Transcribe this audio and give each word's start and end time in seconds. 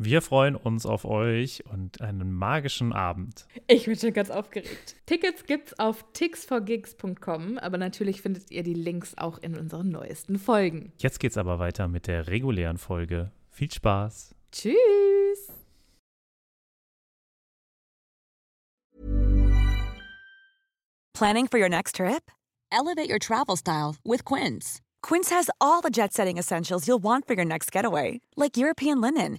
Wir 0.00 0.22
freuen 0.22 0.54
uns 0.54 0.86
auf 0.86 1.04
euch 1.04 1.64
und 1.66 2.00
einen 2.00 2.32
magischen 2.32 2.92
Abend. 2.92 3.46
Ich 3.66 3.86
bin 3.86 3.96
schon 3.96 4.12
ganz 4.12 4.30
aufgeregt. 4.30 4.94
Tickets 5.06 5.44
gibt's 5.44 5.76
auf 5.80 6.04
tixforgigs.com, 6.12 7.58
aber 7.58 7.78
natürlich 7.78 8.22
findet 8.22 8.52
ihr 8.52 8.62
die 8.62 8.74
Links 8.74 9.18
auch 9.18 9.38
in 9.38 9.58
unseren 9.58 9.88
neuesten 9.90 10.38
Folgen. 10.38 10.92
Jetzt 10.98 11.18
geht's 11.18 11.36
aber 11.36 11.58
weiter 11.58 11.88
mit 11.88 12.06
der 12.06 12.28
regulären 12.28 12.78
Folge. 12.78 13.32
Viel 13.50 13.72
Spaß. 13.72 14.36
Tschüss. 14.52 15.52
Planning 21.12 21.48
for 21.48 21.58
your 21.58 21.68
next 21.68 21.96
trip? 21.96 22.30
Elevate 22.70 23.10
your 23.10 23.18
travel 23.18 23.56
style 23.56 23.96
with 24.04 24.24
Quince. 24.24 24.80
Quince 25.02 25.30
has 25.30 25.50
all 25.60 25.80
the 25.80 25.90
jet 25.90 26.12
setting 26.12 26.38
essentials 26.38 26.86
you'll 26.86 27.02
want 27.02 27.26
for 27.26 27.34
your 27.34 27.44
next 27.44 27.72
getaway, 27.72 28.20
like 28.36 28.56
European 28.56 29.00
linen, 29.00 29.38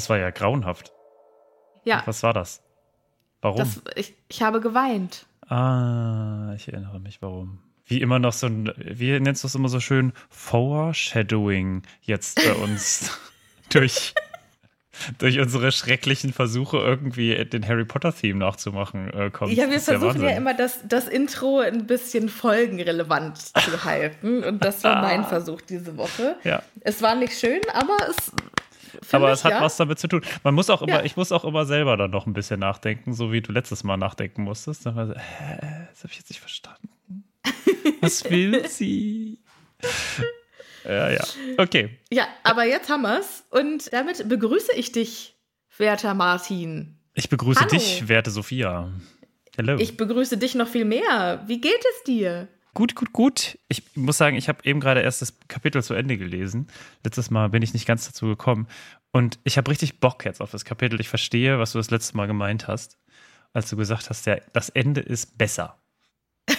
Das 0.00 0.08
war 0.08 0.16
ja 0.16 0.30
grauenhaft. 0.30 0.94
Ja, 1.84 2.02
Was 2.06 2.22
war 2.22 2.32
das? 2.32 2.62
Warum? 3.42 3.58
das, 3.58 3.82
ich, 3.96 4.14
ich 4.30 4.40
habe 4.40 4.62
geweint. 4.62 5.26
ah, 5.46 6.54
ich 6.56 6.68
erinnere 6.68 6.98
mich, 7.00 7.20
warum. 7.20 7.58
Wie 7.84 8.00
immer 8.00 8.18
noch 8.18 8.32
so 8.32 8.46
ein, 8.46 8.72
wie 8.78 9.20
nennst 9.20 9.42
du 9.42 9.46
es 9.48 9.54
immer 9.54 9.68
so 9.68 9.78
schön? 9.78 10.14
Foreshadowing 10.30 11.82
jetzt 12.00 12.36
bei 12.36 12.54
uns 12.54 13.10
durch, 13.68 14.14
durch 15.18 15.38
unsere 15.38 15.70
schrecklichen 15.70 16.32
Versuche, 16.32 16.78
irgendwie 16.78 17.44
den 17.44 17.66
Harry 17.68 17.84
Potter-Theme 17.84 18.38
nachzumachen, 18.38 19.12
äh, 19.12 19.30
kommt. 19.30 19.52
Ja, 19.52 19.68
wir 19.68 19.80
versuchen 19.80 20.22
ja 20.22 20.30
immer, 20.30 20.54
das, 20.54 20.80
das 20.88 21.08
Intro 21.08 21.58
ein 21.58 21.86
bisschen 21.86 22.30
folgenrelevant 22.30 23.36
zu 23.38 23.84
halten. 23.84 24.44
Und 24.44 24.64
das 24.64 24.82
war 24.82 25.02
mein 25.02 25.24
Versuch 25.24 25.60
diese 25.60 25.98
Woche. 25.98 26.36
Ja. 26.44 26.62
Es 26.80 27.02
war 27.02 27.14
nicht 27.16 27.38
schön, 27.38 27.60
aber 27.74 27.96
es. 28.08 28.32
Aber 29.12 29.30
es 29.32 29.44
hat 29.44 29.52
ja. 29.52 29.60
was 29.60 29.76
damit 29.76 29.98
zu 29.98 30.08
tun. 30.08 30.22
Man 30.42 30.54
muss 30.54 30.70
auch 30.70 30.82
immer, 30.82 30.98
Ja. 31.00 31.04
ich 31.04 31.16
muss 31.16 31.32
auch 31.32 31.44
immer 31.44 31.64
selber 31.66 31.96
dann 31.96 32.10
noch 32.10 32.26
ein 32.26 32.32
bisschen 32.32 32.60
nachdenken, 32.60 33.12
so 33.12 33.32
wie 33.32 33.40
du 33.40 33.52
letztes 33.52 33.84
Mal 33.84 33.96
nachdenken 33.96 34.42
musstest. 34.42 34.86
Dann 34.86 34.96
war 34.96 35.06
so, 35.06 35.14
hä, 35.14 35.86
das 35.90 36.02
habe 36.02 36.12
ich 36.12 36.18
jetzt 36.18 36.30
nicht 36.30 36.40
verstanden. 36.40 36.88
Was 38.00 38.24
will 38.30 38.66
sie? 38.68 39.38
ja, 40.84 41.10
ja. 41.10 41.24
Okay. 41.58 41.98
Ja, 42.10 42.26
aber 42.42 42.64
jetzt 42.64 42.88
haben 42.88 43.02
wir's. 43.02 43.44
Und 43.50 43.92
damit 43.92 44.28
begrüße 44.28 44.72
ich 44.74 44.92
dich, 44.92 45.34
werter 45.76 46.14
Martin. 46.14 46.96
Ich 47.14 47.28
begrüße 47.28 47.60
Hallo. 47.60 47.70
dich, 47.70 48.08
werte 48.08 48.30
Sophia. 48.30 48.90
Hello. 49.56 49.76
Ich 49.78 49.96
begrüße 49.96 50.38
dich 50.38 50.54
noch 50.54 50.68
viel 50.68 50.84
mehr. 50.84 51.42
Wie 51.46 51.60
geht 51.60 51.84
es 51.96 52.04
dir? 52.04 52.48
Gut, 52.74 52.94
gut, 52.94 53.12
gut. 53.12 53.58
Ich 53.68 53.96
muss 53.96 54.16
sagen, 54.16 54.36
ich 54.36 54.48
habe 54.48 54.64
eben 54.64 54.80
gerade 54.80 55.00
erst 55.00 55.22
das 55.22 55.34
Kapitel 55.48 55.82
zu 55.82 55.94
Ende 55.94 56.16
gelesen. 56.16 56.68
Letztes 57.04 57.30
Mal 57.30 57.48
bin 57.48 57.62
ich 57.62 57.74
nicht 57.74 57.86
ganz 57.86 58.06
dazu 58.06 58.26
gekommen. 58.26 58.68
Und 59.12 59.38
ich 59.44 59.58
habe 59.58 59.70
richtig 59.70 59.98
Bock 59.98 60.24
jetzt 60.24 60.40
auf 60.40 60.52
das 60.52 60.64
Kapitel. 60.64 61.00
Ich 61.00 61.08
verstehe, 61.08 61.58
was 61.58 61.72
du 61.72 61.78
das 61.78 61.90
letzte 61.90 62.16
Mal 62.16 62.26
gemeint 62.26 62.68
hast, 62.68 62.98
als 63.52 63.68
du 63.68 63.76
gesagt 63.76 64.08
hast, 64.08 64.26
ja, 64.26 64.36
das 64.52 64.68
Ende 64.68 65.00
ist 65.00 65.36
besser. 65.38 65.78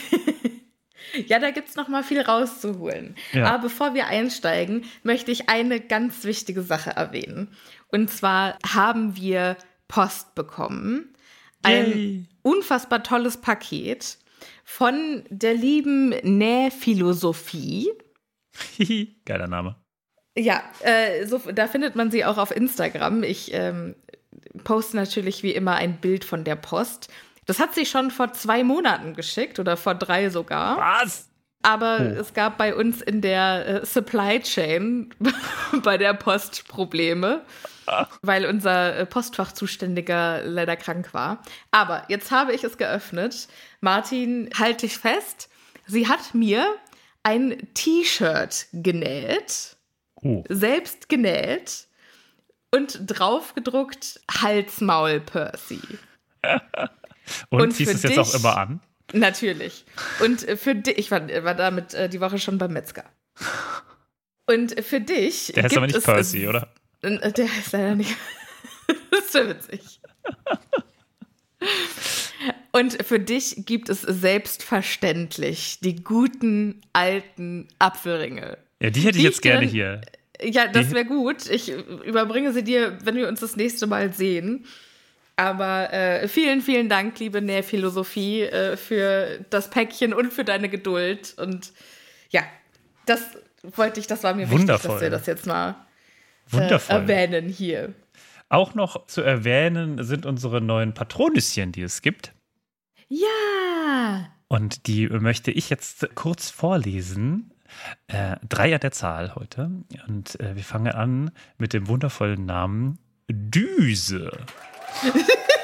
Ja, 1.27 1.39
da 1.39 1.51
gibt 1.51 1.67
es 1.67 1.75
noch 1.75 1.89
mal 1.89 2.03
viel 2.03 2.21
rauszuholen. 2.21 3.15
Ja. 3.33 3.47
Aber 3.47 3.63
bevor 3.63 3.93
wir 3.93 4.07
einsteigen, 4.07 4.85
möchte 5.03 5.29
ich 5.29 5.49
eine 5.49 5.81
ganz 5.81 6.23
wichtige 6.23 6.61
Sache 6.61 6.91
erwähnen. 6.91 7.49
Und 7.89 8.09
zwar 8.09 8.57
haben 8.65 9.17
wir 9.17 9.57
Post 9.89 10.35
bekommen. 10.35 11.13
Ein 11.63 11.91
Yay. 11.91 12.25
unfassbar 12.43 13.03
tolles 13.03 13.37
Paket 13.37 14.17
von 14.63 15.23
der 15.29 15.53
lieben 15.53 16.09
Nähphilosophie. 16.23 17.89
Hihi, 18.77 19.15
Geiler 19.25 19.47
Name. 19.47 19.75
Ja, 20.37 20.63
äh, 20.81 21.25
so, 21.25 21.39
da 21.39 21.67
findet 21.67 21.95
man 21.95 22.09
sie 22.11 22.23
auch 22.25 22.37
auf 22.37 22.55
Instagram. 22.55 23.23
Ich 23.23 23.53
ähm, 23.53 23.95
poste 24.63 24.95
natürlich 24.95 25.43
wie 25.43 25.51
immer 25.51 25.75
ein 25.75 25.97
Bild 25.99 26.23
von 26.23 26.43
der 26.43 26.55
Post. 26.55 27.09
Das 27.45 27.59
hat 27.59 27.73
sie 27.75 27.85
schon 27.85 28.11
vor 28.11 28.31
zwei 28.33 28.63
Monaten 28.63 29.13
geschickt 29.13 29.59
oder 29.59 29.75
vor 29.75 29.95
drei 29.95 30.29
sogar. 30.29 30.77
Was? 30.77 31.27
Aber 31.63 31.97
Oh. 31.99 32.19
es 32.19 32.33
gab 32.33 32.57
bei 32.57 32.73
uns 32.73 33.01
in 33.01 33.21
der 33.21 33.81
äh, 33.81 33.85
Supply 33.85 34.39
Chain 34.39 35.13
bei 35.83 35.97
der 35.97 36.13
Post 36.13 36.67
Probleme, 36.67 37.41
weil 38.21 38.45
unser 38.45 38.95
äh, 38.97 39.05
Postfachzuständiger 39.05 40.43
leider 40.43 40.75
krank 40.75 41.13
war. 41.13 41.41
Aber 41.71 42.03
jetzt 42.09 42.31
habe 42.31 42.53
ich 42.53 42.63
es 42.63 42.77
geöffnet. 42.77 43.47
Martin, 43.81 44.49
halte 44.57 44.87
dich 44.87 44.97
fest. 44.97 45.49
Sie 45.87 46.07
hat 46.07 46.33
mir 46.33 46.65
ein 47.23 47.57
T-Shirt 47.73 48.67
genäht, 48.73 49.75
Oh. 50.23 50.43
selbst 50.49 51.09
genäht 51.09 51.87
und 52.69 52.99
drauf 53.07 53.55
gedruckt 53.55 54.21
Halsmaul 54.31 55.19
Percy. 55.19 55.79
Und, 57.49 57.61
Und 57.61 57.71
ziehst 57.71 57.93
es 57.93 58.03
jetzt 58.03 58.19
auch 58.19 58.33
immer 58.33 58.57
an? 58.57 58.81
Natürlich. 59.13 59.85
Und 60.23 60.47
äh, 60.47 60.57
für 60.57 60.75
dich, 60.75 60.97
ich 60.97 61.11
war, 61.11 61.21
war 61.43 61.55
damit 61.55 61.93
äh, 61.93 62.09
die 62.09 62.19
Woche 62.21 62.39
schon 62.39 62.57
beim 62.57 62.73
Metzger. 62.73 63.05
Und 64.47 64.79
für 64.83 64.99
dich. 64.99 65.53
Der 65.55 65.63
heißt 65.63 65.77
aber 65.77 65.87
nicht 65.87 66.03
Percy, 66.03 66.47
oder? 66.47 66.67
Äh, 67.01 67.31
Der 67.31 67.47
heißt 67.55 67.71
leider 67.73 67.95
nicht. 67.95 68.15
das 69.11 69.25
ist 69.25 69.35
ja 69.35 69.47
witzig. 69.49 69.99
Und 72.71 73.03
für 73.03 73.19
dich 73.19 73.65
gibt 73.65 73.89
es 73.89 74.01
selbstverständlich 74.01 75.79
die 75.81 76.03
guten 76.03 76.81
alten 76.93 77.67
Apfelringe. 77.79 78.57
Ja, 78.79 78.89
die 78.89 79.01
hätte 79.01 79.17
ich 79.17 79.23
Die 79.23 79.27
jetzt 79.27 79.41
gerne 79.41 79.65
hier. 79.65 80.01
Ja, 80.41 80.67
das 80.67 80.91
wäre 80.91 81.05
gut. 81.05 81.49
Ich 81.49 81.69
überbringe 81.69 82.51
sie 82.53 82.63
dir, 82.63 82.97
wenn 83.03 83.15
wir 83.15 83.27
uns 83.27 83.41
das 83.41 83.55
nächste 83.55 83.85
Mal 83.87 84.13
sehen. 84.13 84.65
Aber 85.35 85.91
äh, 85.93 86.27
vielen, 86.27 86.61
vielen 86.61 86.89
Dank, 86.89 87.19
liebe 87.19 87.41
Nährphilosophie, 87.41 88.43
äh, 88.43 88.77
für 88.77 89.39
das 89.49 89.69
Päckchen 89.69 90.13
und 90.13 90.33
für 90.33 90.43
deine 90.43 90.69
Geduld. 90.69 91.35
Und 91.37 91.71
ja, 92.29 92.43
das 93.05 93.21
wollte 93.75 93.99
ich, 93.99 94.07
das 94.07 94.23
war 94.23 94.33
mir 94.33 94.43
wichtig, 94.43 94.59
Wundervoll. 94.59 94.91
dass 94.93 95.01
wir 95.01 95.09
das 95.09 95.25
jetzt 95.27 95.45
mal 95.45 95.75
äh, 96.51 96.57
Wundervoll. 96.57 96.95
erwähnen 96.95 97.49
hier. 97.49 97.93
Auch 98.49 98.73
noch 98.73 99.05
zu 99.07 99.21
erwähnen 99.21 100.03
sind 100.03 100.25
unsere 100.25 100.59
neuen 100.61 100.93
Patronüschen, 100.93 101.71
die 101.71 101.83
es 101.83 102.01
gibt. 102.01 102.33
Ja! 103.07 104.27
Und 104.47 104.87
die 104.87 105.07
möchte 105.07 105.51
ich 105.51 105.69
jetzt 105.69 106.13
kurz 106.15 106.49
vorlesen. 106.49 107.51
Äh, 108.07 108.35
drei 108.47 108.73
an 108.73 108.81
der 108.81 108.91
Zahl 108.91 109.35
heute. 109.35 109.71
Und 110.07 110.39
äh, 110.41 110.55
wir 110.55 110.63
fangen 110.63 110.91
an 110.91 111.31
mit 111.57 111.71
dem 111.71 111.87
wundervollen 111.87 112.45
Namen 112.45 112.99
Düse. 113.29 114.31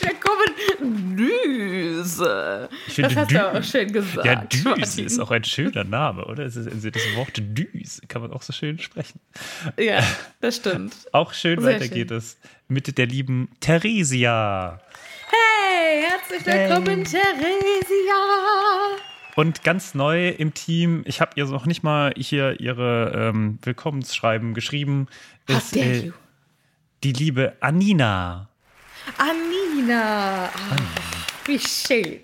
Hey! 0.00 0.10
Herzlich 0.10 0.10
willkommen, 0.10 1.16
Düse. 1.16 2.68
Ich 2.86 2.94
finde 2.94 3.10
das 3.14 3.16
hast 3.18 3.30
du 3.30 3.36
Dü- 3.36 3.58
auch 3.58 3.62
schön 3.64 3.92
gesagt. 3.92 4.26
Ja, 4.26 4.34
Düse 4.36 4.68
Martin. 4.68 5.06
ist 5.06 5.18
auch 5.20 5.30
ein 5.30 5.44
schöner 5.44 5.84
Name, 5.84 6.24
oder? 6.24 6.44
Das 6.44 6.56
Wort 6.56 7.32
Düse 7.36 8.00
kann 8.08 8.22
man 8.22 8.32
auch 8.32 8.42
so 8.42 8.52
schön 8.52 8.78
sprechen. 8.78 9.20
Ja, 9.78 10.02
das 10.40 10.56
stimmt. 10.56 10.94
Auch 11.12 11.32
schön 11.32 11.60
Sehr 11.60 11.74
weiter 11.74 11.84
schön. 11.84 11.94
geht 11.94 12.10
es 12.10 12.38
mit 12.68 12.96
der 12.98 13.06
lieben 13.06 13.48
Theresia. 13.60 14.80
Hey, 15.28 16.02
herzlich 16.08 16.46
willkommen, 16.46 17.04
Theresia. 17.04 18.14
Und 19.36 19.64
ganz 19.64 19.94
neu 19.94 20.28
im 20.30 20.54
Team, 20.54 21.02
ich 21.06 21.20
habe 21.20 21.32
ihr 21.36 21.44
noch 21.46 21.66
nicht 21.66 21.82
mal 21.82 22.12
hier 22.16 22.60
ihre 22.60 23.12
ähm, 23.32 23.58
Willkommensschreiben 23.62 24.54
geschrieben, 24.54 25.08
How 25.50 25.58
ist 25.58 25.74
dare 25.76 25.84
äh, 25.86 25.98
you? 26.06 26.12
die 27.02 27.12
liebe 27.12 27.54
Anina. 27.60 28.48
Anina. 29.18 29.63
Ah, 29.90 30.50
wie 31.44 31.58
schön. 31.58 32.20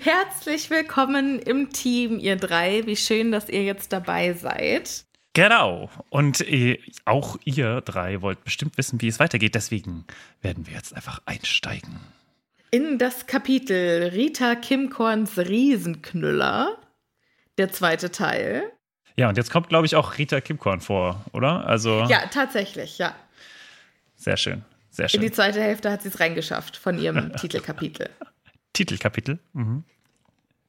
Herzlich 0.00 0.70
willkommen 0.70 1.38
im 1.38 1.70
Team, 1.70 2.18
ihr 2.18 2.36
drei. 2.36 2.86
Wie 2.86 2.96
schön, 2.96 3.30
dass 3.30 3.48
ihr 3.50 3.62
jetzt 3.62 3.92
dabei 3.92 4.32
seid. 4.32 5.04
Genau. 5.34 5.90
Und 6.08 6.40
äh, 6.40 6.78
auch 7.04 7.36
ihr 7.44 7.82
drei 7.82 8.22
wollt 8.22 8.42
bestimmt 8.44 8.78
wissen, 8.78 9.02
wie 9.02 9.08
es 9.08 9.18
weitergeht. 9.18 9.54
Deswegen 9.54 10.06
werden 10.40 10.66
wir 10.66 10.74
jetzt 10.74 10.94
einfach 10.96 11.20
einsteigen. 11.26 12.00
In 12.70 12.98
das 12.98 13.26
Kapitel 13.26 14.08
Rita 14.14 14.54
Kimkorns 14.54 15.36
Riesenknüller, 15.36 16.78
der 17.58 17.70
zweite 17.70 18.12
Teil. 18.12 18.62
Ja, 19.16 19.28
und 19.28 19.36
jetzt 19.36 19.50
kommt, 19.50 19.68
glaube 19.68 19.84
ich, 19.86 19.94
auch 19.94 20.16
Rita 20.16 20.40
Kimkorn 20.40 20.80
vor, 20.80 21.22
oder? 21.32 21.66
Also 21.66 22.04
Ja, 22.08 22.26
tatsächlich, 22.30 22.98
ja. 22.98 23.14
sehr 24.16 24.36
schön. 24.38 24.64
Sehr 24.94 25.12
In 25.12 25.20
die 25.20 25.26
schön. 25.26 25.34
zweite 25.34 25.60
Hälfte 25.60 25.90
hat 25.90 26.02
sie 26.02 26.08
es 26.08 26.20
reingeschafft 26.20 26.76
von 26.76 26.98
ihrem 26.98 27.32
Titelkapitel. 27.36 28.10
Titelkapitel. 28.74 29.40
Mhm. 29.52 29.82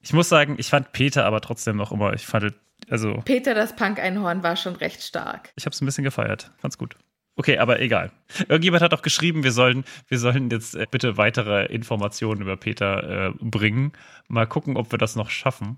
Ich 0.01 0.13
muss 0.13 0.29
sagen, 0.29 0.55
ich 0.57 0.67
fand 0.67 0.91
Peter 0.93 1.25
aber 1.25 1.41
trotzdem 1.41 1.77
noch 1.77 1.91
immer, 1.91 2.13
ich 2.13 2.25
fand, 2.25 2.55
also 2.89 3.21
Peter 3.25 3.53
das 3.53 3.75
Punk-Einhorn 3.75 4.41
war 4.41 4.55
schon 4.55 4.75
recht 4.75 5.03
stark. 5.03 5.51
Ich 5.55 5.65
habe 5.65 5.73
es 5.75 5.81
ein 5.81 5.85
bisschen 5.85 6.03
gefeiert. 6.03 6.51
Fand's 6.57 6.79
gut. 6.79 6.95
Okay, 7.35 7.59
aber 7.59 7.79
egal. 7.81 8.11
Irgendjemand 8.47 8.81
hat 8.81 8.93
auch 8.95 9.03
geschrieben, 9.03 9.43
wir 9.43 9.51
sollen, 9.51 9.83
wir 10.07 10.17
sollen 10.17 10.49
jetzt 10.49 10.73
äh, 10.75 10.87
bitte 10.89 11.17
weitere 11.17 11.65
Informationen 11.65 12.41
über 12.41 12.57
Peter 12.57 13.27
äh, 13.27 13.33
bringen. 13.41 13.93
Mal 14.27 14.47
gucken, 14.47 14.75
ob 14.75 14.91
wir 14.91 14.97
das 14.97 15.15
noch 15.15 15.29
schaffen. 15.29 15.77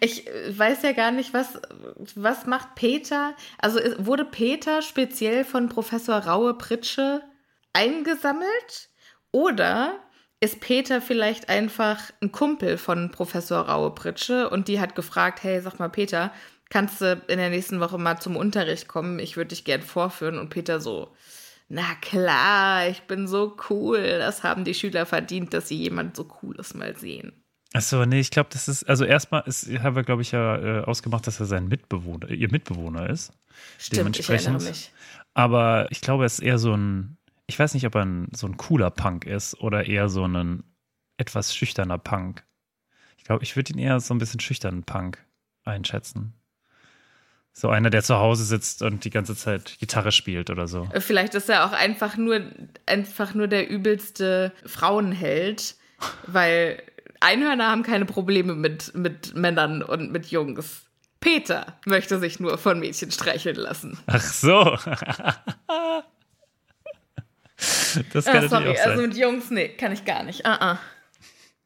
Ich 0.00 0.26
äh, 0.26 0.58
weiß 0.58 0.82
ja 0.82 0.92
gar 0.92 1.10
nicht, 1.12 1.32
was, 1.32 1.58
was 2.16 2.46
macht 2.46 2.74
Peter? 2.74 3.34
Also 3.58 3.78
wurde 3.98 4.24
Peter 4.26 4.82
speziell 4.82 5.44
von 5.44 5.68
Professor 5.68 6.16
Raue 6.18 6.54
Pritsche 6.54 7.22
eingesammelt? 7.76 8.88
Oder 9.32 10.00
ist 10.40 10.60
Peter 10.60 11.00
vielleicht 11.00 11.48
einfach 11.48 12.10
ein 12.22 12.32
Kumpel 12.32 12.78
von 12.78 13.10
Professor 13.10 13.68
Raue 13.68 13.94
Pritsche 13.94 14.50
und 14.50 14.68
die 14.68 14.80
hat 14.80 14.94
gefragt, 14.94 15.42
hey, 15.42 15.60
sag 15.60 15.78
mal 15.78 15.88
Peter, 15.88 16.32
kannst 16.70 17.00
du 17.00 17.22
in 17.28 17.38
der 17.38 17.50
nächsten 17.50 17.80
Woche 17.80 17.98
mal 17.98 18.18
zum 18.18 18.36
Unterricht 18.36 18.88
kommen? 18.88 19.18
Ich 19.18 19.36
würde 19.36 19.48
dich 19.48 19.64
gern 19.64 19.82
vorführen. 19.82 20.38
Und 20.38 20.50
Peter 20.50 20.80
so, 20.80 21.14
na 21.68 21.94
klar, 22.00 22.88
ich 22.88 23.02
bin 23.02 23.26
so 23.28 23.56
cool. 23.70 24.18
Das 24.18 24.42
haben 24.42 24.64
die 24.64 24.74
Schüler 24.74 25.06
verdient, 25.06 25.54
dass 25.54 25.68
sie 25.68 25.76
jemand 25.76 26.16
so 26.16 26.24
Cooles 26.24 26.74
mal 26.74 26.96
sehen. 26.96 27.32
Achso, 27.72 28.06
nee, 28.06 28.20
ich 28.20 28.30
glaube, 28.30 28.48
das 28.52 28.68
ist, 28.68 28.88
also 28.88 29.04
erstmal 29.04 29.42
ist, 29.46 29.68
haben 29.80 29.96
wir, 29.96 30.04
glaube 30.04 30.22
ich, 30.22 30.32
ja 30.32 30.56
äh, 30.56 30.84
ausgemacht, 30.84 31.26
dass 31.26 31.40
er 31.40 31.46
sein 31.46 31.68
Mitbewohner, 31.68 32.30
ihr 32.30 32.50
Mitbewohner 32.50 33.10
ist. 33.10 33.32
Stimmt, 33.78 34.18
ich 34.18 34.28
erinnere 34.30 34.62
mich. 34.62 34.92
Aber 35.34 35.86
ich 35.90 36.00
glaube, 36.00 36.24
er 36.24 36.26
ist 36.26 36.38
eher 36.38 36.58
so 36.58 36.74
ein, 36.74 37.18
ich 37.46 37.58
weiß 37.58 37.74
nicht, 37.74 37.86
ob 37.86 37.94
er 37.94 38.04
ein, 38.04 38.28
so 38.34 38.46
ein 38.46 38.56
cooler 38.56 38.90
Punk 38.90 39.24
ist 39.24 39.60
oder 39.60 39.86
eher 39.86 40.08
so 40.08 40.26
ein 40.26 40.64
etwas 41.16 41.54
schüchterner 41.54 41.98
Punk. 41.98 42.44
Ich 43.16 43.24
glaube, 43.24 43.42
ich 43.42 43.56
würde 43.56 43.72
ihn 43.72 43.78
eher 43.78 43.98
so 44.00 44.14
ein 44.14 44.18
bisschen 44.18 44.40
schüchternen 44.40 44.84
Punk 44.84 45.24
einschätzen. 45.64 46.34
So 47.52 47.70
einer, 47.70 47.88
der 47.88 48.02
zu 48.02 48.16
Hause 48.16 48.44
sitzt 48.44 48.82
und 48.82 49.04
die 49.04 49.10
ganze 49.10 49.34
Zeit 49.34 49.78
Gitarre 49.78 50.12
spielt 50.12 50.50
oder 50.50 50.68
so. 50.68 50.88
Vielleicht 50.98 51.34
ist 51.34 51.48
er 51.48 51.64
auch 51.64 51.72
einfach 51.72 52.16
nur, 52.16 52.40
einfach 52.84 53.32
nur 53.32 53.48
der 53.48 53.70
übelste 53.70 54.52
Frauenheld, 54.66 55.76
weil 56.26 56.82
Einhörner 57.20 57.70
haben 57.70 57.82
keine 57.82 58.04
Probleme 58.04 58.54
mit, 58.54 58.94
mit 58.94 59.34
Männern 59.34 59.82
und 59.82 60.12
mit 60.12 60.26
Jungs. 60.26 60.82
Peter 61.20 61.78
möchte 61.86 62.20
sich 62.20 62.40
nur 62.40 62.58
von 62.58 62.78
Mädchen 62.78 63.10
streicheln 63.10 63.56
lassen. 63.56 63.98
Ach 64.06 64.20
so. 64.20 64.76
das 68.12 68.24
kann 68.24 68.44
Ah, 68.44 68.48
sorry, 68.48 68.70
auch 68.70 68.76
sein. 68.76 68.90
also 68.90 69.02
mit 69.02 69.16
Jungs, 69.16 69.50
nee, 69.50 69.68
kann 69.68 69.92
ich 69.92 70.04
gar 70.04 70.22
nicht. 70.22 70.44
Ah, 70.46 70.72
ah. 70.72 70.78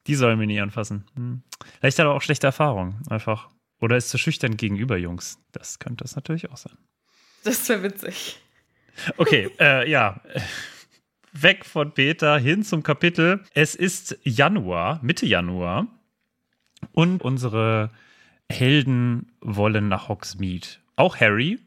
Die 0.06 0.14
sollen 0.14 0.38
wir 0.40 0.46
nie 0.46 0.60
anfassen. 0.60 1.04
Hm. 1.14 1.42
Vielleicht 1.80 1.98
hat 1.98 2.06
er 2.06 2.10
auch 2.12 2.22
schlechte 2.22 2.46
Erfahrungen, 2.46 2.96
einfach. 3.08 3.48
Oder 3.80 3.96
ist 3.96 4.10
zu 4.10 4.18
schüchtern 4.18 4.56
gegenüber 4.56 4.96
Jungs. 4.96 5.38
Das 5.52 5.78
könnte 5.78 6.04
es 6.04 6.16
natürlich 6.16 6.50
auch 6.50 6.56
sein. 6.56 6.76
Das 7.44 7.68
wäre 7.68 7.82
witzig. 7.82 8.38
Okay, 9.16 9.50
äh, 9.60 9.88
ja. 9.90 10.20
weg 11.32 11.64
von 11.64 11.92
Peter 11.92 12.38
hin 12.38 12.62
zum 12.62 12.82
Kapitel. 12.82 13.42
Es 13.54 13.74
ist 13.74 14.18
Januar, 14.24 15.00
Mitte 15.02 15.26
Januar. 15.26 15.86
Und 16.92 17.22
unsere 17.22 17.90
Helden 18.50 19.32
wollen 19.40 19.88
nach 19.88 20.08
Hogsmeade. 20.08 20.66
Auch 20.96 21.18
Harry. 21.20 21.58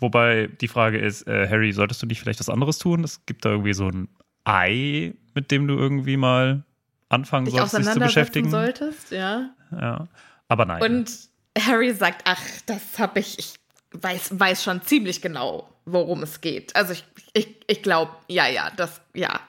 Wobei 0.00 0.48
die 0.60 0.68
Frage 0.68 0.98
ist, 0.98 1.26
äh, 1.26 1.48
Harry, 1.48 1.72
solltest 1.72 2.02
du 2.02 2.06
nicht 2.06 2.20
vielleicht 2.20 2.40
was 2.40 2.48
anderes 2.48 2.78
tun? 2.78 3.04
Es 3.04 3.24
gibt 3.26 3.44
da 3.44 3.50
irgendwie 3.50 3.74
so 3.74 3.88
ein 3.88 4.08
Ei, 4.44 5.14
mit 5.34 5.50
dem 5.50 5.68
du 5.68 5.76
irgendwie 5.76 6.16
mal 6.16 6.64
anfangen 7.10 7.44
Dich 7.44 7.54
sollst, 7.54 7.76
dich 7.76 7.86
zu 7.86 8.00
beschäftigen. 8.00 8.50
solltest, 8.50 9.10
ja. 9.10 9.50
Ja. 9.72 10.08
Aber 10.48 10.64
nein. 10.64 10.82
Und 10.82 11.10
Harry 11.58 11.92
sagt, 11.92 12.22
ach, 12.24 12.42
das 12.66 12.98
hab 12.98 13.16
ich, 13.16 13.38
ich 13.38 13.54
weiß, 13.92 14.38
weiß 14.40 14.62
schon 14.64 14.82
ziemlich 14.82 15.20
genau, 15.20 15.68
worum 15.84 16.22
es 16.22 16.40
geht. 16.40 16.74
Also 16.74 16.92
ich, 16.92 17.04
ich, 17.34 17.56
ich 17.66 17.82
glaube, 17.82 18.12
ja, 18.28 18.48
ja, 18.48 18.70
das, 18.76 19.00
ja. 19.14 19.40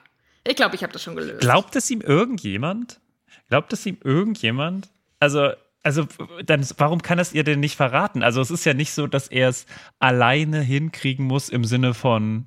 Ich 0.46 0.56
glaube, 0.56 0.74
ich 0.74 0.82
habe 0.82 0.92
das 0.92 1.02
schon 1.02 1.16
gelöst. 1.16 1.40
Glaubt 1.40 1.76
es 1.76 1.90
ihm 1.90 2.00
irgendjemand? 2.00 3.00
Glaubt 3.48 3.72
es 3.72 3.86
ihm 3.86 3.98
irgendjemand? 4.02 4.90
Also, 5.20 5.52
also, 5.82 6.06
dann, 6.44 6.66
warum 6.78 7.02
kann 7.02 7.18
es 7.18 7.32
ihr 7.32 7.44
denn 7.44 7.60
nicht 7.60 7.76
verraten? 7.76 8.22
Also, 8.22 8.40
es 8.40 8.50
ist 8.50 8.64
ja 8.64 8.74
nicht 8.74 8.92
so, 8.92 9.06
dass 9.06 9.28
er 9.28 9.48
es 9.48 9.66
alleine 9.98 10.60
hinkriegen 10.60 11.26
muss 11.26 11.48
im 11.48 11.64
Sinne 11.64 11.94
von, 11.94 12.46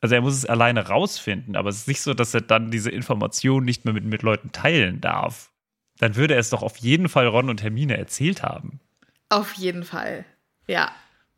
also 0.00 0.16
er 0.16 0.20
muss 0.20 0.34
es 0.34 0.46
alleine 0.46 0.88
rausfinden, 0.88 1.54
aber 1.54 1.68
es 1.68 1.78
ist 1.78 1.88
nicht 1.88 2.00
so, 2.00 2.14
dass 2.14 2.34
er 2.34 2.40
dann 2.40 2.72
diese 2.72 2.90
Information 2.90 3.64
nicht 3.64 3.84
mehr 3.84 3.94
mit, 3.94 4.04
mit 4.04 4.22
Leuten 4.22 4.50
teilen 4.50 5.00
darf. 5.00 5.52
Dann 5.98 6.16
würde 6.16 6.34
er 6.34 6.40
es 6.40 6.50
doch 6.50 6.62
auf 6.62 6.78
jeden 6.78 7.08
Fall 7.08 7.28
Ron 7.28 7.48
und 7.48 7.62
Hermine 7.62 7.96
erzählt 7.96 8.42
haben. 8.42 8.80
Auf 9.28 9.52
jeden 9.52 9.84
Fall. 9.84 10.24
Ja. 10.66 10.90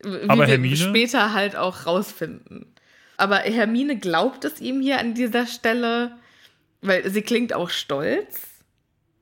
Wie 0.03 0.27
Aber 0.27 0.41
wir 0.41 0.47
Hermine? 0.47 0.75
später 0.75 1.33
halt 1.33 1.55
auch 1.55 1.85
rausfinden. 1.85 2.73
Aber 3.17 3.37
Hermine 3.37 3.97
glaubt 3.97 4.43
es 4.43 4.59
ihm 4.59 4.81
hier 4.81 4.99
an 4.99 5.13
dieser 5.13 5.45
Stelle, 5.45 6.17
weil 6.81 7.07
sie 7.09 7.21
klingt 7.21 7.53
auch 7.53 7.69
stolz, 7.69 8.54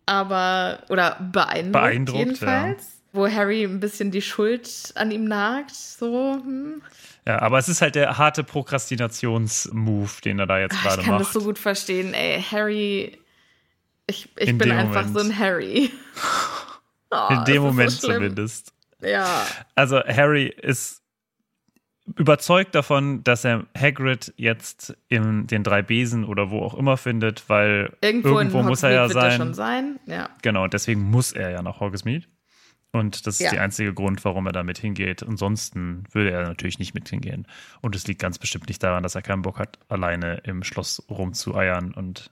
aber 0.05 0.79
oder 0.89 1.17
beeindruckt, 1.31 1.72
Beeindruckt, 1.74 2.19
jedenfalls. 2.19 2.88
Wo 3.15 3.27
Harry 3.27 3.63
ein 3.63 3.79
bisschen 3.79 4.10
die 4.10 4.24
Schuld 4.24 4.91
an 4.95 5.12
ihm 5.12 5.25
nagt, 5.25 5.75
so. 5.75 6.33
Hm. 6.43 6.81
Ja, 7.27 7.39
aber 7.41 7.60
es 7.60 7.69
ist 7.69 7.81
halt 7.81 7.93
der 7.95 8.17
harte 8.17 8.43
Prokrastinations-Move, 8.43 10.10
den 10.25 10.39
er 10.39 10.48
da 10.48 10.60
jetzt 10.60 10.75
Ah, 10.79 10.81
gerade 10.83 11.01
ich 11.01 11.05
kann 11.05 11.15
macht. 11.15 11.25
das 11.27 11.33
so 11.33 11.41
gut 11.41 11.60
verstehen, 11.60 12.13
ey. 12.15 12.41
Harry, 12.41 13.19
ich, 14.07 14.29
ich 14.38 14.50
In 14.50 14.57
bin 14.57 14.72
einfach 14.72 15.05
Moment. 15.05 15.19
so 15.19 15.19
ein 15.33 15.39
Harry. 15.39 15.91
Oh, 17.15 17.27
In 17.31 17.43
dem 17.45 17.62
Moment 17.62 17.91
so 17.91 18.12
zumindest. 18.12 18.74
Ja. 19.00 19.45
Also 19.75 20.00
Harry 20.03 20.48
ist 20.48 21.02
überzeugt 22.17 22.75
davon, 22.75 23.24
dass 23.24 23.45
er 23.45 23.65
Hagrid 23.77 24.33
jetzt 24.36 24.95
in 25.07 25.48
den 25.48 25.63
drei 25.63 25.81
Besen 25.81 26.25
oder 26.25 26.50
wo 26.51 26.62
auch 26.62 26.74
immer 26.74 26.98
findet, 26.98 27.48
weil 27.50 27.93
Irgendwo, 28.01 28.38
irgendwo, 28.38 28.62
muss 28.62 28.83
er 28.83 28.91
ja 28.91 29.07
wird 29.07 29.15
er 29.15 29.31
sein. 29.38 29.53
sein. 29.53 30.00
Ja. 30.05 30.29
Genau, 30.41 30.67
deswegen 30.67 31.01
muss 31.01 31.31
er 31.31 31.50
ja 31.51 31.62
nach 31.62 31.79
Hogsmeade. 31.79 32.25
Und 32.91 33.25
das 33.25 33.36
ist 33.36 33.39
Ja. 33.41 33.50
der 33.51 33.62
einzige 33.63 33.91
Grund, 33.93 34.24
warum 34.24 34.45
er 34.45 34.51
da 34.51 34.62
mit 34.63 34.77
hingeht. 34.77 35.24
Ansonsten 35.24 36.03
würde 36.12 36.29
er 36.31 36.43
natürlich 36.43 36.77
nicht 36.77 36.93
mit 36.93 37.10
hingehen. 37.10 37.48
Und 37.81 37.95
es 37.95 38.05
liegt 38.05 38.22
ganz 38.22 38.38
bestimmt 38.38 38.67
nicht 38.67 38.83
daran, 38.83 39.01
dass 39.01 39.15
er 39.15 39.24
keinen 39.24 39.41
Bock 39.41 39.57
hat, 39.57 39.79
alleine 39.89 40.41
im 40.43 40.63
Schloss 40.63 41.01
rumzueiern 41.10 41.93
und 41.93 42.31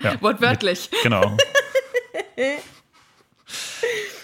ja, 0.00 0.14
Wortwörtlich. 0.22 0.90
Mit, 0.92 1.02
genau. 1.02 1.36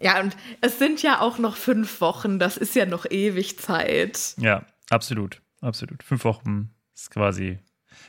Ja, 0.00 0.20
und 0.20 0.36
es 0.60 0.78
sind 0.78 1.02
ja 1.02 1.20
auch 1.20 1.38
noch 1.38 1.56
fünf 1.56 2.00
Wochen, 2.00 2.38
das 2.38 2.56
ist 2.56 2.74
ja 2.74 2.86
noch 2.86 3.06
ewig 3.10 3.58
Zeit. 3.58 4.34
Ja, 4.38 4.64
absolut. 4.90 5.40
Absolut. 5.60 6.02
Fünf 6.02 6.24
Wochen 6.24 6.70
ist 6.94 7.10
quasi. 7.10 7.58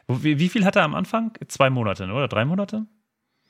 Wie, 0.07 0.39
wie 0.39 0.49
viel 0.49 0.65
hat 0.65 0.75
er 0.75 0.83
am 0.83 0.95
Anfang? 0.95 1.33
Zwei 1.47 1.69
Monate, 1.69 2.07
ne? 2.07 2.13
oder? 2.13 2.27
Drei 2.27 2.45
Monate? 2.45 2.85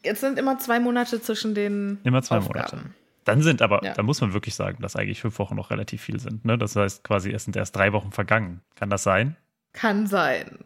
Jetzt 0.04 0.20
sind 0.22 0.38
immer 0.38 0.60
zwei 0.60 0.80
Monate 0.80 1.22
zwischen 1.22 1.56
den 1.56 2.00
Immer 2.04 2.22
zwei 2.22 2.38
Aufgaben. 2.40 2.78
Monate. 2.78 2.96
Dann 3.24 3.42
sind 3.42 3.62
aber, 3.62 3.82
Ja. 3.86 3.94
da 3.94 4.04
muss 4.04 4.20
man 4.20 4.34
wirklich 4.34 4.56
sagen, 4.56 4.82
dass 4.82 4.98
eigentlich 4.98 5.22
fünf 5.22 5.40
Wochen 5.40 5.56
noch 5.56 5.70
relativ 5.72 6.02
viel 6.02 6.20
sind. 6.20 6.44
Ne? 6.44 6.58
Das 6.58 6.76
heißt 6.76 7.04
quasi, 7.06 7.32
es 7.32 7.46
sind 7.46 7.56
erst 7.56 7.76
drei 7.76 7.94
Wochen 7.94 8.12
vergangen. 8.12 8.62
Kann 8.76 8.90
das 8.90 9.04
sein? 9.04 9.38
Kann 9.72 10.08
sein. 10.08 10.60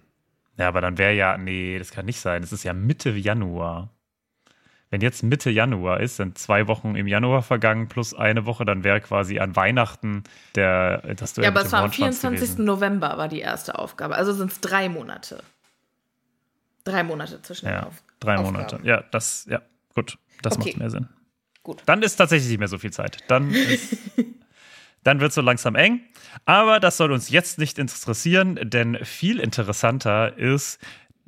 Ja, 0.58 0.68
aber 0.70 0.82
dann 0.82 0.98
wäre 0.98 1.14
ja, 1.14 1.38
nee, 1.38 1.78
das 1.78 1.92
kann 1.92 2.06
nicht 2.08 2.20
sein. 2.20 2.42
Es 2.42 2.52
ist 2.52 2.64
ja 2.64 2.74
Mitte 2.74 3.12
Januar. 3.12 3.94
Wenn 4.90 5.02
jetzt 5.02 5.22
Mitte 5.22 5.50
Januar 5.50 6.00
ist, 6.00 6.16
sind 6.16 6.38
zwei 6.38 6.68
Wochen 6.68 6.96
im 6.96 7.08
Januar 7.08 7.42
vergangen 7.42 7.90
plus 7.90 8.14
eine 8.14 8.46
Woche, 8.46 8.64
dann 8.64 8.86
wäre 8.86 9.02
quasi 9.02 9.40
an 9.40 9.56
Weihnachten 9.56 10.24
der, 10.56 11.00
das 11.16 11.34
Duell 11.34 11.44
Ja, 11.46 11.52
aber 11.52 11.62
es 11.62 11.72
war 11.74 11.80
am 11.80 11.86
Hornschwanz 11.86 12.20
24. 12.22 12.50
gewesen. 12.50 12.66
November 12.66 13.18
war 13.18 13.28
die 13.28 13.40
erste 13.42 13.78
Aufgabe. 13.78 14.16
Also 14.16 14.32
sind 14.34 14.52
es 14.52 14.62
drei 14.62 14.88
Monate. 14.88 15.44
Drei 16.86 17.04
Monate 17.04 17.42
zwischen 17.42 17.66
den 17.66 17.74
Ja, 17.76 17.88
Auf 17.88 18.02
drei 18.22 18.38
Aufgaben. 18.38 18.54
Monate. 18.56 18.80
Ja, 18.84 19.04
das, 19.12 19.46
ja, 19.50 19.62
gut. 19.94 20.18
Das 20.42 20.54
Okay. 20.58 20.70
macht 20.70 20.78
mehr 20.80 20.90
Sinn. 20.90 21.10
Gut. 21.64 21.84
Dann 21.86 22.02
ist 22.02 22.16
tatsächlich 22.16 22.50
nicht 22.50 22.60
mehr 22.60 22.70
so 22.70 22.78
viel 22.78 22.92
Zeit. 22.94 23.18
Dann, 23.28 23.52
ist, 23.52 23.98
dann 25.04 25.20
wird 25.20 25.30
es 25.30 25.36
so 25.36 25.42
langsam 25.42 25.76
eng. 25.76 26.00
Aber 26.46 26.80
das 26.80 26.96
soll 26.96 27.12
uns 27.12 27.30
jetzt 27.30 27.60
nicht 27.60 27.78
interessieren, 27.78 28.58
denn 28.64 29.04
viel 29.04 29.40
interessanter 29.40 30.38
ist 30.38 30.80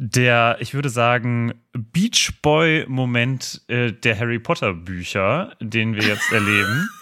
der, 0.02 0.56
ich 0.62 0.74
würde 0.74 0.88
sagen, 0.88 1.62
Beach 1.74 2.32
Boy-Moment 2.42 3.62
äh, 3.68 3.92
der 3.92 4.18
Harry 4.18 4.40
Potter-Bücher, 4.40 5.58
den 5.60 5.94
wir 5.94 6.04
jetzt 6.04 6.32
erleben. 6.32 6.90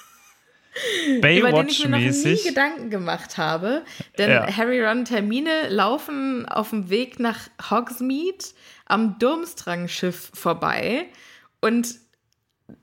Über 1.08 1.52
den 1.52 1.68
ich 1.68 1.84
mir 1.84 1.90
noch 1.90 1.98
nie 2.00 2.06
Baywatch-mäßig. 2.06 2.44
Gedanken 2.44 2.90
gemacht 2.90 3.38
habe. 3.38 3.84
Denn 4.18 4.32
Ja. 4.32 4.58
Harry, 4.58 4.84
Ron 4.84 5.00
und 5.00 5.12
Hermine 5.12 5.70
laufen 5.70 6.48
auf 6.48 6.72
dem 6.72 6.90
Weg 6.90 7.20
nach 7.20 7.38
Hogsmeade 7.70 8.46
am 8.86 9.20
Durmstrang-Schiff 9.20 10.32
vorbei. 10.34 11.06
Und 11.62 11.96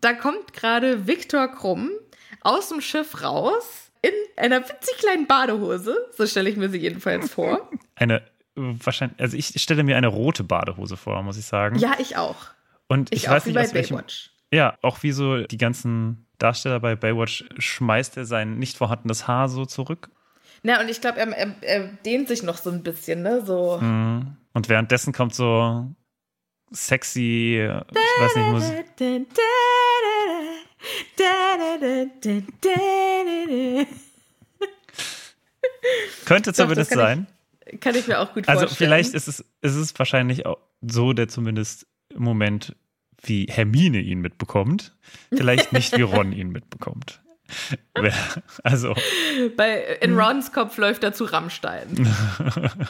da 0.00 0.12
kommt 0.12 0.52
gerade 0.52 1.08
Viktor 1.08 1.48
Krumm 1.48 1.90
aus 2.40 2.68
dem 2.68 2.80
Schiff 2.80 3.20
raus 3.22 3.90
in 4.00 4.12
einer 4.36 4.60
winzig 4.60 4.96
kleinen 4.98 5.26
Badehose. 5.26 5.96
So 6.16 6.24
stelle 6.26 6.50
ich 6.50 6.56
mir 6.56 6.68
sie 6.68 6.78
jedenfalls 6.78 7.32
vor. 7.32 7.68
Eine, 7.96 8.22
wahrscheinlich, 8.54 9.20
also 9.20 9.36
ich 9.36 9.60
stelle 9.60 9.82
mir 9.82 9.96
eine 9.96 10.08
rote 10.08 10.44
Badehose 10.44 10.96
vor, 10.96 11.22
muss 11.22 11.38
ich 11.38 11.46
sagen. 11.46 11.78
Ja, 11.78 11.94
ich 11.98 12.16
auch. 12.16 12.36
Und 12.88 13.12
ich, 13.12 13.24
Ich, 13.24 13.30
weiß 13.30 13.46
nicht, 13.46 13.54
bei 13.54 13.62
aus 13.62 13.74
welchem, 13.74 13.96
Baywatch. 13.96 14.30
Ja, 14.52 14.78
auch 14.82 15.02
wie 15.02 15.12
so 15.12 15.42
die 15.42 15.58
ganzen 15.58 16.26
Darsteller 16.38 16.80
bei 16.80 16.96
Baywatch 16.96 17.44
schmeißt 17.58 18.16
er 18.16 18.24
sein 18.24 18.58
nicht 18.58 18.76
vorhandenes 18.76 19.26
Haar 19.26 19.48
so 19.48 19.66
zurück. 19.66 20.10
Na, 20.62 20.80
und 20.80 20.88
ich 20.88 21.00
glaube, 21.00 21.18
er, 21.18 21.28
er, 21.28 21.54
er 21.62 21.88
dehnt 22.04 22.28
sich 22.28 22.42
noch 22.42 22.56
so 22.56 22.70
ein 22.70 22.82
bisschen, 22.82 23.22
ne? 23.22 23.44
So. 23.44 23.78
Mhm. 23.80 24.36
Und 24.52 24.68
währenddessen 24.68 25.12
kommt 25.12 25.34
so 25.34 25.90
sexy, 26.70 27.60
ich 27.60 28.20
weiß 28.20 28.36
nicht, 28.36 28.48
Musik. 28.48 28.84
Könnte 36.24 36.50
Doch, 36.50 36.56
zumindest 36.56 36.90
das 36.90 36.98
kann 36.98 37.06
sein. 37.06 37.26
Kann 37.80 37.94
ich 37.94 38.06
mir 38.06 38.18
auch 38.20 38.32
gut 38.34 38.48
Also 38.48 38.66
vorstellen. 38.66 38.88
vielleicht 38.90 39.14
ist 39.14 39.28
es, 39.28 39.40
ist 39.60 39.74
es 39.74 39.98
wahrscheinlich 39.98 40.46
auch 40.46 40.58
so 40.80 41.12
der 41.12 41.28
zumindest 41.28 41.86
Moment, 42.14 42.76
wie 43.22 43.46
Hermine 43.50 44.00
ihn 44.00 44.20
mitbekommt. 44.20 44.96
Vielleicht 45.34 45.72
nicht 45.72 45.96
wie 45.96 46.02
Ron 46.02 46.32
ihn 46.32 46.50
mitbekommt. 46.50 47.20
Also, 48.64 48.94
Bei, 49.56 49.98
in 50.00 50.18
Rons 50.18 50.50
Kopf 50.52 50.78
läuft 50.78 51.04
er 51.04 51.12
zu 51.12 51.24
Rammstein. 51.24 52.08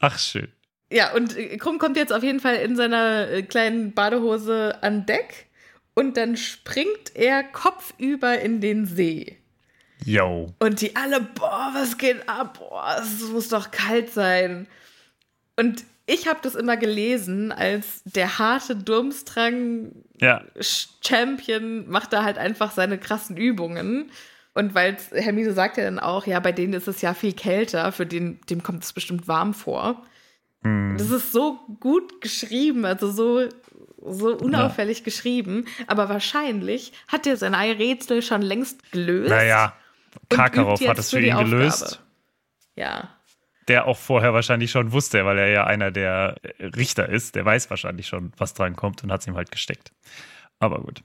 ach 0.00 0.18
schön. 0.18 0.48
ja, 0.90 1.12
und 1.14 1.36
Krumm 1.58 1.78
kommt 1.78 1.96
jetzt 1.96 2.12
auf 2.12 2.22
jeden 2.22 2.40
Fall 2.40 2.56
in 2.56 2.76
seiner 2.76 3.28
äh, 3.30 3.42
kleinen 3.42 3.92
Badehose 3.92 4.82
an 4.82 5.06
Deck 5.06 5.46
und 5.94 6.16
dann 6.16 6.36
springt 6.36 7.14
er 7.14 7.42
kopfüber 7.44 8.38
in 8.40 8.60
den 8.60 8.86
See. 8.86 9.36
Yo. 10.04 10.52
Und 10.58 10.80
die 10.80 10.94
alle, 10.94 11.20
boah, 11.20 11.70
was 11.74 11.98
geht 11.98 12.28
ab? 12.28 12.58
Boah, 12.58 12.96
es 13.00 13.20
muss 13.30 13.48
doch 13.48 13.70
kalt 13.70 14.12
sein. 14.12 14.66
Und 15.56 15.84
ich 16.06 16.28
habe 16.28 16.38
das 16.42 16.54
immer 16.54 16.76
gelesen 16.76 17.50
als 17.50 18.02
der 18.04 18.38
harte 18.38 18.76
Durmstrang 18.76 19.92
Ja, 20.20 20.44
Champion 21.04 21.88
macht 21.88 22.12
da 22.12 22.22
halt 22.22 22.38
einfach 22.38 22.70
seine 22.70 22.98
krassen 22.98 23.36
Übungen. 23.36 24.10
Und 24.54 24.74
weil 24.74 24.96
Hermine 25.12 25.52
sagt 25.52 25.76
ja 25.76 25.84
dann 25.84 25.98
auch, 25.98 26.26
ja, 26.26 26.40
bei 26.40 26.52
denen 26.52 26.72
ist 26.72 26.88
es 26.88 27.02
ja 27.02 27.12
viel 27.12 27.34
kälter, 27.34 27.92
für 27.92 28.06
den, 28.06 28.40
dem 28.48 28.62
kommt 28.62 28.84
es 28.84 28.92
bestimmt 28.92 29.28
warm 29.28 29.52
vor. 29.52 30.02
Hm. 30.62 30.96
Das 30.96 31.10
ist 31.10 31.32
so 31.32 31.58
gut 31.80 32.20
geschrieben, 32.22 32.84
also 32.84 33.10
so, 33.10 33.48
so 34.02 34.34
unauffällig 34.36 35.04
geschrieben. 35.04 35.66
Aber 35.88 36.08
wahrscheinlich 36.08 36.92
hat 37.08 37.26
er 37.26 37.36
sein 37.36 37.54
Rätsel 37.54 38.22
schon 38.22 38.40
längst 38.40 38.92
gelöst. 38.92 39.30
naja, 39.30 39.74
Karkaroff 40.28 40.80
hat 40.86 40.98
es 40.98 41.10
für 41.10 41.20
ihn 41.20 41.32
Aufgabe. 41.32 41.50
gelöst. 41.50 42.02
Ja. 42.74 43.10
Der 43.68 43.86
auch 43.86 43.98
vorher 43.98 44.32
wahrscheinlich 44.32 44.70
schon 44.70 44.92
wusste, 44.92 45.24
weil 45.24 45.38
er 45.38 45.48
ja 45.48 45.64
einer 45.64 45.90
der 45.90 46.36
Richter 46.60 47.08
ist. 47.08 47.34
Der 47.34 47.44
weiß 47.44 47.68
wahrscheinlich 47.70 48.06
schon, 48.06 48.32
was 48.36 48.54
dran 48.54 48.76
kommt 48.76 49.02
und 49.02 49.10
hat 49.10 49.22
es 49.22 49.26
ihm 49.26 49.36
halt 49.36 49.50
gesteckt. 49.50 49.92
Aber 50.58 50.80
gut. 50.80 51.02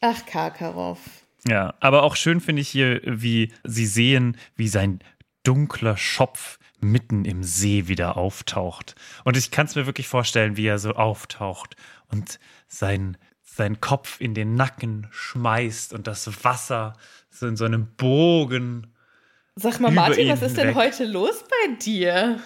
Ach, 0.00 0.24
Karkaroff. 0.26 1.00
Ja, 1.46 1.74
aber 1.80 2.02
auch 2.02 2.16
schön 2.16 2.40
finde 2.40 2.62
ich 2.62 2.68
hier, 2.68 3.00
wie 3.04 3.52
sie 3.64 3.86
sehen, 3.86 4.36
wie 4.56 4.68
sein 4.68 5.00
dunkler 5.42 5.96
Schopf 5.96 6.58
mitten 6.80 7.24
im 7.24 7.42
See 7.42 7.88
wieder 7.88 8.16
auftaucht. 8.16 8.94
Und 9.24 9.36
ich 9.36 9.50
kann 9.50 9.66
es 9.66 9.74
mir 9.74 9.86
wirklich 9.86 10.08
vorstellen, 10.08 10.56
wie 10.56 10.66
er 10.66 10.78
so 10.78 10.92
auftaucht 10.92 11.76
und 12.08 12.38
sein, 12.68 13.16
sein 13.54 13.80
Kopf 13.80 14.20
in 14.20 14.34
den 14.34 14.54
Nacken 14.54 15.08
schmeißt 15.10 15.92
und 15.92 16.06
das 16.06 16.44
Wasser 16.44 16.94
so 17.28 17.46
in 17.46 17.56
so 17.56 17.64
einem 17.66 17.86
Bogen. 17.96 18.86
Sag 19.56 19.78
mal, 19.80 19.90
Martin, 19.90 20.30
was 20.30 20.40
ist 20.40 20.56
denn 20.56 20.68
weg. 20.68 20.74
heute 20.74 21.04
los 21.04 21.44
bei 21.44 21.74
dir? 21.74 22.40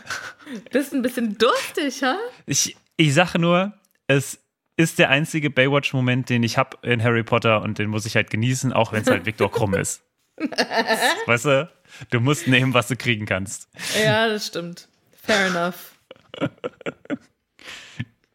Bist 0.72 0.92
ein 0.92 1.02
bisschen 1.02 1.38
durstig, 1.38 2.02
ha? 2.02 2.18
Ich, 2.46 2.76
ich 2.96 3.14
sage 3.14 3.38
nur, 3.38 3.72
es 4.08 4.40
ist 4.76 4.98
der 4.98 5.10
einzige 5.10 5.48
Baywatch-Moment, 5.48 6.28
den 6.28 6.42
ich 6.42 6.58
habe 6.58 6.76
in 6.82 7.02
Harry 7.02 7.22
Potter 7.22 7.62
und 7.62 7.78
den 7.78 7.88
muss 7.88 8.04
ich 8.04 8.16
halt 8.16 8.30
genießen, 8.30 8.72
auch 8.72 8.92
wenn 8.92 9.02
es 9.02 9.08
halt 9.08 9.26
Viktor 9.26 9.50
Krumm 9.50 9.74
ist. 9.74 10.02
weißt 11.26 11.44
du, 11.44 11.70
du 12.10 12.20
musst 12.20 12.48
nehmen, 12.48 12.74
was 12.74 12.88
du 12.88 12.96
kriegen 12.96 13.26
kannst. 13.26 13.68
Ja, 14.02 14.26
das 14.28 14.48
stimmt. 14.48 14.88
Fair 15.22 15.46
enough. 15.46 15.92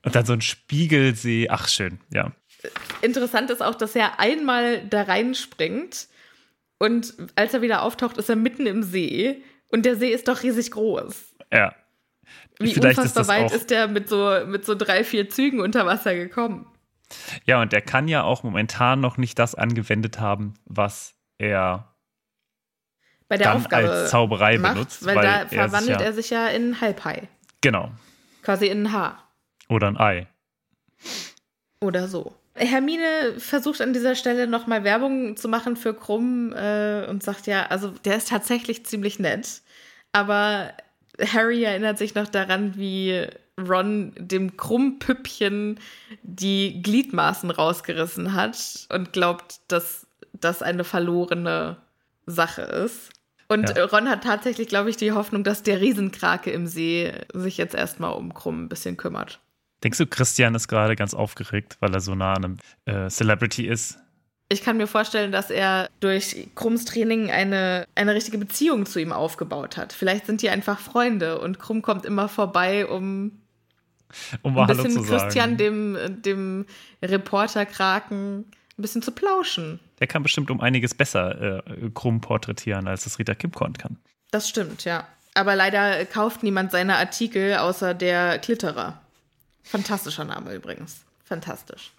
Und 0.04 0.16
dann 0.16 0.26
so 0.26 0.34
ein 0.34 0.42
Spiegelsee, 0.42 1.50
ach 1.50 1.68
schön, 1.68 2.00
ja. 2.10 2.32
Interessant 3.02 3.50
ist 3.50 3.62
auch, 3.62 3.76
dass 3.76 3.96
er 3.96 4.20
einmal 4.20 4.86
da 4.88 5.04
reinspringt 5.04 6.08
und 6.78 7.14
als 7.36 7.54
er 7.54 7.62
wieder 7.62 7.84
auftaucht, 7.84 8.18
ist 8.18 8.30
er 8.30 8.36
mitten 8.36 8.66
im 8.66 8.84
See 8.84 9.44
und 9.70 9.86
der 9.86 9.96
See 9.96 10.12
ist 10.12 10.28
doch 10.28 10.44
riesig 10.44 10.72
groß. 10.72 11.36
Ja. 11.52 11.76
Wie 12.60 12.74
Vielleicht 12.74 12.98
ist 12.98 13.18
unfassbar 13.18 13.24
das 13.24 13.28
weit 13.28 13.52
ist 13.52 13.70
der 13.70 13.88
mit 13.88 14.10
so, 14.10 14.46
mit 14.46 14.66
so 14.66 14.76
drei, 14.76 15.04
vier 15.04 15.30
Zügen 15.30 15.60
unter 15.60 15.86
Wasser 15.86 16.16
gekommen? 16.16 16.68
Ja, 17.46 17.62
und 17.62 17.74
er 17.74 17.82
kann 17.82 18.08
ja 18.08 18.24
auch 18.24 18.44
momentan 18.44 19.00
noch 19.00 19.18
nicht 19.18 19.38
das 19.40 19.56
angewendet 19.56 20.20
haben, 20.20 20.54
was 20.66 21.16
er 21.38 21.94
Bei 23.28 23.38
der 23.38 23.48
dann 23.48 23.58
Aufgabe 23.58 23.90
als 23.90 24.12
Zauberei 24.12 24.58
macht, 24.58 24.76
benutzt. 24.76 25.06
weil, 25.06 25.18
weil 25.18 25.24
da 25.24 25.36
er 25.38 25.48
sich 25.50 25.58
verwandelt 25.58 26.00
ja, 26.00 26.06
er 26.06 26.14
sich 26.14 26.30
ja 26.30 26.48
in 26.48 26.80
Halbhai. 26.80 27.28
Genau. 27.62 27.92
Quasi 28.44 28.68
in 28.68 28.84
ein 28.84 28.92
Haar. 28.92 29.28
Oder 29.68 29.88
ein 29.88 29.98
Ei. 29.98 30.28
Oder 31.80 32.08
so. 32.08 32.36
Hermine 32.62 33.40
versucht 33.40 33.82
an 33.82 33.94
dieser 33.94 34.16
Stelle 34.16 34.48
nochmal 34.48 34.84
Werbung 34.84 35.36
zu 35.36 35.50
machen 35.50 35.76
für 35.76 35.94
Krumm 35.94 36.54
äh, 36.54 37.06
und 37.08 37.24
sagt 37.24 37.48
ja, 37.48 37.66
also 37.68 37.90
der 38.06 38.18
ist 38.18 38.30
tatsächlich 38.30 38.86
ziemlich 38.86 39.20
nett. 39.20 39.62
Aber 40.12 40.72
Harry 41.20 41.64
erinnert 41.64 41.98
sich 41.98 42.14
noch 42.16 42.28
daran, 42.28 42.78
wie 42.78 43.26
Ron 43.60 44.14
dem 44.18 44.58
Krummpüppchen 44.58 45.80
die 46.24 46.82
Gliedmaßen 46.82 47.50
rausgerissen 47.52 48.34
hat 48.34 48.88
und 48.94 49.12
glaubt, 49.14 49.60
dass 49.68 50.08
das 50.34 50.62
eine 50.62 50.84
verlorene 50.84 51.78
Sache 52.26 52.62
ist. 52.62 53.10
Und 53.48 53.76
Ja. 53.76 53.86
Ron 53.86 54.10
hat 54.10 54.24
tatsächlich, 54.24 54.68
glaube 54.68 54.90
ich, 54.90 54.98
die 54.98 55.12
Hoffnung, 55.12 55.44
dass 55.44 55.64
der 55.64 55.82
Riesenkrake 55.82 56.52
im 56.52 56.68
See 56.68 57.12
sich 57.34 57.58
jetzt 57.58 57.76
erstmal 57.76 58.14
um 58.14 58.34
Krumm 58.34 58.64
ein 58.64 58.70
bisschen 58.70 58.98
kümmert. 58.98 59.40
Denkst 59.84 59.98
du, 59.98 60.06
Christian 60.06 60.56
ist 60.56 60.68
gerade 60.68 60.96
ganz 60.96 61.14
aufgeregt, 61.14 61.78
weil 61.80 61.94
er 61.94 62.02
so 62.02 62.16
nah 62.16 62.34
an 62.34 62.46
einem 62.46 62.58
äh, 62.86 63.10
Celebrity 63.10 63.68
ist? 63.68 63.98
Ich 64.50 64.64
kann 64.64 64.78
mir 64.78 64.88
vorstellen, 64.88 65.32
dass 65.32 65.50
er 65.50 65.90
durch 66.02 66.48
Krumms 66.56 66.86
Training 66.86 67.32
eine, 67.32 67.88
eine 67.96 68.14
richtige 68.14 68.38
Beziehung 68.38 68.86
zu 68.86 69.00
ihm 69.00 69.14
aufgebaut 69.14 69.78
hat. 69.78 69.94
Vielleicht 69.94 70.26
sind 70.26 70.42
die 70.42 70.50
einfach 70.50 70.80
Freunde 70.80 71.40
und 71.40 71.58
Krumm 71.58 71.82
kommt 71.82 72.06
immer 72.06 72.28
vorbei, 72.28 72.86
um 72.86 73.32
Um 74.42 74.58
ein 74.58 74.68
bisschen 74.68 74.92
zu 74.92 75.04
sagen. 75.04 75.08
Christian, 75.08 75.58
dem, 75.58 75.98
dem 76.22 76.66
Reporter 77.02 77.66
Kraken, 77.66 78.40
ein 78.40 78.82
bisschen 78.82 79.02
zu 79.02 79.12
plauschen. 79.12 79.80
Der 80.00 80.08
kann 80.08 80.24
bestimmt 80.24 80.52
um 80.52 80.60
einiges 80.60 80.94
besser 80.94 81.60
äh, 81.66 81.90
krumm 81.94 82.20
porträtieren, 82.22 82.88
als 82.88 83.06
es 83.06 83.20
Rita 83.20 83.36
Kimkorn 83.36 83.74
kann. 83.74 83.98
Das 84.32 84.50
stimmt, 84.50 84.84
ja. 84.84 85.08
Aber 85.34 85.56
leider 85.56 86.04
kauft 86.06 86.44
niemand 86.44 86.72
seine 86.72 86.98
Artikel 86.98 87.56
außer 87.56 87.94
der 87.94 88.38
Klitterer. 88.40 89.00
Fantastischer 89.64 90.26
Name 90.26 90.54
übrigens. 90.54 91.06
Fantastisch. 91.24 91.92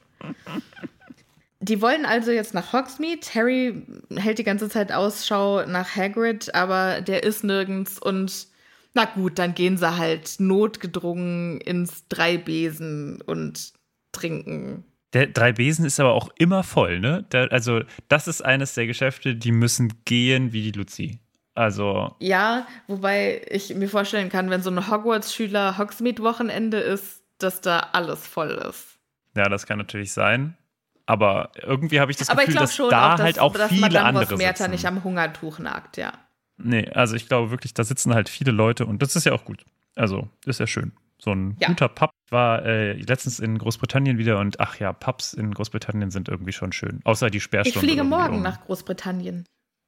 Die 1.61 1.81
wollen 1.81 2.04
also 2.04 2.33
jetzt 2.33 2.54
nach 2.54 2.73
Hogsmeade. 2.73 3.21
Harry 3.35 3.87
hält 4.16 4.38
die 4.38 4.45
ganze 4.45 4.69
Zeit 4.69 4.92
Ausschau 4.92 5.64
nach 5.66 5.95
Hagrid, 5.97 6.54
aber 6.54 7.00
der 7.00 7.23
ist 7.23 7.44
nirgends 7.44 7.98
und 7.98 8.48
na 8.94 9.07
gut, 9.07 9.38
dann 9.38 9.55
gehen 9.55 9.79
sie 9.79 9.96
halt 9.96 10.35
notgedrungen 10.38 11.61
ins 11.61 12.07
Dreibesen 12.09 13.22
und 13.22 13.72
trinken. 14.12 14.85
Der 15.14 15.27
Drei 15.27 15.53
Besen 15.53 15.85
ist 15.85 16.01
aber 16.01 16.12
auch 16.12 16.31
immer 16.38 16.62
voll, 16.62 17.01
ne? 17.01 17.25
Der, 17.33 17.53
also, 17.53 17.81
das 18.09 18.29
ist 18.29 18.42
eines 18.42 18.75
der 18.75 18.87
Geschäfte, 18.87 19.35
die 19.35 19.53
müssen 19.53 19.92
gehen 20.05 20.53
wie 20.53 20.62
die 20.62 20.79
Luzi. 20.79 21.20
Also, 21.55 22.16
Ja, 22.18 22.66
wobei 22.87 23.42
ich 23.51 23.75
mir 23.75 23.88
vorstellen 23.88 24.31
kann, 24.31 24.48
wenn 24.48 24.62
so 24.62 24.70
ein 24.70 24.90
Hogwarts-Schüler 24.90 25.77
Hogsmeade-Wochenende 25.77 26.79
ist, 26.79 27.21
dass 27.42 27.61
da 27.61 27.78
alles 27.92 28.26
voll 28.26 28.50
ist. 28.68 28.98
ja, 29.37 29.48
das 29.48 29.66
kann 29.66 29.78
natürlich 29.78 30.12
sein. 30.12 30.57
Aber 31.05 31.50
irgendwie 31.61 31.98
habe 32.00 32.11
ich 32.12 32.16
das 32.16 32.31
Aber 32.31 32.42
ich 32.42 32.46
Gefühl, 32.46 32.59
glaube 32.59 32.66
dass 32.68 32.76
schon 32.76 32.90
da 32.90 33.07
auch, 33.12 33.16
dass, 33.16 33.24
halt 33.24 33.38
auch 33.40 33.52
dass 33.55 33.68
viele 33.70 33.81
Madame 33.83 34.20
andere 34.20 34.37
sitzen. 34.37 34.70
nicht 34.70 34.87
am 34.87 35.02
Hungertuch 35.05 35.59
nagt, 35.59 35.96
ja. 35.96 36.12
Nee, 36.59 36.88
also 36.90 37.16
ich 37.16 37.26
glaube 37.28 37.50
wirklich, 37.50 37.74
da 37.74 37.83
sitzen 37.83 38.14
halt 38.14 38.28
viele 38.28 38.52
Leute 38.52 38.87
und 38.87 39.02
das 39.02 39.16
ist 39.16 39.24
ja 39.26 39.33
auch 39.33 39.44
gut. 39.44 39.64
Also, 39.96 40.28
ist 40.46 40.61
ja 40.61 40.66
schön. 40.66 40.92
So 41.18 41.33
ein 41.33 41.57
Ja. 41.61 41.68
guter 41.68 41.88
Pub 41.88 42.11
Ich 42.26 42.33
war 42.33 42.64
äh, 42.64 42.92
letztens 42.94 43.40
in 43.40 43.59
Großbritannien 43.59 44.16
wieder 44.18 44.38
und 44.38 44.61
ach 44.61 44.76
ja, 44.78 44.92
Pubs 44.92 45.35
in 45.35 45.52
Großbritannien 45.52 46.11
sind 46.11 46.28
irgendwie 46.28 46.52
schon 46.52 46.72
schön. 46.72 47.00
Außer 47.05 47.31
die 47.31 47.38
Ich 47.38 47.44
Sperrstunde. 47.44 47.78
fliege 47.81 48.00
irgendwie 48.02 48.16
morgen 48.16 48.37
um- 48.37 48.42
nach 48.42 48.61
Großbritannien. 48.64 49.44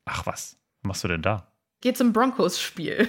Ach 0.07 0.27
was, 0.27 0.57
was 0.83 0.89
machst 0.89 1.05
du 1.05 1.09
denn 1.09 1.23
da? 1.23 1.47
Geh 1.81 1.93
zum 1.93 2.13
Broncos-Spiel. 2.13 3.09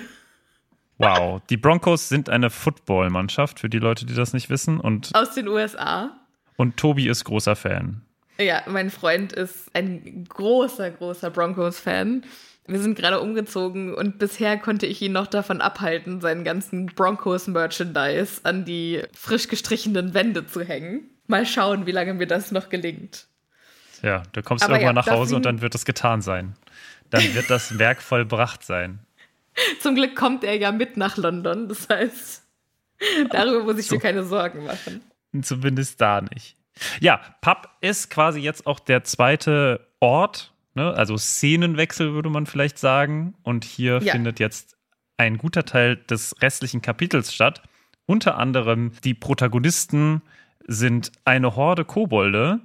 Wow, 0.97 1.41
die 1.49 1.57
Broncos 1.57 2.09
sind 2.09 2.29
eine 2.29 2.49
Football-Mannschaft, 2.49 3.59
für 3.59 3.69
die 3.69 3.79
Leute, 3.79 4.05
die 4.05 4.13
das 4.13 4.33
nicht 4.33 4.49
wissen. 4.49 4.79
Und, 4.79 5.13
Aus 5.13 5.33
den 5.33 5.47
USA. 5.47 6.11
und 6.55 6.77
Tobi 6.77 7.07
ist 7.09 7.25
großer 7.25 7.55
Fan. 7.55 8.01
Ja, 8.37 8.63
mein 8.67 8.89
Freund 8.89 9.33
ist 9.33 9.73
ein 9.73 10.25
großer, 10.27 10.91
großer 10.91 11.29
Broncos-Fan. 11.29 12.23
Wir 12.67 12.79
sind 12.79 12.97
gerade 12.97 13.21
umgezogen 13.21 13.93
und 13.93 14.17
bisher 14.17 14.57
konnte 14.57 14.87
ich 14.87 15.01
ihn 15.01 15.11
noch 15.11 15.27
davon 15.27 15.61
abhalten, 15.61 16.19
seinen 16.19 16.43
ganzen 16.43 16.87
Broncos-Merchandise 16.87 18.41
an 18.43 18.65
die 18.65 19.03
frisch 19.13 19.47
gestrichenen 19.47 20.13
Wände 20.13 20.47
zu 20.47 20.63
hängen. 20.63 21.09
Mal 21.27 21.45
schauen, 21.45 21.85
wie 21.85 21.91
lange 21.91 22.13
mir 22.13 22.27
das 22.27 22.51
noch 22.51 22.69
gelingt. 22.69 23.27
Ja, 24.01 24.23
du 24.33 24.41
kommst 24.41 24.63
Aber 24.63 24.75
irgendwann 24.75 24.95
ja, 24.95 25.01
nach 25.01 25.11
Hause 25.11 25.35
und 25.35 25.45
dann 25.45 25.61
wird 25.61 25.75
es 25.75 25.85
getan 25.85 26.21
sein. 26.21 26.55
Dann 27.09 27.33
wird 27.35 27.49
das 27.49 27.77
Werk 27.79 28.01
vollbracht 28.01 28.63
sein. 28.63 28.99
Zum 29.79 29.95
Glück 29.95 30.15
kommt 30.15 30.43
er 30.43 30.55
ja 30.57 30.71
mit 30.71 30.97
nach 30.97 31.17
London, 31.17 31.67
das 31.69 31.87
heißt, 31.89 32.43
darüber 33.31 33.63
muss 33.63 33.79
ich 33.79 33.87
So. 33.87 33.95
mir 33.95 34.01
keine 34.01 34.23
Sorgen 34.23 34.65
machen. 34.65 35.01
Zumindest 35.41 35.99
da 36.01 36.21
nicht. 36.21 36.55
Ja, 36.99 37.21
Pub 37.41 37.69
ist 37.81 38.09
quasi 38.09 38.39
jetzt 38.39 38.67
auch 38.67 38.79
der 38.79 39.03
zweite 39.03 39.87
Ort, 39.99 40.53
ne? 40.73 40.93
also 40.93 41.17
Szenenwechsel 41.17 42.13
würde 42.13 42.29
man 42.29 42.45
vielleicht 42.45 42.77
sagen. 42.77 43.33
Und 43.43 43.63
hier 43.65 43.99
Ja. 44.01 44.11
findet 44.13 44.39
jetzt 44.39 44.75
ein 45.17 45.37
guter 45.37 45.63
Teil 45.65 45.95
des 45.95 46.35
restlichen 46.41 46.81
Kapitels 46.81 47.33
statt. 47.33 47.61
Unter 48.05 48.37
anderem 48.37 48.91
die 49.03 49.13
Protagonisten 49.13 50.21
sind 50.67 51.11
eine 51.23 51.55
Horde 51.55 51.85
Kobolde 51.85 52.59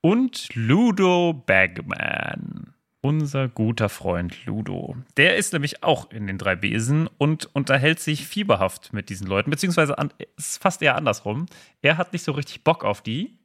und 0.00 0.48
Ludo 0.54 1.32
Bagman. 1.46 2.73
Unser 3.04 3.48
guter 3.48 3.90
Freund 3.90 4.46
Ludo. 4.46 4.96
Der 5.18 5.36
ist 5.36 5.52
nämlich 5.52 5.82
auch 5.82 6.10
in 6.10 6.26
den 6.26 6.38
drei 6.38 6.56
Besen 6.56 7.06
und 7.18 7.54
unterhält 7.54 8.00
sich 8.00 8.26
fieberhaft 8.26 8.94
mit 8.94 9.10
diesen 9.10 9.26
Leuten, 9.26 9.50
beziehungsweise 9.50 9.98
an, 9.98 10.10
es 10.38 10.52
ist 10.52 10.62
fast 10.62 10.80
eher 10.80 10.96
andersrum. 10.96 11.44
Er 11.82 11.98
hat 11.98 12.14
nicht 12.14 12.24
so 12.24 12.32
richtig 12.32 12.64
Bock 12.64 12.82
auf 12.82 13.02
die, 13.02 13.36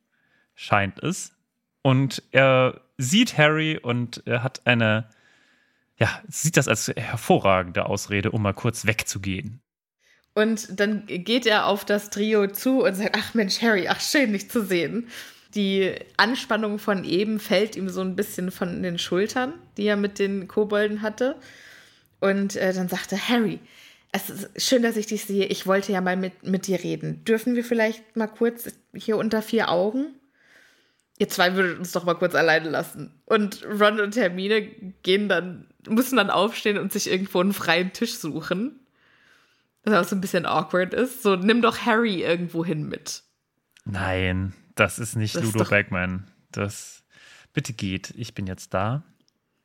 scheint 0.55 1.03
es. 1.03 1.33
Und 1.81 2.23
er 2.31 2.79
sieht 2.97 3.37
Harry 3.37 3.77
und 3.77 4.23
er 4.25 4.43
hat 4.43 4.65
eine, 4.65 5.09
ja, 5.97 6.07
sieht 6.29 6.55
das 6.55 6.69
als 6.69 6.87
hervorragende 6.95 7.85
Ausrede, 7.85 8.31
um 8.31 8.41
mal 8.41 8.53
kurz 8.53 8.85
wegzugehen. 8.85 9.59
Und 10.35 10.79
dann 10.79 11.05
geht 11.05 11.45
er 11.45 11.65
auf 11.65 11.83
das 11.83 12.09
Trio 12.09 12.47
zu 12.47 12.85
und 12.85 12.95
sagt, 12.95 13.13
ach 13.13 13.33
Mensch, 13.33 13.61
Harry, 13.61 13.89
ach 13.89 13.99
schön, 13.99 14.31
dich 14.31 14.49
zu 14.49 14.63
sehen. 14.63 15.09
Die 15.55 15.95
Anspannung 16.17 16.77
von 16.77 17.03
eben 17.03 17.39
fällt 17.39 17.75
ihm 17.75 17.89
so 17.89 18.01
ein 18.01 18.15
bisschen 18.15 18.51
von 18.51 18.83
den 18.83 18.99
Schultern, 18.99 19.53
die 19.77 19.85
er 19.85 19.97
mit 19.97 20.19
den 20.19 20.47
Kobolden 20.47 21.01
hatte. 21.01 21.35
Und 22.19 22.55
äh, 22.55 22.73
dann 22.73 22.87
sagte 22.87 23.17
Harry, 23.29 23.59
es 24.11 24.29
ist 24.29 24.61
schön, 24.61 24.83
dass 24.83 24.97
ich 24.97 25.07
dich 25.07 25.25
sehe. 25.25 25.45
Ich 25.45 25.67
wollte 25.67 25.91
ja 25.91 26.01
mal 26.01 26.17
mit, 26.17 26.43
mit 26.43 26.67
dir 26.67 26.83
reden. 26.83 27.23
Dürfen 27.25 27.55
wir 27.55 27.63
vielleicht 27.63 28.15
mal 28.15 28.27
kurz 28.27 28.71
hier 28.93 29.17
unter 29.17 29.41
vier 29.41 29.69
Augen? 29.69 30.15
Ihr 31.19 31.29
zwei 31.29 31.55
würdet 31.55 31.77
uns 31.77 31.91
doch 31.91 32.05
mal 32.05 32.15
kurz 32.15 32.33
alleine 32.33 32.69
lassen. 32.69 33.13
Und 33.25 33.65
Ron 33.65 33.99
und 33.99 34.15
Hermine 34.15 34.61
gehen 35.03 35.29
dann, 35.29 35.67
müssen 35.87 36.17
dann 36.17 36.29
aufstehen 36.29 36.77
und 36.77 36.93
sich 36.93 37.09
irgendwo 37.09 37.39
einen 37.39 37.53
freien 37.53 37.93
Tisch 37.93 38.15
suchen. 38.15 38.79
Was 39.83 39.93
auch 39.93 40.09
so 40.09 40.15
ein 40.15 40.21
bisschen 40.21 40.45
awkward 40.45 40.93
ist. 40.93 41.21
So, 41.21 41.35
nimm 41.35 41.61
doch 41.61 41.85
Harry 41.85 42.23
irgendwo 42.23 42.65
hin 42.65 42.87
mit. 42.87 43.23
Nein, 43.85 44.53
das 44.79 44.99
ist 44.99 45.15
nicht 45.15 45.35
Das 45.35 45.43
Ludo 45.43 45.65
Bagman. 45.65 46.27
Das 46.51 47.03
bitte 47.53 47.73
geht. 47.73 48.13
Ich 48.17 48.33
bin 48.33 48.47
jetzt 48.47 48.73
da. 48.73 49.03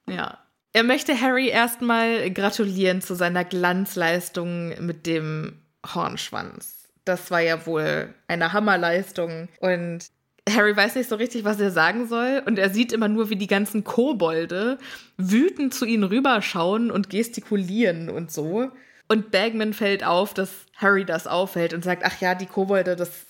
Ja. 0.09 0.39
Er 0.73 0.83
möchte 0.83 1.21
Harry 1.21 1.49
erstmal 1.49 2.31
gratulieren 2.33 3.01
zu 3.01 3.15
seiner 3.15 3.45
Glanzleistung 3.45 4.75
mit 4.85 5.07
dem 5.07 5.63
Hornschwanz. 5.87 6.89
Das 7.05 7.31
war 7.31 7.41
ja 7.41 7.65
wohl 7.67 8.13
eine 8.27 8.53
Hammerleistung. 8.53 9.49
Und 9.61 10.07
Harry 10.51 10.77
weiß 10.77 10.97
nicht 10.97 11.09
so 11.09 11.15
richtig, 11.15 11.45
was 11.45 11.61
er 11.61 11.71
sagen 11.71 12.09
soll. 12.09 12.43
Und 12.45 12.59
er 12.59 12.71
sieht 12.71 12.93
immer 12.93 13.09
nur, 13.09 13.31
wie 13.31 13.37
die 13.37 13.47
ganzen 13.47 13.85
Kobolde 13.85 14.79
wütend 15.17 15.75
zu 15.75 15.85
ihnen 15.85 16.05
rüberschauen 16.05 16.91
und 16.91 17.09
gestikulieren 17.09 18.11
und 18.11 18.33
so. 18.33 18.73
Und 19.07 19.31
Bagman 19.31 19.75
fällt 19.75 20.03
auf, 20.03 20.35
dass 20.35 20.51
Harry 20.77 21.05
das 21.05 21.27
auffällt 21.27 21.73
und 21.73 21.85
sagt, 21.85 22.03
ach 22.05 22.21
ja, 22.21 22.35
die 22.35 22.47
Kobolde, 22.47 22.97
das 22.97 23.27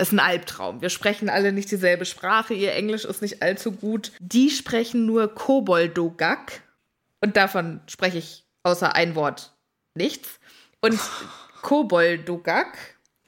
ist 0.00 0.12
ein 0.12 0.18
Albtraum. 0.20 0.80
Wir 0.80 0.90
sprechen 0.90 1.28
alle 1.28 1.52
nicht 1.52 1.70
dieselbe 1.70 2.04
Sprache, 2.04 2.54
ihr 2.54 2.72
Englisch 2.74 3.04
ist 3.04 3.22
nicht 3.22 3.42
allzu 3.42 3.72
gut. 3.72 4.12
Die 4.18 4.50
sprechen 4.50 5.06
nur 5.06 5.34
Koboldogak. 5.34 6.62
Und 7.20 7.36
davon 7.36 7.80
spreche 7.86 8.18
ich 8.18 8.44
außer 8.62 8.94
ein 8.94 9.14
Wort 9.14 9.52
nichts. 9.94 10.40
Und 10.80 10.98
Koboldogak 11.62 12.76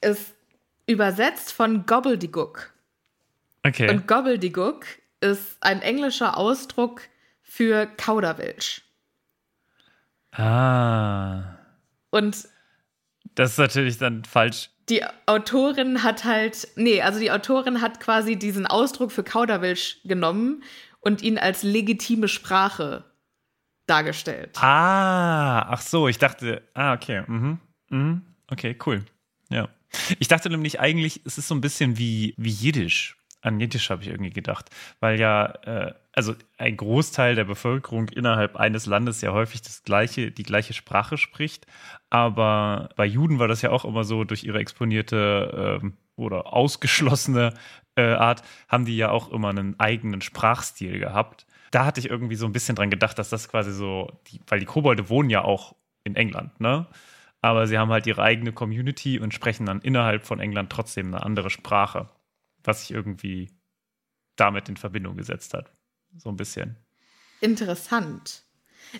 ist 0.01 0.33
übersetzt 0.85 1.53
von 1.53 1.85
Gobbledygook. 1.85 2.73
Okay. 3.65 3.89
Und 3.89 4.07
Gobbledygook 4.07 4.85
ist 5.21 5.57
ein 5.61 5.81
englischer 5.81 6.37
Ausdruck 6.37 7.01
für 7.41 7.85
Kauderwelsch. 7.85 8.81
ah. 10.31 11.57
Und 12.09 12.47
Das 13.35 13.51
ist 13.51 13.57
natürlich 13.57 13.97
dann 13.97 14.25
falsch. 14.25 14.69
Die 14.89 15.03
Autorin 15.25 16.03
hat 16.03 16.23
halt, 16.23 16.67
nee, 16.75 17.01
also 17.01 17.19
die 17.19 17.31
Autorin 17.31 17.81
hat 17.81 17.99
quasi 17.99 18.35
diesen 18.35 18.65
Ausdruck 18.67 19.11
für 19.11 19.23
Kauderwelsch 19.23 19.99
genommen 20.03 20.63
und 20.99 21.21
ihn 21.21 21.37
als 21.37 21.63
legitime 21.63 22.27
Sprache 22.27 23.05
dargestellt. 23.87 24.57
Ah, 24.61 25.61
ach 25.69 25.81
so, 25.81 26.07
ich 26.07 26.17
dachte, 26.17 26.61
ah, 26.73 26.93
okay. 26.93 27.23
Mhm. 27.27 27.59
Mhm. 27.89 28.21
Okay, 28.49 28.77
cool. 28.85 29.03
Ja. 29.49 29.69
Ich 30.19 30.27
dachte 30.27 30.49
nämlich 30.49 30.79
eigentlich, 30.79 31.21
es 31.25 31.37
ist 31.37 31.47
so 31.47 31.55
ein 31.55 31.61
bisschen 31.61 31.97
wie, 31.97 32.33
wie 32.37 32.49
Jiddisch. 32.49 33.17
An 33.43 33.59
Jiddisch 33.59 33.89
habe 33.89 34.01
ich 34.01 34.07
irgendwie 34.07 34.29
gedacht, 34.31 34.69
weil 35.01 35.19
ja, 35.19 35.45
äh, 35.65 35.93
also 36.13 36.33
ein 36.57 36.77
Großteil 36.77 37.35
der 37.35 37.43
Bevölkerung 37.43 38.07
innerhalb 38.09 38.55
eines 38.55 38.85
Landes 38.85 39.19
ja 39.21 39.33
häufig 39.33 39.61
das 39.61 39.83
gleiche, 39.83 40.31
die 40.31 40.43
gleiche 40.43 40.73
Sprache 40.73 41.17
spricht. 41.17 41.67
Aber 42.09 42.89
bei 42.95 43.05
Juden 43.05 43.39
war 43.39 43.49
das 43.49 43.61
ja 43.61 43.71
auch 43.71 43.83
immer 43.83 44.05
so 44.05 44.23
durch 44.23 44.45
ihre 44.45 44.59
exponierte 44.59 45.79
ähm, 45.81 45.97
oder 46.15 46.53
ausgeschlossene 46.53 47.53
äh, 47.95 48.13
Art, 48.13 48.43
haben 48.69 48.85
die 48.85 48.95
ja 48.95 49.09
auch 49.11 49.29
immer 49.31 49.49
einen 49.49 49.77
eigenen 49.79 50.21
Sprachstil 50.21 50.99
gehabt. 50.99 51.45
Da 51.71 51.85
hatte 51.85 51.99
ich 51.99 52.09
irgendwie 52.09 52.35
so 52.35 52.45
ein 52.45 52.53
bisschen 52.53 52.75
dran 52.75 52.89
gedacht, 52.89 53.19
dass 53.19 53.29
das 53.29 53.49
quasi 53.49 53.73
so, 53.73 54.09
die, 54.27 54.39
weil 54.47 54.59
die 54.59 54.65
Kobolde 54.65 55.09
wohnen 55.09 55.29
ja 55.29 55.43
auch 55.43 55.75
in 56.05 56.15
England, 56.15 56.59
ne? 56.61 56.87
Aber 57.41 57.67
sie 57.67 57.77
haben 57.77 57.91
halt 57.91 58.07
ihre 58.07 58.23
eigene 58.23 58.53
Community 58.53 59.19
und 59.19 59.33
sprechen 59.33 59.65
dann 59.65 59.81
innerhalb 59.81 60.23
von 60.25 60.39
England 60.39 60.71
trotzdem 60.71 61.07
eine 61.07 61.23
andere 61.25 61.49
Sprache, 61.49 62.07
was 62.63 62.81
sich 62.81 62.91
irgendwie 62.91 63.51
damit 64.35 64.69
in 64.69 64.77
Verbindung 64.77 65.17
gesetzt 65.17 65.53
hat. 65.53 65.71
So 66.17 66.29
ein 66.29 66.37
bisschen. 66.37 66.77
Interessant. 67.41 68.43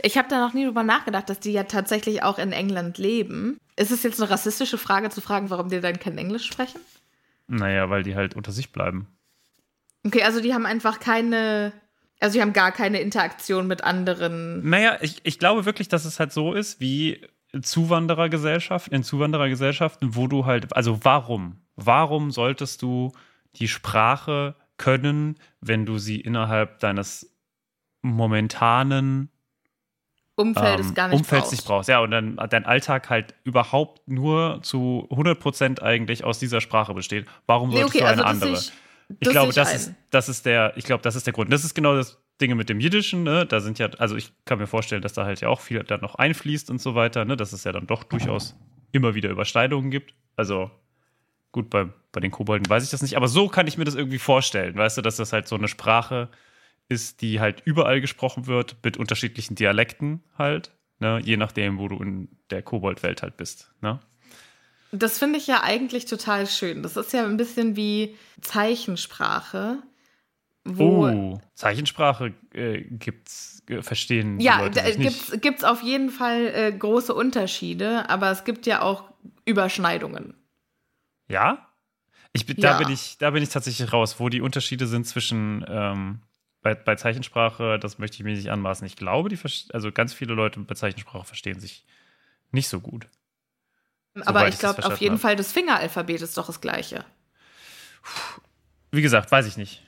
Ich 0.02 0.18
habe 0.18 0.28
da 0.28 0.40
noch 0.40 0.54
nie 0.54 0.66
drüber 0.66 0.84
nachgedacht, 0.84 1.30
dass 1.30 1.40
die 1.40 1.52
ja 1.52 1.64
tatsächlich 1.64 2.24
auch 2.24 2.40
in 2.40 2.52
England 2.52 2.98
leben. 2.98 3.58
Ist 3.76 3.92
es 3.92 4.04
jetzt 4.04 4.22
eine 4.22 4.30
rassistische 4.30 4.78
Frage 4.78 5.10
zu 5.10 5.22
fragen, 5.22 5.50
warum 5.50 5.70
die 5.70 5.82
dann 5.82 6.00
kein 6.00 6.18
Englisch 6.18 6.46
sprechen? 6.46 6.82
Naja, 7.48 7.90
weil 7.90 8.04
die 8.04 8.16
halt 8.16 8.36
unter 8.36 8.52
sich 8.52 8.72
bleiben. 8.72 9.08
Okay, 10.06 10.24
also 10.24 10.42
die 10.42 10.54
haben 10.54 10.66
einfach 10.66 11.00
keine, 11.00 11.74
also 12.20 12.34
die 12.34 12.42
haben 12.42 12.54
gar 12.54 12.72
keine 12.72 13.00
Interaktion 13.00 13.68
mit 13.68 13.84
anderen. 13.84 14.68
Naja, 14.68 14.98
ich, 15.02 15.22
ich 15.24 15.40
glaube 15.40 15.66
wirklich, 15.66 15.88
dass 15.88 16.06
es 16.06 16.20
halt 16.20 16.34
so 16.34 16.54
ist 16.54 16.80
wie 16.80 17.22
Zuwanderergesellschaften, 17.62 18.94
in 18.94 19.04
Zuwanderergesellschaften, 19.04 20.16
wo 20.16 20.28
du 20.28 20.46
halt, 20.46 20.76
also 20.76 21.00
warum? 21.04 21.62
Warum 21.76 22.32
solltest 22.32 22.82
du 22.82 23.12
die 23.56 23.68
Sprache 23.68 24.56
können, 24.78 25.36
wenn 25.62 25.86
du 25.86 25.98
sie 25.98 26.20
innerhalb 26.20 26.80
deines 26.80 27.36
momentanen 28.02 29.30
Umfeldes 30.36 30.88
ähm, 30.90 30.94
gar 30.96 31.08
nicht 31.10 31.18
Umfelds 31.18 31.42
brauchst. 31.44 31.52
nicht 31.52 31.66
brauchst. 31.66 31.90
Ja, 31.90 32.00
und 32.00 32.12
dann 32.12 32.38
dein 32.50 32.66
Alltag 32.66 33.10
halt 33.10 33.36
überhaupt 33.44 34.08
nur 34.08 34.60
zu 34.64 35.08
100% 35.12 35.82
eigentlich 35.82 36.24
aus 36.24 36.40
dieser 36.40 36.60
Sprache 36.60 36.94
besteht. 36.94 37.28
Warum 37.46 37.70
Nee, 37.70 37.76
solltest 37.76 37.96
okay, 37.96 38.04
du 38.06 38.10
eine 38.10 38.26
also 38.26 38.46
andere? 38.46 38.60
ich, 38.60 38.72
Ich 39.20 39.30
glaube, 39.30 39.54
das 39.54 39.70
ein. 39.70 39.76
ist, 39.76 39.94
das 40.10 40.30
ist 40.30 40.46
der, 40.46 40.74
ich 40.76 40.86
glaube, 40.86 41.04
das 41.04 41.16
ist 41.16 41.28
der 41.28 41.34
Grund. 41.34 41.54
Das 41.54 41.64
ist 41.64 41.76
genau 41.76 41.96
das 41.96 42.20
Ding 42.42 42.56
mit 42.58 42.68
dem 42.68 42.80
Jiddischen, 42.80 43.22
ne? 43.24 43.46
Da 43.46 43.60
sind 43.60 43.78
ja, 43.78 43.90
also 44.00 44.16
ich 44.16 44.34
kann 44.46 44.58
mir 44.58 44.66
vorstellen, 44.66 45.04
dass 45.04 45.14
da 45.14 45.24
halt 45.24 45.40
ja 45.42 45.50
auch 45.50 45.62
viel 45.62 45.84
dann 45.84 46.02
noch 46.02 46.16
einfließt 46.16 46.72
und 46.72 46.82
so 46.82 46.96
weiter, 46.96 47.26
ne? 47.26 47.38
Dass 47.38 47.54
es 47.54 47.64
ja 47.64 47.72
dann 47.72 47.86
doch 47.86 48.04
durchaus 48.04 48.56
immer 48.92 49.14
wieder 49.14 49.30
Überschneidungen 49.30 49.92
gibt. 49.92 50.16
Also 50.36 50.72
gut, 51.52 51.70
bei, 51.70 51.90
bei 52.14 52.22
den 52.22 52.32
Kobolden 52.32 52.70
weiß 52.70 52.86
ich 52.86 52.92
das 52.92 53.02
nicht, 53.02 53.18
aber 53.18 53.28
so 53.28 53.50
kann 53.50 53.68
ich 53.68 53.78
mir 53.78 53.84
das 53.84 53.96
irgendwie 53.96 54.20
vorstellen, 54.20 54.76
weißt 54.76 54.98
du, 54.98 55.02
dass 55.02 55.18
das 55.18 55.34
halt 55.34 55.48
so 55.50 55.56
eine 55.56 55.68
Sprache 55.68 56.30
ist, 56.88 57.22
die 57.22 57.42
halt 57.42 57.62
überall 57.66 58.00
gesprochen 58.00 58.48
wird, 58.48 58.78
mit 58.84 58.96
unterschiedlichen 58.96 59.56
Dialekten 59.56 60.24
halt, 60.38 60.72
ne? 61.00 61.20
Je 61.24 61.38
nachdem, 61.38 61.80
wo 61.80 61.88
du 61.88 61.98
in 61.98 62.30
der 62.52 62.62
Koboldwelt 62.62 63.24
halt 63.24 63.36
bist, 63.36 63.74
ne? 63.82 64.00
Das 64.92 65.18
finde 65.18 65.40
ich 65.40 65.48
ja 65.48 65.64
eigentlich 65.64 66.06
total 66.06 66.46
schön. 66.46 66.84
Das 66.84 66.98
ist 66.98 67.14
ja 67.14 67.26
ein 67.26 67.36
bisschen 67.36 67.76
wie 67.76 68.16
Zeichensprache, 68.42 69.82
wo 70.64 71.08
Oh, 71.08 71.42
Zeichensprache 71.56 72.34
äh, 72.54 72.82
gibt's, 72.84 73.64
äh, 73.70 73.82
verstehen 73.82 74.40
ja, 74.40 74.60
Leute 74.60 74.84
da 74.84 74.92
gibt's 74.92 75.32
gibt's 75.42 75.64
auf 75.64 75.82
jeden 75.82 76.12
Fall 76.12 76.46
äh, 76.54 76.72
große 76.72 77.14
Unterschiede, 77.14 78.08
aber 78.08 78.30
es 78.30 78.44
gibt 78.44 78.68
ja 78.68 78.84
auch 78.84 79.06
Überschneidungen. 79.46 80.36
Ja? 81.28 81.73
Ich 82.34 82.46
bin, 82.48 82.58
Ja. 82.58 82.74
Da, 82.74 82.78
bin 82.80 82.90
ich, 82.92 83.18
da 83.20 83.30
bin 83.30 83.44
ich 83.44 83.50
tatsächlich 83.50 83.94
raus, 83.94 84.20
wo 84.20 84.28
die 84.28 84.42
Unterschiede 84.42 84.88
sind 84.88 85.06
zwischen 85.08 85.64
ähm, 85.70 86.20
bei, 86.64 86.74
bei 86.74 86.96
Zeichensprache, 86.96 87.78
das 87.78 88.00
möchte 88.00 88.18
ich 88.18 88.24
mir 88.24 88.34
nicht 88.34 88.50
anmaßen. 88.50 88.88
Ich 88.88 88.96
glaube, 88.96 89.30
die 89.30 89.38
also 89.72 89.92
ganz 89.92 90.14
viele 90.14 90.34
Leute 90.34 90.60
bei 90.62 90.74
Zeichensprache 90.74 91.26
verstehen 91.26 91.60
sich 91.60 91.86
nicht 92.52 92.68
so 92.68 92.80
gut. 92.80 93.08
aber 94.26 94.48
ich 94.48 94.58
glaube, 94.58 94.84
auf 94.86 94.98
jeden 94.98 95.14
habe. 95.14 95.22
Fall 95.22 95.36
das 95.36 95.52
Fingeralphabet 95.52 96.22
ist 96.22 96.38
doch 96.38 96.48
das 96.48 96.62
gleiche. 96.62 97.06
Wie 98.92 99.02
gesagt, 99.02 99.32
weiß 99.32 99.46
ich 99.46 99.58
nicht. 99.58 99.84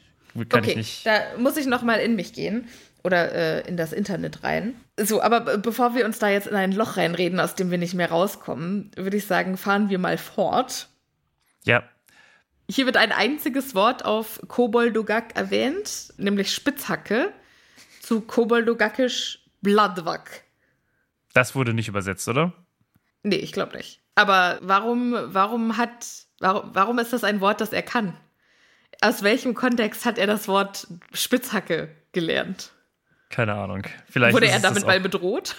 Kann 0.49 0.61
okay, 0.61 0.71
ich 0.71 0.75
nicht. 0.75 1.05
da 1.05 1.21
muss 1.37 1.55
ich 1.57 1.65
noch 1.65 1.81
mal 1.81 1.95
in 1.95 2.15
mich 2.15 2.33
gehen 2.33 2.67
oder 3.03 3.31
äh, 3.31 3.67
in 3.67 3.77
das 3.77 3.93
Internet 3.93 4.43
rein. 4.43 4.75
So, 4.99 5.21
aber 5.21 5.57
bevor 5.57 5.95
wir 5.95 6.05
uns 6.05 6.19
da 6.19 6.29
jetzt 6.29 6.47
in 6.47 6.55
ein 6.55 6.73
Loch 6.73 6.97
reinreden, 6.97 7.39
aus 7.39 7.55
dem 7.55 7.71
wir 7.71 7.77
nicht 7.77 7.93
mehr 7.93 8.09
rauskommen, 8.09 8.91
würde 8.97 9.15
ich 9.15 9.25
sagen, 9.25 9.55
fahren 9.55 9.89
wir 9.89 9.99
mal 9.99 10.17
fort. 10.17 10.89
Ja, 11.63 11.83
Hier 12.69 12.85
wird 12.85 12.97
ein 12.97 13.11
einziges 13.11 13.75
Wort 13.75 14.05
auf 14.05 14.41
Koboldogak 14.47 15.35
erwähnt, 15.35 16.13
nämlich 16.17 16.53
Spitzhacke, 16.53 17.31
zu 18.01 18.21
Koboldogakisch 18.21 19.39
Bladwak. 19.61 20.43
das 21.33 21.55
wurde 21.55 21.73
nicht 21.73 21.87
übersetzt, 21.87 22.27
oder? 22.27 22.53
Nee, 23.23 23.37
ich 23.37 23.51
glaube 23.51 23.75
nicht. 23.75 24.01
Aber 24.15 24.59
warum, 24.61 25.15
warum 25.25 25.77
hat, 25.77 26.05
warum, 26.39 26.69
warum 26.73 26.99
ist 26.99 27.13
das 27.13 27.23
ein 27.23 27.41
Wort, 27.41 27.61
das 27.61 27.73
er 27.73 27.81
kann? 27.81 28.15
Aus 29.01 29.23
welchem 29.23 29.55
Kontext 29.55 30.05
hat 30.05 30.17
er 30.17 30.27
das 30.27 30.47
Wort 30.47 30.87
Spitzhacke 31.13 31.89
gelernt? 32.13 32.71
Keine 33.29 33.53
Ahnung. 33.55 33.83
Vielleicht 34.09 34.33
Wurde 34.33 34.47
er 34.47 34.59
damit 34.59 34.85
mal 34.85 34.99
bedroht? 34.99 35.55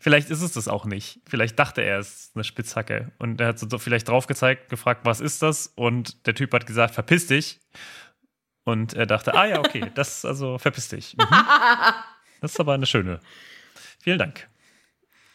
Vielleicht 0.00 0.30
ist 0.30 0.42
es 0.42 0.52
das 0.52 0.68
auch 0.68 0.84
nicht. 0.84 1.20
Vielleicht 1.26 1.58
dachte 1.58 1.82
er, 1.82 1.98
es 1.98 2.08
ist 2.08 2.36
eine 2.36 2.44
Spitzhacke. 2.44 3.12
Und 3.18 3.40
er 3.40 3.48
hat 3.48 3.58
so 3.58 3.78
vielleicht 3.78 4.08
drauf 4.08 4.26
gezeigt, 4.26 4.68
gefragt, 4.68 5.02
was 5.04 5.20
ist 5.20 5.42
das? 5.42 5.72
Und 5.74 6.26
der 6.26 6.34
Typ 6.34 6.52
hat 6.52 6.66
gesagt, 6.66 6.94
verpiss 6.94 7.26
dich. 7.26 7.60
Und 8.64 8.94
er 8.94 9.06
dachte, 9.06 9.34
ah 9.34 9.46
ja, 9.46 9.58
okay, 9.58 9.90
das, 9.94 10.24
also 10.24 10.58
verpiss 10.58 10.88
dich. 10.88 11.16
Mhm. 11.16 11.26
Das 12.40 12.54
ist 12.54 12.60
aber 12.60 12.74
eine 12.74 12.86
schöne. 12.86 13.20
Vielen 14.00 14.18
Dank. 14.18 14.48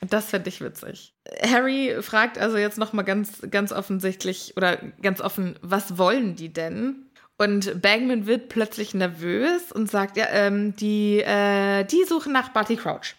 Das 0.01 0.29
fände 0.29 0.49
ich 0.49 0.59
witzig. 0.59 1.15
Harry 1.41 1.95
fragt 2.01 2.37
also 2.37 2.57
jetzt 2.57 2.77
noch 2.77 2.91
mal 2.91 3.03
ganz, 3.03 3.41
ganz 3.49 3.71
offensichtlich 3.71 4.55
oder 4.57 4.75
ganz 5.01 5.21
offen, 5.21 5.57
was 5.61 5.97
wollen 5.97 6.35
die 6.35 6.51
denn? 6.51 7.07
Und 7.37 7.81
Bagman 7.81 8.25
wird 8.25 8.49
plötzlich 8.49 8.93
nervös 8.93 9.71
und 9.71 9.89
sagt, 9.89 10.17
ja, 10.17 10.25
ähm, 10.31 10.75
die, 10.75 11.21
äh, 11.21 11.83
die 11.85 12.03
suchen 12.03 12.33
nach 12.33 12.49
Barty 12.49 12.75
Crouch. 12.75 13.15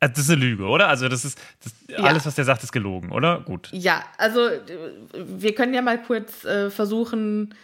Äh, 0.00 0.08
Das 0.10 0.18
ist 0.20 0.30
eine 0.30 0.40
Lüge, 0.40 0.64
oder? 0.64 0.88
Also, 0.88 1.08
das 1.08 1.24
ist, 1.24 1.38
das, 1.64 1.74
Ja. 1.88 2.04
alles, 2.04 2.26
was 2.26 2.34
der 2.34 2.44
sagt, 2.44 2.62
ist 2.62 2.72
gelogen, 2.72 3.12
oder? 3.12 3.40
Gut. 3.40 3.70
Ja, 3.72 4.02
also 4.18 4.46
äh, 4.48 4.60
wir 5.14 5.54
können 5.54 5.74
ja 5.74 5.82
mal 5.82 6.02
kurz 6.02 6.44
äh, 6.44 6.70
versuchen, 6.70 7.54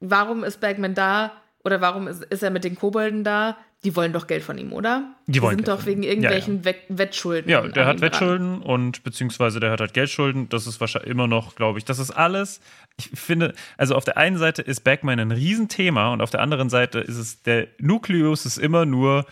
warum 0.00 0.44
ist 0.44 0.60
Bagman 0.60 0.94
da 0.94 1.32
oder 1.64 1.80
warum 1.80 2.08
ist, 2.08 2.24
ist 2.24 2.42
er 2.42 2.50
mit 2.50 2.64
den 2.64 2.74
Kobolden 2.76 3.24
da? 3.24 3.56
Die 3.82 3.96
wollen 3.96 4.12
doch 4.12 4.26
Geld 4.26 4.42
von 4.42 4.58
ihm, 4.58 4.74
oder? 4.74 5.14
Die 5.26 5.40
wollen 5.40 5.56
sind 5.56 5.64
Geld 5.64 5.78
doch 5.78 5.86
wegen 5.86 6.02
ihm. 6.02 6.08
Ja, 6.22 6.30
irgendwelchen 6.30 6.64
Wett- 6.66 6.84
Wettschulden. 6.90 7.50
Ja, 7.50 7.66
der 7.66 7.86
hat 7.86 7.96
ihm 7.96 8.00
dran. 8.00 8.10
Wettschulden 8.10 8.60
und 8.62 9.02
beziehungsweise 9.04 9.58
der 9.58 9.70
hat 9.70 9.80
halt 9.80 9.94
Geldschulden. 9.94 10.50
Das 10.50 10.66
ist 10.66 10.80
wahrscheinlich 10.82 11.10
immer 11.10 11.26
noch, 11.26 11.54
glaube 11.54 11.78
ich, 11.78 11.86
das 11.86 11.98
ist 11.98 12.10
alles. 12.10 12.60
Ich 12.98 13.08
finde, 13.18 13.54
also 13.78 13.94
auf 13.94 14.04
der 14.04 14.18
einen 14.18 14.36
Seite 14.36 14.60
ist 14.60 14.84
Backman 14.84 15.18
ein 15.18 15.30
Riesenthema 15.30 16.12
und 16.12 16.20
auf 16.20 16.28
der 16.28 16.42
anderen 16.42 16.68
Seite 16.68 16.98
ist 17.00 17.16
es, 17.16 17.42
der 17.42 17.68
Nukleus 17.78 18.44
ist 18.44 18.58
immer 18.58 18.84
nur 18.84 19.24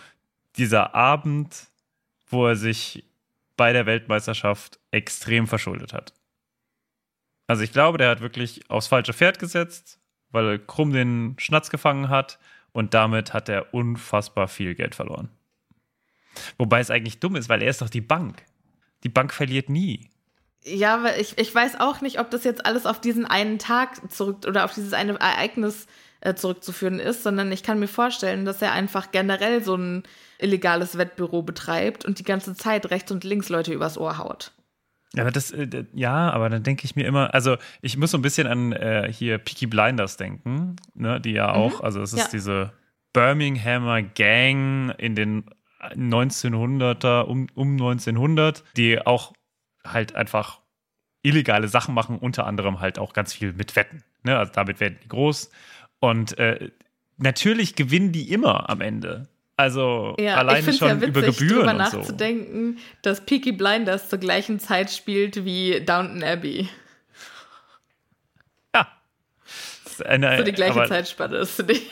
dieser 0.57 0.95
Abend, 0.95 1.67
wo 2.29 2.47
er 2.47 2.55
sich 2.55 3.03
bei 3.57 3.73
der 3.73 3.85
Weltmeisterschaft 3.85 4.79
extrem 4.91 5.47
verschuldet 5.47 5.93
hat. 5.93 6.13
Also 7.47 7.63
ich 7.63 7.73
glaube, 7.73 7.97
der 7.97 8.09
hat 8.09 8.21
wirklich 8.21 8.69
aufs 8.69 8.87
falsche 8.87 9.13
Pferd 9.13 9.39
gesetzt, 9.39 9.99
weil 10.31 10.59
Krumm 10.59 10.93
den 10.93 11.35
Schnatz 11.39 11.69
gefangen 11.69 12.09
hat 12.09 12.39
und 12.71 12.93
damit 12.93 13.33
hat 13.33 13.49
er 13.49 13.73
unfassbar 13.73 14.47
viel 14.47 14.75
Geld 14.75 14.95
verloren. 14.95 15.29
Wobei 16.57 16.79
es 16.79 16.91
eigentlich 16.91 17.19
dumm 17.19 17.35
ist, 17.35 17.49
weil 17.49 17.61
er 17.61 17.69
ist 17.69 17.81
doch 17.81 17.89
die 17.89 18.01
Bank. 18.01 18.45
Die 19.03 19.09
Bank 19.09 19.33
verliert 19.33 19.69
nie. 19.69 20.09
Ja, 20.63 20.95
aber 20.95 21.17
ich, 21.17 21.37
ich 21.37 21.53
weiß 21.53 21.79
auch 21.79 22.01
nicht, 22.01 22.19
ob 22.19 22.29
das 22.31 22.43
jetzt 22.43 22.65
alles 22.65 22.85
auf 22.85 23.01
diesen 23.01 23.25
einen 23.25 23.59
Tag 23.59 24.11
zurück 24.11 24.45
oder 24.47 24.65
auf 24.65 24.73
dieses 24.73 24.93
eine 24.93 25.19
Ereignis 25.19 25.85
äh, 25.85 25.87
zurückzuführen 26.35 26.99
ist, 26.99 27.23
sondern 27.23 27.51
ich 27.51 27.63
kann 27.63 27.79
mir 27.79 27.87
vorstellen, 27.87 28.45
dass 28.45 28.61
er 28.61 28.73
einfach 28.73 29.11
generell 29.11 29.63
so 29.63 29.75
ein 29.75 30.03
illegales 30.37 30.97
Wettbüro 30.97 31.41
betreibt 31.41 32.05
und 32.05 32.19
die 32.19 32.23
ganze 32.23 32.55
Zeit 32.55 32.91
rechts 32.91 33.11
und 33.11 33.23
links 33.23 33.49
Leute 33.49 33.73
übers 33.73 33.97
Ohr 33.97 34.17
haut. 34.17 34.51
Ja, 35.13 35.23
aber 35.23 35.31
das, 35.31 35.51
äh, 35.51 35.85
ja, 35.93 36.29
aber 36.29 36.49
dann 36.49 36.63
denke 36.63 36.85
ich 36.85 36.95
mir 36.95 37.07
immer, 37.07 37.33
also 37.33 37.57
ich 37.81 37.97
muss 37.97 38.11
so 38.11 38.17
ein 38.17 38.21
bisschen 38.21 38.47
an 38.47 38.73
äh, 38.73 39.11
hier 39.11 39.37
Peaky 39.39 39.65
Blinders 39.65 40.17
denken, 40.17 40.75
ne, 40.93 41.19
die 41.19 41.31
ja 41.31 41.53
auch, 41.53 41.79
mhm. 41.79 41.85
also 41.85 42.01
es 42.01 42.13
ist 42.13 42.19
ja. 42.19 42.27
diese 42.31 42.73
Birminghamer 43.13 44.03
Gang 44.03 44.93
in 44.97 45.15
den 45.15 45.45
1900er, 45.81 47.21
um, 47.21 47.47
um 47.55 47.71
1900, 47.71 48.63
die 48.77 49.05
auch 49.05 49.33
halt 49.83 50.15
einfach 50.15 50.59
illegale 51.23 51.67
Sachen 51.67 51.93
machen, 51.93 52.17
unter 52.17 52.45
anderem 52.45 52.79
halt 52.79 52.99
auch 52.99 53.13
ganz 53.13 53.33
viel 53.33 53.53
mit 53.53 53.75
Wetten. 53.75 54.03
Ne? 54.23 54.37
Also 54.37 54.51
damit 54.53 54.79
werden 54.79 54.99
die 55.03 55.07
groß. 55.07 55.51
Und 55.99 56.37
äh, 56.37 56.71
natürlich 57.17 57.75
gewinnen 57.75 58.11
die 58.11 58.31
immer 58.31 58.69
am 58.69 58.81
Ende. 58.81 59.27
Also 59.57 60.15
ja, 60.17 60.35
alleine 60.35 60.71
schon 60.71 60.87
ja 60.87 61.01
witzig, 61.01 61.09
über 61.09 61.21
Gebühren 61.21 61.65
darüber 61.65 61.73
nachzudenken, 61.73 62.77
dass 63.01 63.25
Peaky 63.25 63.51
Blinders 63.51 64.07
zur 64.07 64.19
gleichen 64.19 64.57
Zeit 64.59 64.89
spielt 64.89 65.43
wie 65.43 65.81
Downton 65.81 66.23
Abbey. 66.23 66.69
Ja. 68.73 68.87
Eine, 70.05 70.37
so 70.37 70.43
die 70.43 70.53
gleiche 70.53 70.85
Zeitspanne 70.85 71.39
ist 71.39 71.59
nicht, 71.67 71.91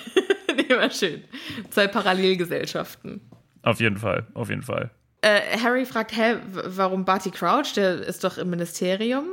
nicht 0.56 0.70
immer 0.70 0.90
schön. 0.90 1.26
Zwei 1.70 1.88
Parallelgesellschaften. 1.88 3.20
Auf 3.64 3.82
jeden 3.82 3.98
Fall, 3.98 4.26
auf 4.34 4.48
jeden 4.48 4.64
Fall. 4.64 4.90
Äh, 5.20 5.58
Harry 5.62 5.86
fragt, 5.86 6.16
hä, 6.16 6.38
warum 6.54 7.04
Barty 7.04 7.32
Crouch? 7.32 7.74
Der 7.76 8.00
ist 8.02 8.24
doch 8.24 8.38
im 8.38 8.50
Ministerium. 8.50 9.26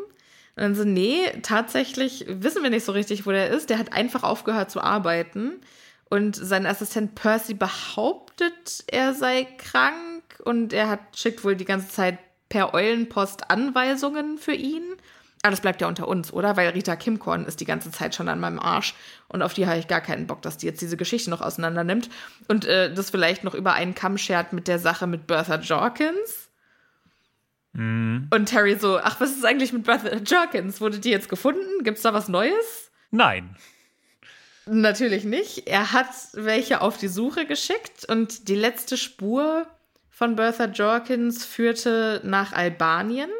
Und 0.56 0.62
dann 0.62 0.74
so, 0.74 0.84
nee, 0.84 1.26
tatsächlich 1.42 2.26
wissen 2.28 2.62
wir 2.62 2.70
nicht 2.70 2.84
so 2.84 2.92
richtig, 2.92 3.26
wo 3.26 3.30
der 3.30 3.50
ist. 3.50 3.70
Der 3.70 3.78
hat 3.78 3.92
einfach 3.92 4.22
aufgehört 4.22 4.70
zu 4.70 4.80
arbeiten. 4.80 5.60
Und 6.08 6.36
sein 6.36 6.66
Assistent 6.66 7.14
Percy 7.14 7.54
behauptet, 7.54 8.84
er 8.86 9.14
sei 9.14 9.48
krank. 9.58 10.22
Und 10.44 10.72
er 10.72 10.88
hat, 10.88 11.00
schickt 11.16 11.44
wohl 11.44 11.56
die 11.56 11.64
ganze 11.64 11.88
Zeit 11.88 12.18
per 12.48 12.74
Eulenpost 12.74 13.50
Anweisungen 13.50 14.38
für 14.38 14.54
ihn. 14.54 14.84
Aber 15.44 15.50
das 15.50 15.60
bleibt 15.60 15.82
ja 15.82 15.88
unter 15.88 16.08
uns, 16.08 16.32
oder? 16.32 16.56
Weil 16.56 16.70
Rita 16.70 16.96
Kimkorn 16.96 17.44
ist 17.44 17.60
die 17.60 17.66
ganze 17.66 17.90
Zeit 17.90 18.14
schon 18.14 18.30
an 18.30 18.40
meinem 18.40 18.58
Arsch 18.58 18.94
und 19.28 19.42
auf 19.42 19.52
die 19.52 19.66
habe 19.66 19.78
ich 19.78 19.88
gar 19.88 20.00
keinen 20.00 20.26
Bock, 20.26 20.40
dass 20.40 20.56
die 20.56 20.64
jetzt 20.64 20.80
diese 20.80 20.96
Geschichte 20.96 21.28
noch 21.28 21.42
auseinander 21.42 21.84
nimmt 21.84 22.08
und 22.48 22.64
äh, 22.64 22.94
das 22.94 23.10
vielleicht 23.10 23.44
noch 23.44 23.52
über 23.52 23.74
einen 23.74 23.94
Kamm 23.94 24.16
schert 24.16 24.54
mit 24.54 24.68
der 24.68 24.78
Sache 24.78 25.06
mit 25.06 25.26
Bertha 25.26 25.56
Jorkins. 25.56 26.43
Mhm. 27.74 28.28
Und 28.32 28.46
Terry 28.46 28.76
so, 28.78 28.98
ach, 28.98 29.20
was 29.20 29.32
ist 29.32 29.44
eigentlich 29.44 29.72
mit 29.72 29.84
Bertha 29.84 30.16
Jorkins? 30.16 30.80
Wurde 30.80 30.98
die 30.98 31.10
jetzt 31.10 31.28
gefunden? 31.28 31.82
Gibt's 31.82 32.02
da 32.02 32.14
was 32.14 32.28
Neues? 32.28 32.90
Nein. 33.10 33.56
Natürlich 34.66 35.24
nicht. 35.24 35.66
Er 35.66 35.92
hat 35.92 36.08
welche 36.32 36.80
auf 36.80 36.96
die 36.96 37.08
Suche 37.08 37.46
geschickt 37.46 38.06
und 38.08 38.48
die 38.48 38.54
letzte 38.54 38.96
Spur 38.96 39.66
von 40.08 40.36
Bertha 40.36 40.66
Jorkins 40.66 41.44
führte 41.44 42.20
nach 42.24 42.52
Albanien. 42.52 43.30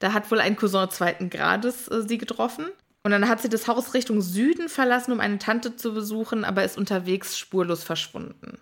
Da 0.00 0.12
hat 0.12 0.30
wohl 0.30 0.40
ein 0.40 0.56
Cousin 0.56 0.90
zweiten 0.90 1.30
Grades 1.30 1.88
äh, 1.88 2.02
sie 2.02 2.18
getroffen. 2.18 2.66
Und 3.02 3.12
dann 3.12 3.28
hat 3.28 3.40
sie 3.40 3.48
das 3.48 3.68
Haus 3.68 3.94
Richtung 3.94 4.20
Süden 4.20 4.68
verlassen, 4.68 5.12
um 5.12 5.20
eine 5.20 5.38
Tante 5.38 5.76
zu 5.76 5.94
besuchen, 5.94 6.44
aber 6.44 6.64
ist 6.64 6.76
unterwegs 6.76 7.38
spurlos 7.38 7.82
verschwunden. 7.82 8.58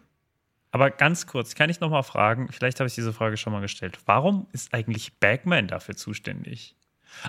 Aber 0.70 0.90
ganz 0.90 1.26
kurz, 1.26 1.54
kann 1.54 1.70
ich 1.70 1.80
noch 1.80 1.90
mal 1.90 2.02
fragen, 2.02 2.48
vielleicht 2.50 2.80
habe 2.80 2.88
ich 2.88 2.94
diese 2.94 3.12
Frage 3.12 3.36
schon 3.36 3.52
mal 3.52 3.60
gestellt. 3.60 3.98
Warum 4.06 4.46
ist 4.52 4.74
eigentlich 4.74 5.14
Bagman 5.14 5.66
dafür 5.66 5.96
zuständig? 5.96 6.76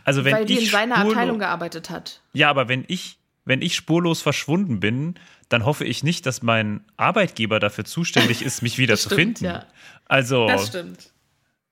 Also 0.03 0.25
wenn 0.25 0.33
Weil 0.33 0.45
die 0.45 0.57
in 0.57 0.65
seiner 0.65 0.97
Abteilung 0.97 1.39
gearbeitet 1.39 1.89
hat. 1.89 2.21
Ja, 2.33 2.49
aber 2.49 2.67
wenn 2.67 2.83
ich, 2.87 3.17
wenn 3.45 3.61
ich 3.61 3.75
spurlos 3.75 4.21
verschwunden 4.21 4.79
bin, 4.79 5.15
dann 5.47 5.65
hoffe 5.65 5.85
ich 5.85 6.03
nicht, 6.03 6.25
dass 6.25 6.41
mein 6.41 6.81
Arbeitgeber 6.97 7.59
dafür 7.59 7.85
zuständig 7.85 8.41
ist, 8.41 8.61
mich 8.61 8.77
wieder 8.77 8.97
zu 8.97 9.09
finden. 9.09 9.45
Ja. 9.45 9.65
Also. 10.05 10.47
Das 10.47 10.67
stimmt 10.67 11.11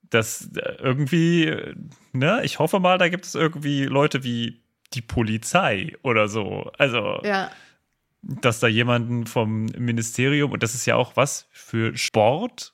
das 0.09 0.49
äh, 0.55 0.75
irgendwie, 0.79 1.53
ne, 2.13 2.41
ich 2.43 2.59
hoffe 2.59 2.79
mal, 2.79 2.97
da 2.97 3.09
gibt 3.09 3.25
es 3.25 3.35
irgendwie 3.35 3.85
Leute 3.85 4.23
wie 4.23 4.61
die 4.93 5.01
Polizei 5.01 5.93
oder 6.01 6.27
so. 6.27 6.71
Also, 6.77 7.21
ja. 7.23 7.51
Dass 8.21 8.59
da 8.59 8.67
jemanden 8.67 9.25
vom 9.25 9.65
Ministerium, 9.65 10.51
und 10.51 10.63
das 10.63 10.73
ist 10.73 10.85
ja 10.85 10.95
auch 10.95 11.15
was 11.15 11.47
für 11.51 11.95
Sport. 11.95 12.73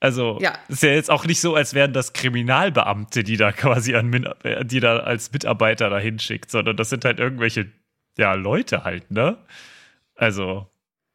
Also, 0.00 0.38
ja. 0.40 0.58
ist 0.68 0.82
ja 0.82 0.90
jetzt 0.90 1.10
auch 1.10 1.24
nicht 1.24 1.40
so, 1.40 1.54
als 1.54 1.72
wären 1.72 1.92
das 1.92 2.12
Kriminalbeamte, 2.12 3.24
die 3.24 3.36
da 3.36 3.52
quasi 3.52 3.94
an, 3.94 4.34
die 4.62 4.80
da 4.80 4.98
als 4.98 5.32
Mitarbeiter 5.32 5.88
da 5.88 5.98
hinschickt, 5.98 6.50
sondern 6.50 6.76
das 6.76 6.90
sind 6.90 7.04
halt 7.04 7.18
irgendwelche, 7.18 7.70
ja, 8.18 8.34
Leute 8.34 8.84
halt, 8.84 9.10
ne? 9.10 9.38
Also, 10.14 10.68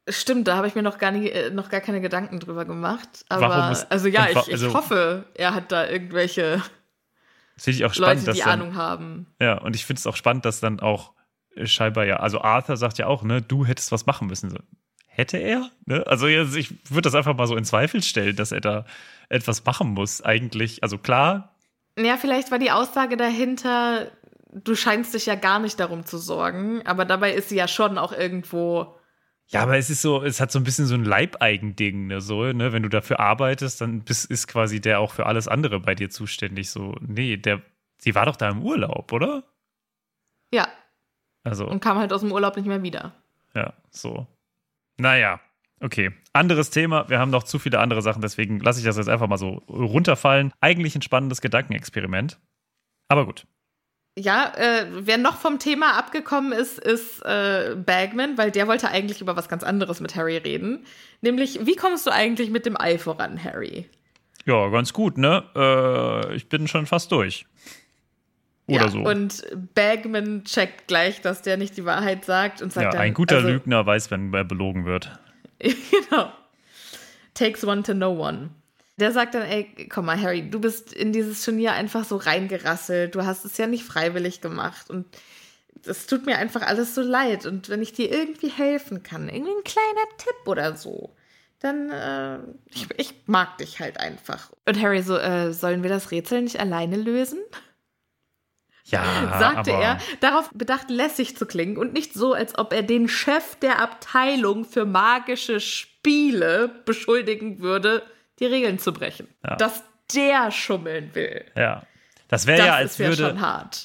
Stimmt, 0.08 0.48
da 0.48 0.56
habe 0.56 0.66
ich 0.66 0.74
mir 0.74 0.82
noch 0.82 0.98
gar, 0.98 1.12
nie, 1.12 1.28
äh, 1.28 1.50
noch 1.50 1.68
gar 1.68 1.80
keine 1.80 2.00
Gedanken 2.00 2.40
drüber 2.40 2.64
gemacht. 2.64 3.24
Aber 3.28 3.48
Warum 3.48 3.72
ist, 3.72 3.90
also 3.92 4.08
ja, 4.08 4.26
ich, 4.28 4.36
ich 4.48 4.52
also, 4.52 4.74
hoffe, 4.74 5.24
er 5.34 5.54
hat 5.54 5.70
da 5.70 5.88
irgendwelche 5.88 6.62
ich 7.64 7.84
auch 7.84 7.92
spannend, 7.92 8.26
Leute, 8.26 8.36
die 8.36 8.42
dann, 8.42 8.60
Ahnung 8.60 8.74
haben. 8.74 9.26
Ja, 9.40 9.58
und 9.58 9.76
ich 9.76 9.84
finde 9.84 10.00
es 10.00 10.06
auch 10.06 10.16
spannend, 10.16 10.44
dass 10.44 10.60
dann 10.60 10.80
auch 10.80 11.12
scheinbar 11.64 12.06
ja, 12.06 12.16
also 12.16 12.40
Arthur 12.40 12.76
sagt 12.76 12.98
ja 12.98 13.06
auch, 13.06 13.22
ne, 13.22 13.42
du 13.42 13.64
hättest 13.64 13.92
was 13.92 14.06
machen 14.06 14.28
müssen. 14.28 14.50
So, 14.50 14.58
hätte 15.06 15.38
er? 15.38 15.70
Ne? 15.86 16.06
Also 16.06 16.26
ich 16.26 16.74
würde 16.90 17.02
das 17.02 17.14
einfach 17.14 17.36
mal 17.36 17.46
so 17.46 17.56
in 17.56 17.64
Zweifel 17.64 18.02
stellen, 18.02 18.36
dass 18.36 18.52
er 18.52 18.60
da 18.60 18.84
etwas 19.28 19.64
machen 19.64 19.90
muss, 19.90 20.22
eigentlich. 20.22 20.82
Also 20.82 20.98
klar. 20.98 21.56
Ja, 21.98 22.16
vielleicht 22.16 22.50
war 22.50 22.58
die 22.58 22.70
Aussage 22.70 23.16
dahinter, 23.16 24.10
du 24.52 24.74
scheinst 24.74 25.14
dich 25.14 25.26
ja 25.26 25.34
gar 25.34 25.58
nicht 25.58 25.78
darum 25.78 26.06
zu 26.06 26.18
sorgen, 26.18 26.86
aber 26.86 27.04
dabei 27.04 27.32
ist 27.32 27.48
sie 27.48 27.56
ja 27.56 27.68
schon 27.68 27.98
auch 27.98 28.12
irgendwo 28.12 28.96
ja, 29.52 29.62
aber 29.62 29.76
es 29.76 29.90
ist 29.90 30.00
so, 30.00 30.22
es 30.22 30.40
hat 30.40 30.52
so 30.52 30.60
ein 30.60 30.64
bisschen 30.64 30.86
so 30.86 30.94
ein 30.94 31.04
Leibeigending, 31.04 32.06
ne, 32.06 32.20
so, 32.20 32.44
ne, 32.52 32.72
wenn 32.72 32.84
du 32.84 32.88
dafür 32.88 33.18
arbeitest, 33.18 33.80
dann 33.80 34.04
bist, 34.04 34.30
ist 34.30 34.46
quasi 34.46 34.80
der 34.80 35.00
auch 35.00 35.12
für 35.12 35.26
alles 35.26 35.48
andere 35.48 35.80
bei 35.80 35.96
dir 35.96 36.08
zuständig, 36.08 36.70
so, 36.70 36.94
nee, 37.00 37.36
der, 37.36 37.60
sie 37.98 38.14
war 38.14 38.26
doch 38.26 38.36
da 38.36 38.48
im 38.48 38.62
Urlaub, 38.62 39.12
oder? 39.12 39.42
Ja. 40.52 40.68
Also. 41.42 41.66
Und 41.66 41.80
kam 41.80 41.98
halt 41.98 42.12
aus 42.12 42.20
dem 42.20 42.32
Urlaub 42.32 42.56
nicht 42.56 42.66
mehr 42.66 42.82
wieder. 42.82 43.12
Ja, 43.54 43.72
so. 43.90 44.26
Naja, 44.98 45.40
okay. 45.80 46.10
Anderes 46.32 46.70
Thema. 46.70 47.08
Wir 47.08 47.18
haben 47.18 47.30
noch 47.30 47.42
zu 47.42 47.58
viele 47.58 47.78
andere 47.78 48.02
Sachen, 48.02 48.22
deswegen 48.22 48.60
lasse 48.60 48.80
ich 48.80 48.84
das 48.84 48.96
jetzt 48.96 49.08
einfach 49.08 49.26
mal 49.26 49.38
so 49.38 49.62
runterfallen. 49.68 50.52
Eigentlich 50.60 50.94
ein 50.94 51.02
spannendes 51.02 51.40
Gedankenexperiment. 51.40 52.38
Aber 53.08 53.26
gut. 53.26 53.46
Ja, 54.18 54.52
äh, 54.56 54.86
wer 54.90 55.18
noch 55.18 55.36
vom 55.36 55.58
Thema 55.58 55.96
abgekommen 55.96 56.52
ist, 56.52 56.78
ist 56.78 57.24
äh, 57.24 57.76
Bagman, 57.76 58.36
weil 58.36 58.50
der 58.50 58.66
wollte 58.66 58.88
eigentlich 58.88 59.20
über 59.20 59.36
was 59.36 59.48
ganz 59.48 59.62
anderes 59.62 60.00
mit 60.00 60.16
Harry 60.16 60.36
reden. 60.36 60.84
Nämlich, 61.20 61.64
wie 61.64 61.76
kommst 61.76 62.06
du 62.06 62.10
eigentlich 62.10 62.50
mit 62.50 62.66
dem 62.66 62.78
Ei 62.78 62.98
voran, 62.98 63.42
Harry? 63.42 63.88
Ja, 64.46 64.68
ganz 64.68 64.92
gut, 64.92 65.16
ne? 65.16 65.44
Äh, 65.54 66.34
ich 66.34 66.48
bin 66.48 66.66
schon 66.66 66.86
fast 66.86 67.12
durch. 67.12 67.46
Oder 68.70 68.84
ja, 68.84 68.90
so. 68.90 69.00
Und 69.00 69.42
Bagman 69.74 70.44
checkt 70.44 70.86
gleich, 70.86 71.20
dass 71.20 71.42
der 71.42 71.56
nicht 71.56 71.76
die 71.76 71.84
Wahrheit 71.84 72.24
sagt 72.24 72.62
und 72.62 72.72
sagt 72.72 72.84
ja, 72.84 72.90
dann, 72.92 73.00
ein 73.00 73.14
guter 73.14 73.36
also, 73.36 73.48
Lügner 73.48 73.84
weiß, 73.84 74.10
wenn 74.10 74.32
er 74.32 74.44
belogen 74.44 74.84
wird. 74.84 75.18
genau. 75.60 76.32
Takes 77.34 77.64
one 77.64 77.82
to 77.82 77.92
know 77.92 78.12
one. 78.12 78.50
Der 78.98 79.12
sagt 79.12 79.34
dann, 79.34 79.42
ey, 79.42 79.88
komm 79.88 80.06
mal, 80.06 80.20
Harry, 80.20 80.48
du 80.48 80.60
bist 80.60 80.92
in 80.92 81.12
dieses 81.12 81.42
Turnier 81.44 81.72
einfach 81.72 82.04
so 82.04 82.16
reingerasselt. 82.16 83.14
Du 83.14 83.24
hast 83.24 83.44
es 83.44 83.56
ja 83.56 83.66
nicht 83.66 83.84
freiwillig 83.84 84.40
gemacht. 84.40 84.90
Und 84.90 85.06
es 85.86 86.06
tut 86.06 86.26
mir 86.26 86.36
einfach 86.38 86.62
alles 86.62 86.94
so 86.94 87.00
leid. 87.00 87.46
Und 87.46 87.68
wenn 87.70 87.82
ich 87.82 87.92
dir 87.92 88.12
irgendwie 88.12 88.50
helfen 88.50 89.02
kann, 89.02 89.28
irgendwie 89.28 89.52
ein 89.52 89.64
kleiner 89.64 90.06
Tipp 90.18 90.46
oder 90.46 90.76
so, 90.76 91.14
dann, 91.60 91.90
äh, 91.90 92.38
ich, 92.72 92.88
ich 92.96 93.14
mag 93.26 93.58
dich 93.58 93.80
halt 93.80 93.98
einfach. 93.98 94.50
Und 94.66 94.80
Harry 94.80 95.02
so, 95.02 95.16
äh, 95.16 95.52
sollen 95.52 95.82
wir 95.82 95.90
das 95.90 96.10
Rätsel 96.10 96.42
nicht 96.42 96.60
alleine 96.60 96.96
lösen? 96.96 97.38
Ja, 98.90 99.38
sagte 99.38 99.70
er, 99.72 99.98
darauf 100.20 100.50
bedacht 100.52 100.90
lässig 100.90 101.36
zu 101.36 101.46
klingen 101.46 101.76
und 101.76 101.92
nicht 101.92 102.14
so, 102.14 102.34
als 102.34 102.58
ob 102.58 102.72
er 102.72 102.82
den 102.82 103.08
Chef 103.08 103.56
der 103.56 103.80
Abteilung 103.80 104.64
für 104.64 104.84
magische 104.84 105.60
Spiele 105.60 106.68
beschuldigen 106.84 107.60
würde, 107.60 108.02
die 108.38 108.46
Regeln 108.46 108.78
zu 108.78 108.92
brechen. 108.92 109.28
Ja. 109.44 109.56
Dass 109.56 109.82
der 110.14 110.50
schummeln 110.50 111.14
will. 111.14 111.44
Ja. 111.54 111.82
Das 112.28 112.46
wäre 112.46 112.66
ja, 112.66 112.74
als 112.74 112.98
würde. 112.98 113.36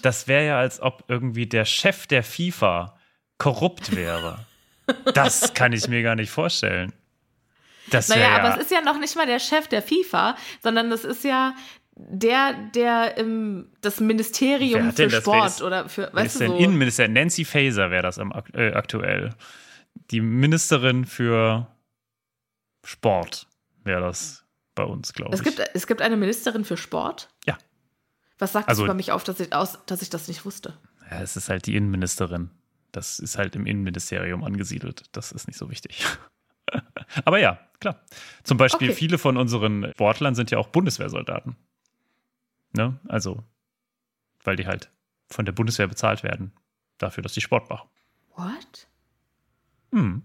Das 0.03 0.27
wäre 0.27 0.45
ja, 0.45 0.59
als 0.59 0.79
ob 0.79 1.03
irgendwie 1.07 1.47
der 1.47 1.65
Chef 1.65 2.05
der 2.05 2.23
FIFA 2.23 2.97
korrupt 3.37 3.95
wäre. 3.95 4.39
das 5.13 5.53
kann 5.53 5.73
ich 5.73 5.87
mir 5.87 6.03
gar 6.03 6.15
nicht 6.15 6.29
vorstellen. 6.29 6.93
Das 7.89 8.07
Naja, 8.07 8.21
wär 8.21 8.31
aber 8.35 8.49
ja- 8.49 8.55
es 8.55 8.61
ist 8.61 8.71
ja 8.71 8.81
noch 8.81 8.99
nicht 8.99 9.15
mal 9.15 9.25
der 9.25 9.39
Chef 9.39 9.67
der 9.67 9.81
FIFA, 9.81 10.35
sondern 10.61 10.89
das 10.89 11.03
ist 11.03 11.23
ja 11.23 11.53
der, 11.95 12.53
der 12.75 13.17
ähm, 13.17 13.71
das 13.81 13.99
Ministerium 13.99 14.91
für 14.91 15.07
das? 15.07 15.21
Sport 15.21 15.61
oder 15.61 15.87
für, 15.89 16.09
weißt 16.13 16.25
ist 16.27 16.35
du 16.35 16.39
denn 16.39 16.51
so. 16.51 16.57
Innenminister? 16.57 17.07
Nancy 17.07 17.45
Faeser 17.45 17.89
wäre 17.91 18.03
das 18.03 18.19
ak- 18.19 18.53
äh, 18.53 18.73
aktuell. 18.73 19.33
Die 20.11 20.19
Ministerin 20.21 21.05
für 21.05 21.67
Sport 22.83 23.47
wäre 23.83 24.01
das 24.01 24.43
bei 24.75 24.83
uns, 24.83 25.13
glaube 25.13 25.33
ich. 25.35 25.39
Es 25.39 25.43
gibt, 25.43 25.69
es 25.73 25.87
gibt 25.87 26.01
eine 26.01 26.17
Ministerin 26.17 26.65
für 26.65 26.77
Sport. 26.77 27.29
Ja. 27.45 27.57
Was 28.37 28.51
sagt 28.53 28.67
Also- 28.67 28.83
es 28.83 28.85
über 28.87 28.93
mich 28.93 29.11
auf, 29.11 29.23
dass 29.23 29.39
ich, 29.39 29.53
aus, 29.53 29.79
dass 29.85 30.01
ich 30.01 30.09
das 30.09 30.27
nicht 30.27 30.45
wusste? 30.45 30.77
ja, 31.09 31.21
es 31.21 31.37
ist 31.37 31.49
halt 31.49 31.65
die 31.67 31.75
Innenministerin. 31.75 32.49
Das 32.91 33.19
ist 33.19 33.37
halt 33.37 33.55
im 33.55 33.65
Innenministerium 33.67 34.43
angesiedelt. 34.43 35.03
Das 35.11 35.31
ist 35.31 35.47
nicht 35.47 35.57
so 35.57 35.69
wichtig. 35.69 36.03
Aber 37.25 37.37
ja, 37.39 37.59
klar. 37.79 38.01
Zum 38.43 38.57
Beispiel 38.57 38.89
Okay. 38.89 38.97
viele 38.97 39.17
von 39.17 39.37
unseren 39.37 39.91
Sportlern 39.91 40.33
sind 40.35 40.51
ja 40.51 40.57
auch 40.57 40.67
Bundeswehrsoldaten. 40.67 41.55
Ne? 42.75 42.99
Also, 43.07 43.43
weil 44.43 44.55
die 44.55 44.67
halt 44.67 44.91
von 45.29 45.45
der 45.45 45.53
Bundeswehr 45.53 45.87
bezahlt 45.87 46.23
werden. 46.23 46.51
Dafür, 46.97 47.23
dass 47.23 47.33
die 47.33 47.41
Sport 47.41 47.69
machen. 47.69 47.89
What? 48.35 48.87
Hm. 49.91 50.23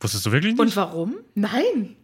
Wusstest 0.00 0.26
du 0.26 0.32
wirklich 0.32 0.52
nicht? 0.52 0.60
Und 0.60 0.76
warum? 0.76 1.16
Nein. 1.34 1.96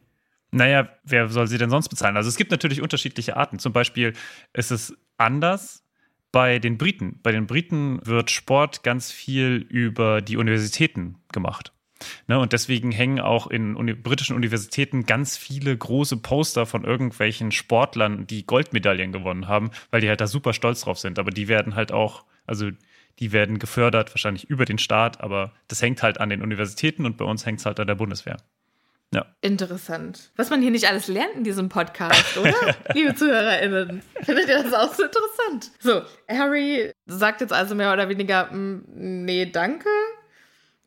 Naja, 0.51 0.89
wer 1.03 1.29
soll 1.29 1.49
sie 1.49 1.59
denn 1.59 1.71
sonst 1.71 1.89
bezahlen? 1.89 2.17
Also 2.17 2.29
es 2.29 2.37
gibt 2.37 2.51
natürlich 2.51 2.81
unterschiedliche 2.81 3.37
Arten. 3.37 3.59
Zum 3.59 3.73
Beispiel 3.73 4.15
ist 4.53 4.71
es 4.71 4.97
anders 5.17 5.85
bei 6.31 6.59
den 6.59 6.79
Briten. 6.79 7.21
Bei 7.23 7.33
den 7.33 7.47
Briten 7.47 8.01
wird 8.07 8.31
Sport 8.31 8.83
ganz 8.83 9.11
viel 9.11 9.67
über 9.69 10.21
die 10.21 10.37
Universitäten 10.37 11.17
gemacht. 11.33 11.74
Ne, 12.27 12.39
und 12.39 12.53
deswegen 12.53 12.93
hängen 12.93 13.21
auch 13.21 13.47
in 13.47 13.77
uni 13.77 13.95
britischen 13.95 14.37
Universitäten 14.37 15.07
ganz 15.07 15.37
viele 15.37 15.77
große 15.77 16.19
Poster 16.19 16.67
von 16.67 16.85
irgendwelchen 16.85 17.53
Sportlern, 17.53 18.27
die 18.27 18.47
Goldmedaillen 18.47 19.13
gewonnen 19.13 19.49
haben, 19.49 19.71
weil 19.91 20.01
die 20.01 20.09
halt 20.09 20.21
da 20.21 20.27
super 20.27 20.53
stolz 20.53 20.83
drauf 20.83 20.99
sind. 20.99 21.19
Aber 21.19 21.31
die 21.31 21.49
werden 21.49 21.75
halt 21.75 21.93
auch, 21.93 22.25
also 22.47 22.71
die 23.19 23.33
werden 23.33 23.59
gefördert, 23.59 24.11
wahrscheinlich 24.11 24.45
über 24.51 24.65
den 24.65 24.79
Staat, 24.79 25.21
aber 25.21 25.53
das 25.69 25.81
hängt 25.83 26.03
halt 26.03 26.21
an 26.21 26.31
den 26.31 26.43
Universitäten 26.43 27.07
und 27.07 27.17
bei 27.17 27.25
uns 27.25 27.47
hängt 27.47 27.61
es 27.61 27.67
halt 27.67 27.79
an 27.81 27.87
der 27.87 27.95
Bundeswehr. 27.95 28.37
Ja. 29.15 29.27
Interessant. 29.43 30.33
Was 30.35 30.51
man 30.51 30.61
hier 30.61 30.73
nicht 30.73 30.89
alles 30.89 31.07
lernt 31.07 31.37
in 31.37 31.45
diesem 31.45 31.69
Podcast, 31.69 32.37
oder? 32.37 32.53
Liebe 32.95 33.15
ZuhörerInnen. 33.15 34.03
Findet 34.23 34.49
ihr 34.49 34.63
das 34.65 34.73
auch 34.73 34.93
so 34.93 35.05
interessant? 35.05 35.71
So, 35.79 36.03
Harry 36.29 36.91
sagt 37.07 37.41
jetzt 37.41 37.53
also 37.53 37.77
mehr 37.77 37.93
oder 37.93 38.09
weniger, 38.09 38.51
"Mm, 38.53 38.83
nee, 39.25 39.47
danke. 39.47 39.89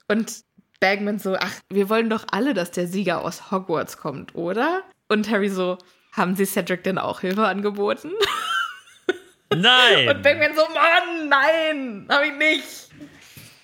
Und 0.09 0.41
Bagman 0.79 1.19
so, 1.19 1.35
ach, 1.39 1.53
wir 1.69 1.89
wollen 1.89 2.09
doch 2.09 2.25
alle, 2.31 2.53
dass 2.53 2.71
der 2.71 2.87
Sieger 2.87 3.23
aus 3.23 3.51
Hogwarts 3.51 3.97
kommt, 3.97 4.35
oder? 4.35 4.83
Und 5.07 5.29
Harry 5.29 5.49
so, 5.49 5.77
haben 6.11 6.35
Sie 6.35 6.45
Cedric 6.45 6.83
denn 6.83 6.97
auch 6.97 7.21
Hilfe 7.21 7.47
angeboten? 7.47 8.11
Nein! 9.55 10.09
Und 10.09 10.21
Bagman 10.21 10.55
so, 10.55 10.63
Mann, 10.73 11.29
nein, 11.29 12.05
hab 12.09 12.23
ich 12.23 12.33
nicht. 12.33 12.89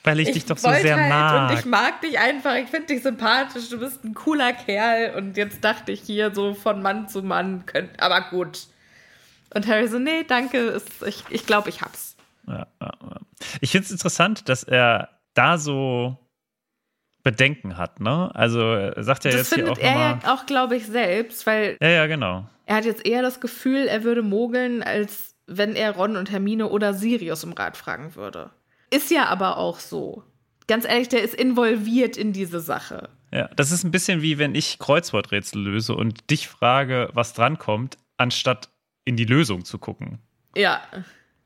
weil 0.04 0.20
ich, 0.22 0.32
dich 0.32 0.46
doch 0.46 0.58
so 0.58 0.72
sehr 0.72 0.96
halt 0.96 1.10
mag. 1.10 1.52
Und 1.52 1.60
ich 1.60 1.66
mag 1.66 2.02
dich 2.02 2.18
einfach, 2.18 2.56
ich 2.56 2.70
finde 2.70 2.88
dich 2.88 3.04
sympathisch, 3.04 3.70
du 3.70 3.80
bist 3.80 4.04
ein 4.04 4.14
cooler 4.14 4.54
Kerl. 4.54 5.14
Und 5.16 5.36
jetzt 5.36 5.64
dachte 5.64 5.92
ich 5.92 6.02
hier 6.02 6.34
so 6.34 6.54
von 6.54 6.82
Mann 6.82 7.10
zu 7.10 7.22
Mann, 7.22 7.66
könnt, 7.66 8.02
aber 8.02 8.22
gut. 8.22 8.68
Und 9.54 9.68
Harry 9.68 9.88
so, 9.88 10.00
nee, 10.00 10.24
danke, 10.24 10.58
ist, 10.58 11.04
ich, 11.06 11.24
ich 11.30 11.46
glaube, 11.46 11.70
ich 11.70 11.82
hab's. 11.82 12.16
Ja, 12.48 12.66
ja, 12.82 12.92
ja. 13.02 13.18
Ich 13.62 13.72
finde 13.72 13.86
es 13.86 13.92
interessant, 13.92 14.48
dass 14.50 14.64
er 14.64 15.10
da 15.34 15.58
so 15.58 16.18
Bedenken 17.24 17.78
hat, 17.78 18.00
ne? 18.00 18.30
Also 18.36 18.60
er 18.62 19.04
sagt 19.04 19.24
ja 19.26 19.32
das 19.32 19.40
jetzt 19.42 19.54
hier 19.54 19.66
findet 19.66 19.78
auch 19.78 19.82
er 19.84 19.94
ja 19.96 20.34
auch, 20.34 20.46
glaube 20.46 20.76
ich, 20.76 20.86
selbst, 20.86 21.46
weil 21.48 21.78
Ja, 21.82 21.90
ja, 21.90 22.08
genau. 22.08 22.48
er 22.66 22.76
hat 22.76 22.86
jetzt 22.86 23.06
eher 23.06 23.22
das 23.22 23.40
Gefühl, 23.40 23.88
er 23.88 24.04
würde 24.04 24.22
mogeln, 24.22 24.84
als 24.84 25.36
wenn 25.48 25.76
er 25.76 25.92
Ron 25.92 26.18
und 26.18 26.32
Hermine 26.32 26.70
oder 26.70 26.94
Sirius 26.94 27.44
um 27.44 27.54
Rat 27.54 27.78
fragen 27.78 28.16
würde. 28.16 28.50
Ist 28.90 29.10
ja 29.12 29.26
aber 29.26 29.58
auch 29.58 29.80
so. 29.80 30.24
Ganz 30.68 30.86
ehrlich, 30.86 31.10
der 31.10 31.24
ist 31.24 31.34
involviert 31.34 32.16
in 32.16 32.32
diese 32.32 32.60
Sache. 32.60 33.10
Ja, 33.32 33.50
das 33.56 33.72
ist 33.72 33.84
ein 33.84 33.92
bisschen 33.92 34.22
wie 34.22 34.38
wenn 34.38 34.56
ich 34.56 34.80
Kreuzworträtsel 34.80 35.62
löse 35.62 35.96
und 35.96 36.30
dich 36.30 36.48
frage, 36.48 37.10
was 37.14 37.34
drankommt, 37.34 37.98
anstatt 38.18 38.70
in 39.06 39.18
die 39.18 39.26
Lösung 39.26 39.66
zu 39.66 39.78
gucken. 39.80 40.20
Ja, 40.56 40.82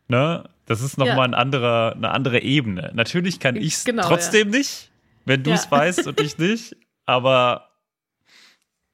Ne? 0.09 0.43
Das 0.65 0.81
ist 0.81 0.97
nochmal 0.97 1.17
Ja. 1.17 1.23
ein 1.23 1.33
anderer, 1.33 1.93
eine 1.95 2.11
andere 2.11 2.41
Ebene. 2.41 2.91
Natürlich 2.93 3.39
kann 3.41 3.55
ich 3.57 3.73
es 3.73 3.85
Genau, 3.85 4.07
trotzdem 4.07 4.49
nicht, 4.49 4.89
wenn 5.27 5.43
du 5.43 5.51
es 5.51 5.65
Ja. 5.65 5.71
weißt 5.71 6.07
und 6.07 6.19
ich 6.21 6.37
nicht, 6.37 6.75
aber 7.05 7.69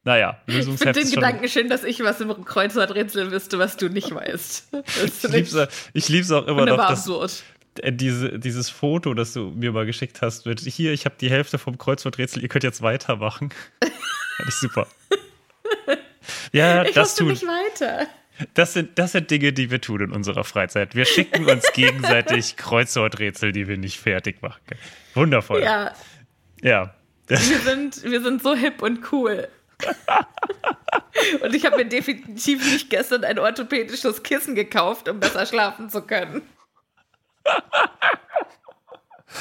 naja, 0.05 0.41
Ich 0.47 0.53
finde 0.55 0.57
Lösungsheft 0.71 0.95
den 0.99 1.11
Gedanken 1.11 1.47
schön, 1.47 1.69
dass 1.69 1.83
ich 1.85 2.03
was 2.03 2.19
im 2.19 2.43
Kreuzworträtsel 2.43 3.31
wüsste, 3.31 3.57
was 3.59 3.77
du 3.77 3.87
nicht 3.89 4.13
weißt. 4.13 4.69
Das 4.73 5.23
Ich 5.33 5.53
ich 5.93 6.09
lieb's 6.09 6.31
auch 6.31 6.45
immer 6.47 6.65
noch, 6.65 6.75
dass 6.77 6.99
absurd. 7.07 7.43
diese, 7.89 8.37
dieses 8.37 8.69
Foto, 8.69 9.13
das 9.13 9.31
du 9.33 9.51
mir 9.51 9.71
mal 9.71 9.85
geschickt 9.85 10.21
hast, 10.21 10.45
mit 10.45 10.59
hier, 10.59 10.91
ich 10.91 11.05
habe 11.05 11.15
die 11.21 11.29
Hälfte 11.29 11.57
vom 11.57 11.77
Kreuzworträtsel, 11.77 12.41
ihr 12.43 12.49
könnt 12.49 12.65
jetzt 12.65 12.81
weitermachen. 12.81 13.49
Fand 13.81 14.49
ich 14.49 14.55
super. 14.55 14.87
Ja, 16.51 16.83
Ich 16.83 16.93
das 16.93 17.15
tun. 17.15 17.29
nicht 17.29 17.43
weiter. 17.43 18.07
Das 18.55 18.73
sind, 18.73 18.97
das 18.97 19.11
sind 19.11 19.29
Dinge, 19.31 19.53
die 19.53 19.69
wir 19.71 19.79
tun 19.79 20.01
in 20.01 20.11
unserer 20.11 20.43
Freizeit. 20.43 20.95
Wir 20.95 21.05
schicken 21.05 21.45
uns 21.49 21.71
gegenseitig 21.73 22.55
Kreuzworträtsel, 22.57 23.51
die 23.51 23.67
wir 23.67 23.77
nicht 23.77 23.99
fertig 23.99 24.41
machen 24.41 24.59
können. 24.65 24.81
Wundervoll. 25.13 25.61
Ja, 25.61 25.93
ja. 26.63 26.93
wir 27.27 27.37
sind, 27.37 28.03
wir 28.03 28.21
sind 28.21 28.41
so 28.41 28.55
hip 28.55 28.81
und 28.81 29.11
cool. 29.11 29.47
und 31.41 31.53
ich 31.53 31.65
habe 31.65 31.77
mir 31.77 31.85
definitiv 31.85 32.63
nicht 32.71 32.89
gestern 32.89 33.23
ein 33.23 33.39
orthopädisches 33.39 34.23
Kissen 34.23 34.55
gekauft, 34.55 35.07
um 35.07 35.19
besser 35.19 35.45
schlafen 35.45 35.89
zu 35.89 36.01
können. 36.01 36.41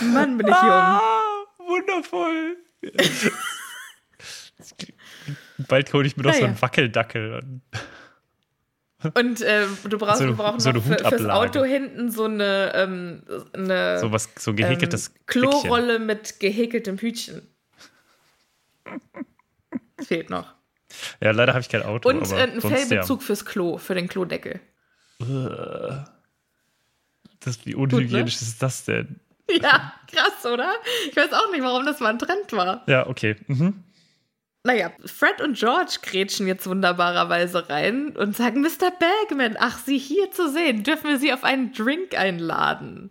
Mann, 0.01 0.37
bin 0.39 0.49
ich 0.49 0.55
jung. 0.55 0.71
Ah, 0.71 1.01
wundervoll. 1.59 2.57
Bald 5.69 5.93
hole 5.93 6.07
ich 6.07 6.17
mir 6.17 6.23
doch 6.25 6.33
so 6.33 6.39
Naja. 6.39 6.49
einen 6.49 6.63
Wackeldackel. 6.63 7.41
Und 9.15 9.41
äh, 9.41 9.67
du 9.89 9.99
brauchst, 9.99 10.19
So 10.19 10.25
eine- 10.25 10.33
wir 10.33 10.37
brauchen 10.45 10.61
so 10.61 10.71
noch 10.73 10.83
für, 10.85 10.99
fürs. 10.99 11.25
Auto 11.27 11.65
hinten 11.65 12.11
so 12.11 12.25
eine, 12.25 12.73
ähm, 12.75 13.23
eine 13.53 13.99
So 13.99 14.13
was, 14.13 14.29
so 14.39 14.55
gehäkeltes 14.55 15.09
ähm, 15.09 15.15
Klickchen. 15.27 15.61
Klorolle 15.61 15.99
mit 15.99 16.41
gehäkeltem 16.41 16.99
Hütchen. 16.99 17.43
Fehlt 20.03 20.31
noch. 20.31 20.55
Ja, 21.21 21.31
leider 21.31 21.53
habe 21.55 21.63
ich 21.63 21.69
kein 21.69 21.83
Auto. 21.83 22.09
Und 22.09 22.31
äh, 22.33 22.37
ein 22.43 22.61
Fellbezug 22.61 23.23
fürs 23.23 23.45
Klo, 23.45 23.79
für 23.79 23.95
den 23.95 24.09
Klodeckel. 24.09 24.61
Ja. 25.21 26.05
Das, 27.41 27.65
wie 27.67 27.75
unhygienisch 27.75 28.41
ist 28.43 28.63
das 28.63 28.85
denn? 28.85 29.21
Ja, 29.61 29.93
krass, 30.11 30.47
oder? 30.51 30.73
Ich 31.11 31.17
weiß 31.17 31.33
auch 31.33 31.51
nicht, 31.51 31.63
warum 31.63 31.85
das 31.85 32.01
mal 32.01 32.11
ein 32.11 32.19
Trend 32.19 32.53
war. 32.53 32.85
Ja, 32.87 33.07
okay. 33.09 33.37
Mhm. 33.49 33.83
Naja, 34.65 34.93
Fred 35.05 35.41
und 35.41 35.59
George 35.59 35.99
grätschen 36.03 36.47
jetzt 36.47 36.67
wunderbarerweise 36.69 37.69
rein 37.69 38.17
und 38.17 38.37
sagen, 38.37 38.61
Mr. 38.61 38.93
Bagman, 38.99 39.57
ach, 39.59 39.79
Sie 39.79 39.99
hier 39.99 40.31
zu 40.31 40.49
sehen, 40.51 40.85
dürfen 40.85 41.09
wir 41.09 41.19
Sie 41.19 41.33
auf 41.33 41.43
einen 41.43 41.73
Drink 41.73 42.17
einladen? 42.17 43.11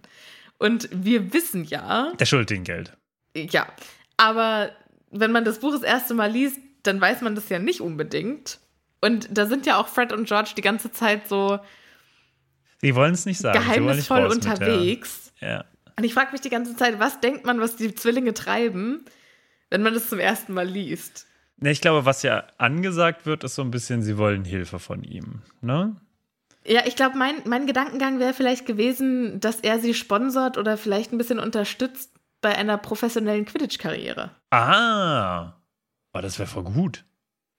Und 0.59 0.87
wir 0.91 1.33
wissen 1.33 1.65
ja, 1.65 2.13
Der 2.19 2.25
schuldet 2.25 2.51
ihnen 2.51 2.63
Geld. 2.63 2.93
ja, 3.35 3.67
aber 4.15 4.71
wenn 5.09 5.31
man 5.31 5.43
das 5.43 5.59
Buch 5.59 5.73
das 5.73 5.83
erste 5.83 6.13
Mal 6.13 6.31
liest, 6.31 6.57
dann 6.83 7.01
weiß 7.01 7.21
man 7.21 7.35
das 7.35 7.49
ja 7.49 7.59
nicht 7.59 7.81
unbedingt. 7.81 8.59
Und 9.01 9.27
da 9.29 9.45
sind 9.45 9.65
ja 9.65 9.77
auch 9.77 9.87
Fred 9.87 10.13
und 10.13 10.27
George 10.27 10.51
die 10.55 10.61
ganze 10.61 10.91
Zeit 10.91 11.27
so 11.27 11.59
Sie 12.81 12.95
wollen 12.95 13.13
es 13.13 13.25
nicht 13.25 13.39
sagen. 13.39 13.59
Wollen 13.59 13.67
nicht 13.67 14.07
geheimnisvoll 14.07 14.21
raus 14.21 14.35
mit 14.35 14.45
unterwegs. 14.45 15.33
Ja. 15.39 15.65
Und 15.97 16.03
ich 16.03 16.13
frage 16.13 16.31
mich 16.31 16.41
die 16.41 16.49
ganze 16.49 16.75
Zeit, 16.75 16.99
was 16.99 17.19
denkt 17.19 17.45
man, 17.45 17.59
was 17.59 17.75
die 17.75 17.93
Zwillinge 17.93 18.33
treiben, 18.33 19.05
wenn 19.69 19.83
man 19.83 19.93
das 19.93 20.09
zum 20.09 20.19
ersten 20.19 20.53
Mal 20.53 20.67
liest? 20.67 21.27
Ne, 21.61 21.71
ich 21.71 21.79
glaube, 21.81 22.05
was 22.05 22.23
ja 22.23 22.43
angesagt 22.57 23.25
wird, 23.25 23.43
ist 23.43 23.55
so 23.55 23.61
ein 23.61 23.71
bisschen, 23.71 24.01
sie 24.01 24.17
wollen 24.17 24.43
Hilfe 24.45 24.79
von 24.79 25.03
ihm. 25.03 25.41
Ne? 25.61 25.95
Ja, 26.65 26.81
ich 26.85 26.95
glaube, 26.95 27.17
mein, 27.17 27.35
mein 27.45 27.67
Gedankengang 27.67 28.19
wäre 28.19 28.33
vielleicht 28.33 28.65
gewesen, 28.65 29.39
dass 29.39 29.59
er 29.59 29.79
sie 29.79 29.93
sponsort 29.93 30.57
oder 30.57 30.75
vielleicht 30.77 31.13
ein 31.13 31.17
bisschen 31.17 31.39
unterstützt 31.39 32.11
bei 32.41 32.55
einer 32.55 32.77
professionellen 32.77 33.45
Quidditch-Karriere. 33.45 34.31
Ah, 34.49 35.53
oh, 36.13 36.19
das 36.21 36.39
wäre 36.39 36.49
voll 36.49 36.63
gut. 36.63 37.05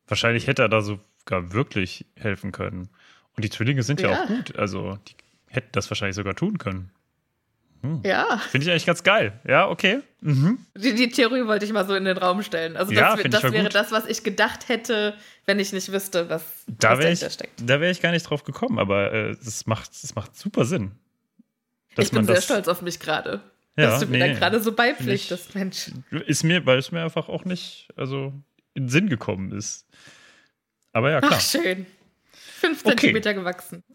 Wahrscheinlich 0.09 0.49
hätte 0.49 0.63
er 0.63 0.69
da 0.69 0.83
sogar 0.83 1.53
wirklich 1.53 2.07
helfen 2.17 2.51
können. 2.51 2.89
Und 3.37 3.45
die 3.45 3.51
Zwillinge 3.51 3.85
sind 3.85 4.01
ja, 4.01 4.11
Ja. 4.11 4.23
auch 4.25 4.27
gut. 4.27 4.57
Also, 4.59 4.99
die 5.09 5.15
hätten 5.49 5.71
das 5.73 5.89
wahrscheinlich 5.91 6.17
sogar 6.17 6.35
tun 6.35 6.59
können. 6.59 6.91
Ja, 8.05 8.39
Finde 8.39 8.65
ich 8.67 8.71
eigentlich 8.71 8.87
ganz 8.87 9.03
geil. 9.03 9.41
Ja, 9.47 9.69
okay. 9.69 10.01
Mhm. 10.25 10.59
die, 10.77 10.95
die 10.95 11.11
Theorie 11.11 11.47
wollte 11.47 11.65
ich 11.65 11.73
mal 11.73 11.87
so 11.87 11.95
in 11.95 12.05
den 12.05 12.17
Raum 12.17 12.43
stellen. 12.43 12.77
Also 12.77 12.93
das, 12.93 13.01
Ja, 13.01 13.17
wär- 13.19 13.25
ich 13.25 13.31
das 13.31 13.43
wäre 13.43 13.65
gut. 13.65 13.75
das, 13.75 13.91
was 13.93 14.07
ich 14.07 14.23
gedacht 14.23 14.69
hätte, 14.69 15.15
wenn 15.47 15.59
ich 15.59 15.73
nicht 15.73 15.91
wüsste, 15.93 16.29
was, 16.31 16.43
Da 16.69 16.91
was 16.93 16.99
wäre 17.01 17.13
ich, 17.13 17.19
dahinter 17.21 17.31
steckt. 17.35 17.61
da 17.69 17.81
wär 17.81 17.91
ich 17.91 18.01
gar 18.01 18.13
nicht 18.13 18.23
drauf 18.23 18.45
gekommen, 18.45 18.79
aber 18.79 19.13
äh, 19.13 19.37
das, 19.45 19.67
macht, 19.67 19.91
das 20.03 20.15
macht 20.15 20.37
super 20.37 20.65
Sinn. 20.65 20.93
Dass 21.97 22.07
Ich 22.07 22.11
bin 22.13 22.19
man 22.25 22.27
sehr 22.27 22.41
stolz 22.41 22.69
auf 22.69 22.83
mich 22.83 23.01
gerade. 23.01 23.41
Ja, 23.77 23.87
dass 23.91 24.01
du 24.01 24.07
mir 24.07 24.19
nee, 24.19 24.33
da 24.35 24.39
gerade 24.39 24.61
so 24.61 24.73
beipflichtest, 24.73 25.55
Mensch. 25.55 25.91
Ist 26.27 26.45
mir, 26.45 26.65
weil 26.67 26.79
es 26.79 26.93
mir 26.93 27.03
einfach 27.03 27.29
auch 27.29 27.45
nicht, 27.45 27.89
also 27.97 28.33
in 28.75 28.85
den 28.85 28.89
Sinn 28.91 29.09
gekommen 29.09 29.51
ist. 29.53 29.87
Aber 30.93 31.11
ja, 31.11 31.21
klar. 31.21 31.33
Ach, 31.35 31.41
schön. 31.41 31.87
Fünf 32.33 32.81
Okay. 32.85 32.91
Zentimeter 32.97 33.35
gewachsen. 33.35 33.83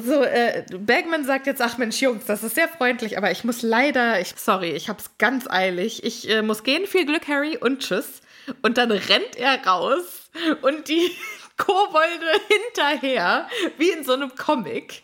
So, 0.00 0.22
äh, 0.24 0.64
Bergman 0.78 1.24
sagt 1.24 1.46
jetzt, 1.46 1.62
ach 1.62 1.78
Mensch, 1.78 2.00
Jungs, 2.02 2.24
das 2.26 2.42
ist 2.42 2.56
sehr 2.56 2.66
freundlich, 2.68 3.16
aber 3.16 3.30
ich 3.30 3.44
muss 3.44 3.62
leider, 3.62 4.20
ich, 4.20 4.34
sorry, 4.36 4.70
ich 4.72 4.88
hab's 4.88 5.10
ganz 5.18 5.48
eilig. 5.48 6.02
Ich 6.02 6.28
äh, 6.28 6.42
muss 6.42 6.64
gehen, 6.64 6.86
viel 6.86 7.06
Glück, 7.06 7.28
Harry, 7.28 7.56
und 7.56 7.80
tschüss. 7.82 8.20
Und 8.62 8.78
dann 8.78 8.90
rennt 8.90 9.36
er 9.36 9.64
raus 9.64 10.28
und 10.62 10.88
die 10.88 11.10
Kobolde 11.56 12.26
hinterher, 12.48 13.48
wie 13.78 13.90
in 13.90 14.02
so 14.04 14.14
einem 14.14 14.34
Comic. 14.34 15.02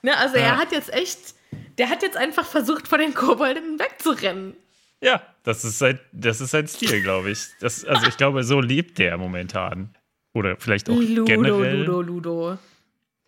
Ne, 0.00 0.16
also 0.16 0.36
Ja. 0.36 0.42
er 0.44 0.56
hat 0.58 0.72
jetzt 0.72 0.92
echt, 0.94 1.18
der 1.78 1.90
hat 1.90 2.02
jetzt 2.02 2.16
einfach 2.16 2.46
versucht, 2.46 2.88
von 2.88 3.00
den 3.00 3.12
Kobolden 3.14 3.78
wegzurennen. 3.78 4.56
ja, 5.00 5.20
das 5.44 5.64
ist 5.64 5.78
sein, 5.78 5.98
das 6.12 6.40
ist 6.40 6.52
sein 6.52 6.66
Stil, 6.68 7.02
glaube 7.02 7.30
ich. 7.32 7.40
Das, 7.60 7.84
also 7.84 8.06
ich 8.06 8.16
glaube, 8.16 8.44
so 8.44 8.60
lebt 8.60 8.98
der 8.98 9.18
momentan. 9.18 9.94
Oder 10.34 10.56
vielleicht 10.58 10.88
auch 10.88 10.94
Ludo, 10.94 11.24
generell. 11.24 11.82
Ludo, 11.82 12.00
Ludo. 12.00 12.58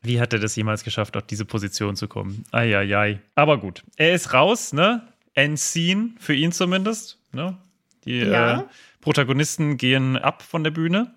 Wie 0.05 0.20
hat 0.20 0.32
er 0.32 0.38
das 0.38 0.55
jemals 0.55 0.84
geschafft, 0.84 1.16
auf 1.16 1.24
diese 1.24 1.44
Position 1.44 1.96
zu 1.96 2.09
kommen? 2.09 2.44
Eieiei. 2.52 3.20
Aber 3.34 3.59
gut, 3.59 3.82
er 3.96 4.14
ist 4.14 4.32
raus, 4.34 4.72
ne? 4.72 5.02
Endscene, 5.34 6.11
für 6.20 6.34
ihn 6.34 6.52
zumindest. 6.52 7.18
Ne? 7.32 7.57
Die 8.05 8.18
Ja. 8.18 8.61
äh, 8.61 8.64
Protagonisten 9.00 9.76
gehen 9.76 10.16
ab 10.16 10.42
von 10.42 10.62
der 10.62 10.70
Bühne. 10.70 11.12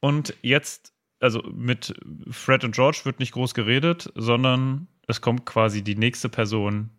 Und 0.00 0.34
jetzt, 0.42 0.92
also 1.20 1.42
mit 1.52 1.94
Fred 2.30 2.64
und 2.64 2.74
George 2.74 3.00
wird 3.04 3.18
nicht 3.18 3.32
groß 3.32 3.54
geredet, 3.54 4.10
sondern 4.14 4.86
es 5.06 5.20
kommt 5.20 5.44
quasi 5.44 5.82
die 5.82 5.96
nächste 5.96 6.28
Person 6.28 6.90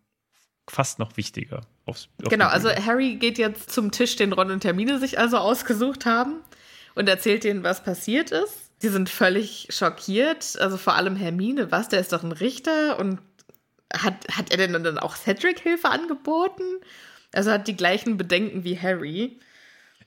fast 0.69 0.99
noch 0.99 1.17
wichtiger 1.17 1.61
aufs 1.85 2.09
auf 2.23 2.29
Genau, 2.29 2.47
also. 2.47 2.69
Harry 2.69 3.15
geht 3.15 3.37
jetzt 3.37 3.71
zum 3.71 3.91
Tisch, 3.91 4.15
den 4.17 4.33
Ron 4.33 4.51
und 4.51 4.63
Hermine 4.63 4.99
sich 4.99 5.17
also 5.17 5.37
ausgesucht 5.37 6.05
haben 6.05 6.35
und 6.95 7.09
erzählt 7.09 7.43
denen, 7.43 7.63
was 7.63 7.83
passiert 7.83 8.31
ist. 8.31 8.68
Die 8.82 8.88
sind 8.88 9.09
völlig 9.09 9.67
schockiert, 9.71 10.57
also 10.59 10.77
vor 10.77 10.95
allem 10.95 11.15
Hermine, 11.15 11.71
was, 11.71 11.89
der 11.89 11.99
ist 11.99 12.13
doch 12.13 12.23
ein 12.23 12.32
Richter 12.32 12.97
und 12.97 13.19
hat, 13.93 14.13
hat 14.32 14.51
er 14.51 14.57
denn 14.57 14.84
dann 14.84 14.97
auch 14.97 15.15
Cedric 15.15 15.59
Hilfe 15.59 15.89
angeboten? 15.89 16.63
Also 17.34 17.51
hat 17.51 17.67
die 17.67 17.75
gleichen 17.75 18.17
Bedenken 18.17 18.63
wie 18.63 18.80
Harry. 18.80 19.39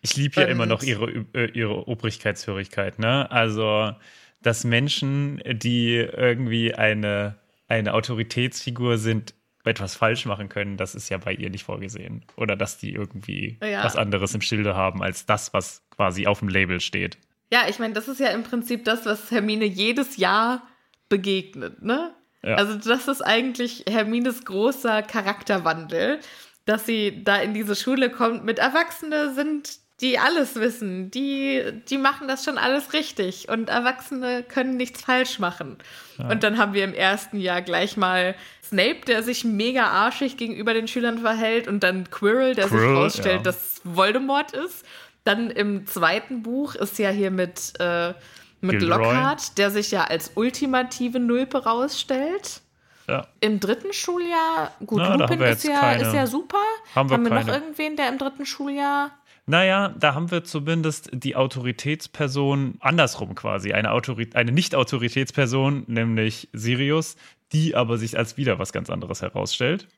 Ich 0.01 0.17
liebe 0.17 0.41
ja 0.41 0.47
immer 0.47 0.67
noch 0.67 0.83
ihre, 0.83 1.27
äh, 1.35 1.51
ihre 1.53 1.87
Obrigkeitshörigkeit, 1.87 2.99
ne? 2.99 3.31
Also, 3.31 3.93
dass 4.41 4.65
Menschen, 4.65 5.41
die 5.47 5.95
irgendwie 5.97 6.75
eine, 6.75 7.37
eine 7.69 7.95
Autoritätsfigur 7.95 8.99
sind, 8.99 9.35
etwas 9.65 9.95
falsch 9.95 10.27
machen 10.27 10.49
können, 10.49 10.77
das 10.77 10.97
ist 10.97 11.09
ja 11.09 11.19
bei 11.19 11.33
ihr 11.33 11.51
nicht 11.51 11.63
vorgesehen. 11.63 12.25
Oder 12.37 12.57
dass 12.57 12.79
die 12.79 12.93
irgendwie 12.93 13.59
Ja. 13.63 13.85
was 13.85 13.95
anderes 13.95 14.35
im 14.35 14.41
Schilde 14.41 14.75
haben, 14.75 15.03
als 15.03 15.25
das, 15.25 15.53
was 15.55 15.85
quasi 15.91 16.27
auf 16.27 16.41
dem 16.41 16.49
Label 16.49 16.81
steht. 16.81 17.19
Ja, 17.53 17.69
ich 17.69 17.79
meine, 17.79 17.93
das 17.93 18.09
ist 18.09 18.19
ja 18.19 18.29
im 18.29 18.45
Prinzip 18.45 18.87
das, 18.87 19.05
was 19.05 19.31
Hermine 19.31 19.67
jedes 19.67 20.17
Jahr 20.17 20.63
begegnet, 21.11 21.83
ne? 21.83 22.15
Ja. 22.43 22.55
Also 22.55 22.77
das 22.77 23.09
ist 23.09 23.21
eigentlich 23.21 23.85
Hermines 23.87 24.47
großer 24.47 25.03
Charakterwandel, 25.03 26.19
dass 26.65 26.87
sie 26.87 27.23
da 27.23 27.37
in 27.37 27.53
diese 27.53 27.77
Schule 27.77 28.09
kommt 28.09 28.45
mit 28.45 28.59
Erwachsene 28.59 29.35
sind, 29.35 29.83
die 30.01 30.19
alles 30.19 30.57
wissen, 30.57 31.11
die, 31.11 31.63
die 31.91 31.99
machen 31.99 32.27
das 32.27 32.43
schon 32.43 32.57
alles 32.57 32.95
richtig 32.95 33.51
und 33.51 33.69
Erwachsene 33.69 34.43
können 34.43 34.79
nichts 34.79 35.03
falsch 35.03 35.39
machen. 35.39 35.77
Und 36.19 36.43
dann 36.43 36.57
haben 36.57 36.73
wir 36.73 36.85
im 36.85 36.95
ersten 36.95 37.39
Jahr 37.39 37.61
gleich 37.63 37.97
mal 37.99 38.35
Snape, 38.65 39.03
der 39.07 39.23
sich 39.23 39.45
mega 39.45 39.89
arschig 39.89 40.39
gegenüber 40.39 40.73
den 40.73 40.89
Schülern 40.89 41.19
verhält 41.19 41.69
und 41.69 41.85
dann 41.85 42.11
Quirrell, 42.11 42.55
der 42.55 42.69
sich 42.69 42.79
Quirrell, 42.79 42.97
rausstellt, 42.97 43.37
ja. 43.37 43.43
dass 43.43 43.81
Voldemort 43.85 44.53
ist. 44.53 44.85
Dann 45.25 45.51
im 45.51 45.87
zweiten 45.87 46.43
Buch 46.43 46.75
ist 46.75 46.99
ja 46.99 47.11
hier 47.11 47.31
mit, 47.31 47.75
äh, 47.79 48.15
mit. 48.61 48.83
Lockhart, 48.83 49.59
der 49.59 49.71
sich 49.71 49.91
ja 49.91 50.05
als 50.05 50.33
ultimative 50.35 51.21
Nulpe 51.21 51.65
rausstellt. 51.65 52.61
Ja. 53.09 53.27
Im 53.41 53.59
dritten 53.61 53.93
Schuljahr, 53.93 54.73
gut, 54.87 54.99
Na, 54.99 55.11
haben 55.11 55.21
Lupin 55.21 55.41
wir 55.41 55.49
ist 55.49 55.65
ja, 55.65 55.81
keine. 55.81 56.05
ist 56.05 56.15
ja 56.15 56.27
super. 56.27 56.59
Haben 56.95 57.11
wir 57.11 57.19
noch 57.19 57.31
keine. 57.31 57.53
irgendwen, 57.53 57.97
der 57.97 58.09
im 58.09 58.19
dritten 58.19 58.47
Schuljahr. 58.47 59.11
Naja, 59.47 59.93
da 59.99 60.15
haben 60.15 60.31
wir 60.31 60.45
zumindest 60.45 61.11
die 61.13 61.35
Autoritätsperson 61.35 62.77
andersrum 62.79 63.35
quasi. 63.35 63.73
Eine, 63.73 63.91
Autori 63.91 64.31
eine 64.35 64.53
Nicht-Autoritätsperson, 64.53 65.85
nämlich 65.89 66.49
Sirius, 66.53 67.17
die 67.53 67.75
aber 67.75 67.99
sich 67.99 68.17
als 68.17 68.37
wieder 68.37 68.59
was 68.61 68.73
ganz 68.73 68.89
anderes 68.89 69.21
herausstellt. 69.21 69.89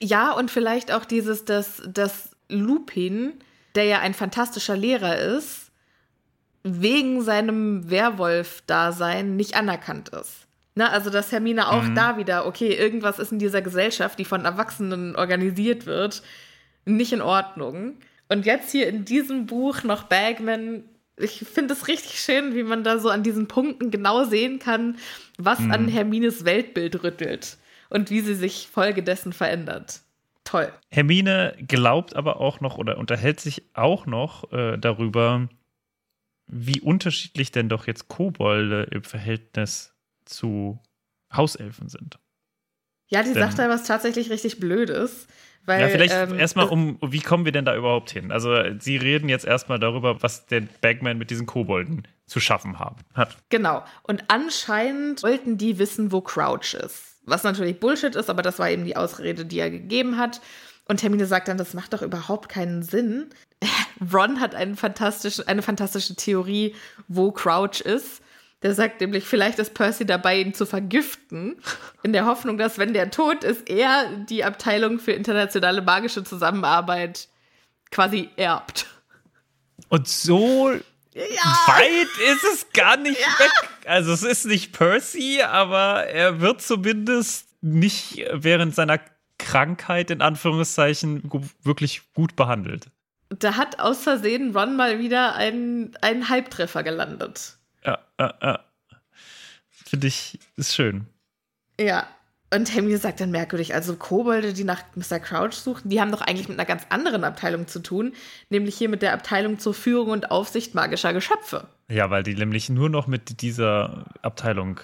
Ja, 0.00 0.32
und 0.32 0.50
vielleicht 0.50 0.92
auch 0.92 1.04
dieses, 1.04 1.44
dass, 1.44 1.82
dass 1.86 2.30
Lupin, 2.48 3.34
der 3.74 3.84
ja 3.84 4.00
ein 4.00 4.14
fantastischer 4.14 4.76
Lehrer 4.76 5.18
ist, 5.18 5.70
wegen 6.62 7.22
seinem 7.22 7.90
Werwolf-Dasein 7.90 9.36
nicht 9.36 9.56
anerkannt 9.56 10.10
ist. 10.10 10.46
Na, 10.74 10.88
also, 10.88 11.10
dass 11.10 11.32
Hermine 11.32 11.68
auch 11.68 11.84
da 11.94 12.16
wieder, 12.16 12.46
okay, 12.46 12.74
irgendwas 12.74 13.18
ist 13.18 13.30
in 13.30 13.38
dieser 13.38 13.60
Gesellschaft, 13.60 14.18
die 14.18 14.24
von 14.24 14.44
Erwachsenen 14.44 15.16
organisiert 15.16 15.84
wird, 15.84 16.22
nicht 16.86 17.12
in 17.12 17.20
Ordnung. 17.20 17.98
Und 18.28 18.46
jetzt 18.46 18.70
hier 18.70 18.88
in 18.88 19.04
diesem 19.04 19.46
Buch 19.46 19.82
noch 19.82 20.04
Bagman. 20.04 20.84
Ich 21.18 21.40
finde 21.40 21.74
es 21.74 21.88
richtig 21.88 22.18
schön, 22.20 22.54
wie 22.54 22.62
man 22.62 22.84
da 22.84 22.98
so 22.98 23.10
an 23.10 23.22
diesen 23.22 23.48
Punkten 23.48 23.90
genau 23.90 24.24
sehen 24.24 24.58
kann, 24.58 24.96
was 25.36 25.58
an 25.58 25.88
Hermines 25.88 26.46
Weltbild 26.46 27.02
rüttelt 27.02 27.58
und 27.90 28.08
wie 28.08 28.20
sie 28.20 28.34
sich 28.34 28.68
folgedessen 28.72 29.34
verändert. 29.34 30.00
Toll. 30.44 30.72
Hermine 30.90 31.56
glaubt 31.66 32.16
aber 32.16 32.40
auch 32.40 32.60
noch 32.60 32.78
oder 32.78 32.98
unterhält 32.98 33.40
sich 33.40 33.62
auch 33.74 34.06
noch 34.06 34.52
äh, 34.52 34.76
darüber, 34.76 35.48
wie 36.46 36.80
unterschiedlich 36.80 37.52
denn 37.52 37.68
doch 37.68 37.86
jetzt 37.86 38.08
Kobolde 38.08 38.88
im 38.90 39.04
Verhältnis 39.04 39.94
zu 40.24 40.80
Hauselfen 41.34 41.88
sind. 41.88 42.18
Ja, 43.08 43.22
die 43.22 43.32
Denn- 43.32 43.42
sagt 43.42 43.58
da 43.58 43.68
was 43.68 43.84
tatsächlich 43.84 44.30
richtig 44.30 44.58
Blödes. 44.58 45.26
Weil, 45.64 45.80
ja, 45.80 45.88
vielleicht 45.88 46.14
ähm, 46.14 46.38
erstmal 46.40 46.66
um, 46.66 46.98
wie 47.02 47.20
kommen 47.20 47.44
wir 47.44 47.52
denn 47.52 47.64
da 47.64 47.76
überhaupt 47.76 48.10
hin? 48.10 48.32
Also, 48.32 48.52
sie 48.80 48.96
reden 48.96 49.28
jetzt 49.28 49.44
erstmal 49.44 49.78
darüber, 49.78 50.20
was 50.20 50.46
der 50.46 50.62
Bagman 50.80 51.18
mit 51.18 51.30
diesen 51.30 51.46
Kobolden 51.46 52.08
zu 52.26 52.40
schaffen 52.40 52.80
haben, 52.80 52.96
hat. 53.14 53.36
Genau. 53.48 53.84
Und 54.02 54.24
anscheinend 54.26 55.22
wollten 55.22 55.58
die 55.58 55.78
wissen, 55.78 56.10
wo 56.10 56.20
Crouch 56.20 56.74
ist. 56.74 57.11
Was 57.24 57.44
natürlich 57.44 57.78
Bullshit 57.78 58.16
ist, 58.16 58.30
aber 58.30 58.42
das 58.42 58.58
war 58.58 58.70
eben 58.70 58.84
die 58.84 58.96
Ausrede, 58.96 59.44
die 59.44 59.58
er 59.58 59.70
gegeben 59.70 60.18
hat. 60.18 60.40
Und 60.86 61.02
Hermine 61.02 61.26
sagt 61.26 61.48
dann, 61.48 61.58
das 61.58 61.74
macht 61.74 61.92
doch 61.92 62.02
überhaupt 62.02 62.48
keinen 62.48 62.82
Sinn. 62.82 63.30
Ron 64.12 64.40
hat 64.40 64.54
einen 64.54 64.76
fantastischen, 64.76 65.46
eine 65.46 65.62
fantastische 65.62 66.16
Theorie, 66.16 66.74
wo 67.08 67.30
Crouch 67.30 67.80
ist. 67.80 68.22
Der 68.62 68.74
sagt 68.74 69.00
nämlich, 69.00 69.24
vielleicht 69.24 69.58
ist 69.58 69.74
Percy 69.74 70.06
dabei, 70.06 70.40
ihn 70.40 70.54
zu 70.54 70.66
vergiften, 70.66 71.56
in 72.04 72.12
der 72.12 72.26
Hoffnung, 72.26 72.58
dass, 72.58 72.78
wenn 72.78 72.92
der 72.92 73.10
tot 73.10 73.42
ist, 73.42 73.68
er 73.68 74.08
die 74.28 74.44
Abteilung 74.44 75.00
für 75.00 75.12
internationale 75.12 75.82
magische 75.82 76.22
Zusammenarbeit 76.22 77.28
quasi 77.90 78.30
erbt. 78.36 78.86
Und 79.88 80.06
so 80.06 80.72
Ja, 81.14 81.56
weit 81.66 82.32
ist 82.32 82.44
es 82.44 82.72
gar 82.72 82.96
nicht 82.96 83.20
weg. 83.20 83.50
Also, 83.86 84.12
es 84.12 84.22
ist 84.22 84.46
nicht 84.46 84.72
Percy, 84.72 85.42
aber 85.42 86.06
er 86.06 86.40
wird 86.40 86.62
zumindest 86.62 87.48
nicht 87.60 88.24
während 88.32 88.74
seiner 88.74 88.98
Krankheit 89.38 90.10
in 90.10 90.22
Anführungszeichen 90.22 91.30
wirklich 91.62 92.02
gut 92.14 92.36
behandelt. 92.36 92.86
da 93.28 93.56
hat 93.56 93.78
aus 93.80 94.02
Versehen 94.02 94.56
Ron 94.56 94.76
mal 94.76 94.98
wieder 94.98 95.34
einen, 95.34 95.96
einen 96.00 96.28
Halbtreffer 96.28 96.82
gelandet. 96.82 97.56
Ja, 97.84 97.98
ja, 98.18 98.34
ja. 98.42 98.60
Finde 99.68 100.06
ich, 100.06 100.38
ist 100.56 100.74
schön. 100.74 101.06
Ja. 101.78 102.06
Und 102.54 102.74
Hermine 102.74 102.98
sagt 102.98 103.20
dann 103.20 103.30
merkwürdig, 103.30 103.74
also 103.74 103.96
Kobolde, 103.96 104.52
die 104.52 104.64
nach 104.64 104.82
Mr. 104.94 105.18
Crouch 105.18 105.54
suchen, 105.54 105.88
die 105.88 106.00
haben 106.00 106.12
doch 106.12 106.20
eigentlich 106.20 106.48
mit 106.48 106.58
einer 106.58 106.66
ganz 106.66 106.84
anderen 106.90 107.24
Abteilung 107.24 107.66
zu 107.66 107.80
tun, 107.80 108.12
nämlich 108.50 108.76
hier 108.76 108.90
mit 108.90 109.00
der 109.00 109.14
Abteilung 109.14 109.58
zur 109.58 109.72
Führung 109.72 110.10
und 110.10 110.30
Aufsicht 110.30 110.74
magischer 110.74 111.14
Geschöpfe. 111.14 111.66
Ja, 111.88 112.10
weil 112.10 112.22
die 112.22 112.34
nämlich 112.34 112.68
nur 112.68 112.90
noch 112.90 113.06
mit 113.06 113.40
dieser 113.40 114.04
Abteilung 114.20 114.80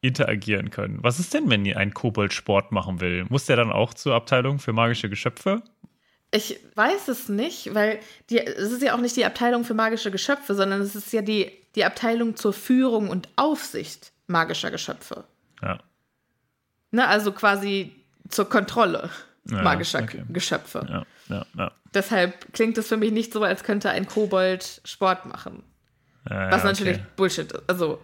interagieren 0.00 0.70
können. 0.70 0.98
Was 1.02 1.18
ist 1.18 1.34
denn, 1.34 1.50
wenn 1.50 1.66
ihr 1.66 1.76
ein 1.76 1.92
Kobold 1.92 2.32
Sport 2.32 2.72
machen 2.72 3.00
will? 3.02 3.26
Muss 3.28 3.44
der 3.44 3.56
dann 3.56 3.70
auch 3.70 3.92
zur 3.92 4.14
Abteilung 4.14 4.58
für 4.58 4.72
magische 4.72 5.10
Geschöpfe? 5.10 5.62
Ich 6.32 6.58
weiß 6.74 7.08
es 7.08 7.28
nicht, 7.28 7.74
weil 7.74 7.98
die, 8.30 8.38
es 8.38 8.72
ist 8.72 8.82
ja 8.82 8.94
auch 8.94 9.00
nicht 9.00 9.16
die 9.16 9.26
Abteilung 9.26 9.64
für 9.64 9.74
magische 9.74 10.10
Geschöpfe, 10.10 10.54
sondern 10.54 10.80
es 10.80 10.94
ist 10.94 11.12
ja 11.12 11.20
die, 11.20 11.50
die 11.74 11.84
Abteilung 11.84 12.36
zur 12.36 12.54
Führung 12.54 13.10
und 13.10 13.28
Aufsicht 13.36 14.12
magischer 14.26 14.70
Geschöpfe. 14.70 15.24
Ja. 15.60 15.80
Ne, 16.92 17.06
also 17.06 17.32
quasi 17.32 17.92
zur 18.28 18.48
Kontrolle 18.48 19.10
Ja, 19.50 19.62
magischer 19.62 20.02
okay. 20.02 20.22
Geschöpfe. 20.28 20.86
Ja, 20.88 21.04
ja, 21.36 21.46
ja. 21.56 21.72
Deshalb 21.94 22.52
klingt 22.52 22.78
es 22.78 22.88
für 22.88 22.96
mich 22.96 23.12
nicht 23.12 23.32
so, 23.32 23.42
als 23.42 23.64
könnte 23.64 23.90
ein 23.90 24.06
Kobold 24.06 24.80
Sport 24.84 25.26
machen. 25.26 25.62
ja 26.28 26.50
Was 26.50 26.64
natürlich 26.64 26.96
okay. 26.98 27.06
Bullshit 27.16 27.52
ist. 27.52 27.62
Also, 27.68 28.00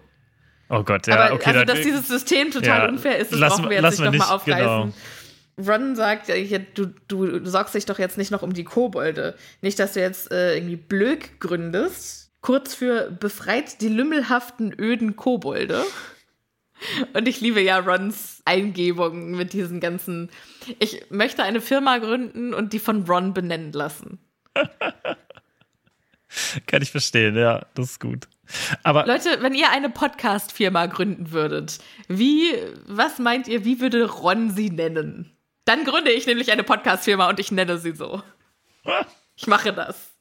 Oh 0.68 0.82
Gott, 0.82 1.06
ja, 1.06 1.14
aber 1.16 1.34
okay. 1.34 1.50
also, 1.50 1.64
dass 1.64 1.80
dieses 1.82 2.08
System 2.08 2.50
total 2.50 2.88
unfair 2.88 3.18
ist, 3.18 3.30
das 3.30 3.38
lassen 3.38 3.62
brauchen 3.62 3.70
wir- 3.70 3.80
jetzt 3.82 4.00
nicht 4.00 4.12
nochmal 4.12 4.34
aufreißen. 4.34 4.92
genau. 4.92 4.92
Ron 5.72 5.94
sagt, 5.96 6.28
ja, 6.28 6.58
du, 6.74 6.86
du 7.08 7.44
sorgst 7.46 7.74
dich 7.74 7.86
doch 7.86 7.98
jetzt 8.00 8.18
nicht 8.18 8.30
noch 8.32 8.42
um 8.42 8.52
die 8.52 8.64
Kobolde. 8.64 9.36
Nicht, 9.62 9.78
dass 9.78 9.92
du 9.94 10.00
jetzt 10.00 10.30
äh, 10.32 10.56
irgendwie 10.56 10.76
Blöck 10.76 11.38
gründest. 11.40 12.30
Kurz 12.42 12.74
für 12.74 13.10
befreit 13.10 13.80
die 13.80 13.88
lümmelhaften, 13.88 14.74
öden 14.78 15.14
Kobolde. 15.16 15.82
Und 17.14 17.26
ich 17.26 17.40
liebe 17.40 17.60
ja 17.60 17.78
Rons 17.78 18.42
Eingebungen 18.44 19.36
mit 19.36 19.52
diesen 19.52 19.80
ganzen. 19.80 20.30
Ich 20.78 21.10
möchte 21.10 21.42
eine 21.42 21.60
Firma 21.60 21.98
gründen 21.98 22.54
und 22.54 22.72
die 22.72 22.78
von 22.78 23.04
Ron 23.04 23.34
benennen 23.34 23.72
lassen. 23.72 24.18
Kann 26.66 26.82
ich 26.82 26.90
verstehen, 26.90 27.36
ja, 27.36 27.64
das 27.74 27.92
ist 27.92 28.00
gut. 28.00 28.28
Aber 28.82 29.06
Leute, 29.06 29.38
wenn 29.40 29.54
ihr 29.54 29.70
eine 29.70 29.90
Podcast-Firma 29.90 30.86
gründen 30.86 31.32
würdet, 31.32 31.78
wie, 32.08 32.52
was 32.86 33.18
meint 33.18 33.48
ihr, 33.48 33.64
wie 33.64 33.80
würde 33.80 34.08
Ron 34.08 34.50
sie 34.50 34.70
nennen? 34.70 35.36
Dann 35.64 35.84
gründe 35.84 36.12
ich 36.12 36.26
nämlich 36.26 36.52
eine 36.52 36.62
Podcast-Firma 36.62 37.28
und 37.28 37.40
ich 37.40 37.50
nenne 37.50 37.78
sie 37.78 37.92
so. 37.92 38.22
Ich 39.38 39.46
mache 39.46 39.70
das. 39.74 40.12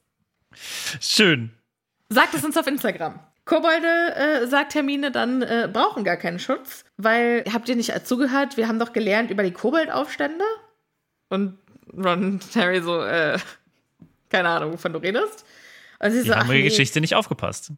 schön. 0.99 1.51
Sagt 2.10 2.34
es 2.34 2.43
uns 2.43 2.58
auf 2.58 2.68
Instagram. 2.68 3.22
Kobolde, 3.45 4.15
äh, 4.15 4.47
sagt 4.47 4.73
Hermine, 4.73 5.11
dann 5.11 5.41
äh, 5.43 5.69
brauchen 5.71 6.03
gar 6.03 6.17
keinen 6.17 6.39
Schutz, 6.39 6.83
weil, 6.97 7.43
habt 7.53 7.69
ihr 7.69 7.75
nicht 7.75 7.93
zugehört, 8.07 8.57
wir 8.57 8.67
haben 8.67 8.79
doch 8.79 8.91
gelernt 8.91 9.29
über 9.29 9.43
die 9.43 9.51
Koboldaufstände? 9.51 10.43
Und 11.29 11.57
Ron 11.95 12.23
und 12.25 12.55
Harry 12.55 12.81
so, 12.81 13.01
äh, 13.01 13.37
keine 14.29 14.49
Ahnung, 14.49 14.73
wovon 14.73 14.93
du 14.93 14.99
redest. 14.99 15.45
Und 15.99 16.11
sie 16.11 16.23
Die 16.23 16.29
so, 16.29 16.35
haben 16.35 16.47
ihre 16.47 16.57
nee, 16.57 16.63
Geschichte 16.63 16.99
nicht 17.01 17.15
aufgepasst. 17.15 17.71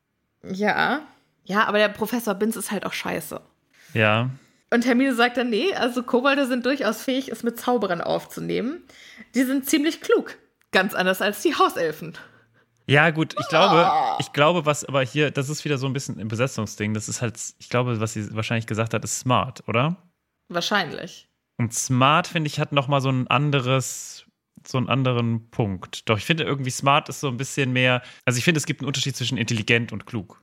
Ja. 0.43 1.01
Ja, 1.43 1.65
aber 1.65 1.77
der 1.77 1.89
Professor 1.89 2.33
Binz 2.33 2.55
ist 2.55 2.71
halt 2.71 2.85
auch 2.85 2.93
scheiße. 2.93 3.39
Ja. 3.93 4.29
Und 4.69 4.85
Hermine 4.85 5.13
sagt 5.13 5.37
dann, 5.37 5.49
nee, 5.49 5.73
also 5.73 6.03
Kobolde 6.03 6.45
sind 6.45 6.65
durchaus 6.65 7.01
fähig, 7.01 7.29
es 7.29 7.43
mit 7.43 7.59
Zauberern 7.59 8.01
aufzunehmen. 8.01 8.83
Die 9.35 9.43
sind 9.43 9.69
ziemlich 9.69 10.01
klug. 10.01 10.35
Ganz 10.71 10.93
anders 10.93 11.21
als 11.21 11.41
die 11.41 11.55
Hauselfen. 11.55 12.17
Ja, 12.87 13.09
gut, 13.09 13.35
ich 13.37 13.47
glaube, 13.49 13.91
ich 14.19 14.31
glaube, 14.31 14.65
was 14.65 14.85
aber 14.85 15.03
hier, 15.03 15.29
das 15.29 15.49
ist 15.49 15.65
wieder 15.65 15.77
so 15.77 15.87
ein 15.87 15.93
bisschen 15.93 16.19
ein 16.19 16.29
Besetzungsding. 16.29 16.93
Das 16.93 17.09
ist 17.09 17.21
halt, 17.21 17.37
ich 17.59 17.69
glaube, 17.69 17.99
was 17.99 18.13
sie 18.13 18.33
wahrscheinlich 18.33 18.65
gesagt 18.65 18.93
hat, 18.93 19.03
ist 19.03 19.19
smart, 19.19 19.67
oder? 19.67 19.97
Wahrscheinlich. 20.47 21.27
Und 21.57 21.73
smart, 21.73 22.27
finde 22.27 22.47
ich, 22.47 22.59
hat 22.59 22.71
nochmal 22.71 23.01
so 23.01 23.09
ein 23.09 23.27
anderes, 23.27 24.25
so 24.65 24.77
einen 24.77 24.87
anderen 24.87 25.49
Punkt. 25.49 26.07
Doch 26.09 26.17
ich 26.17 26.23
finde 26.23 26.45
irgendwie 26.45 26.69
smart 26.69 27.09
ist 27.09 27.19
so 27.19 27.27
ein 27.27 27.35
bisschen 27.35 27.73
mehr, 27.73 28.01
also 28.25 28.37
ich 28.37 28.45
finde, 28.45 28.59
es 28.59 28.65
gibt 28.65 28.79
einen 28.81 28.87
Unterschied 28.87 29.17
zwischen 29.17 29.37
intelligent 29.37 29.91
und 29.91 30.05
klug. 30.05 30.41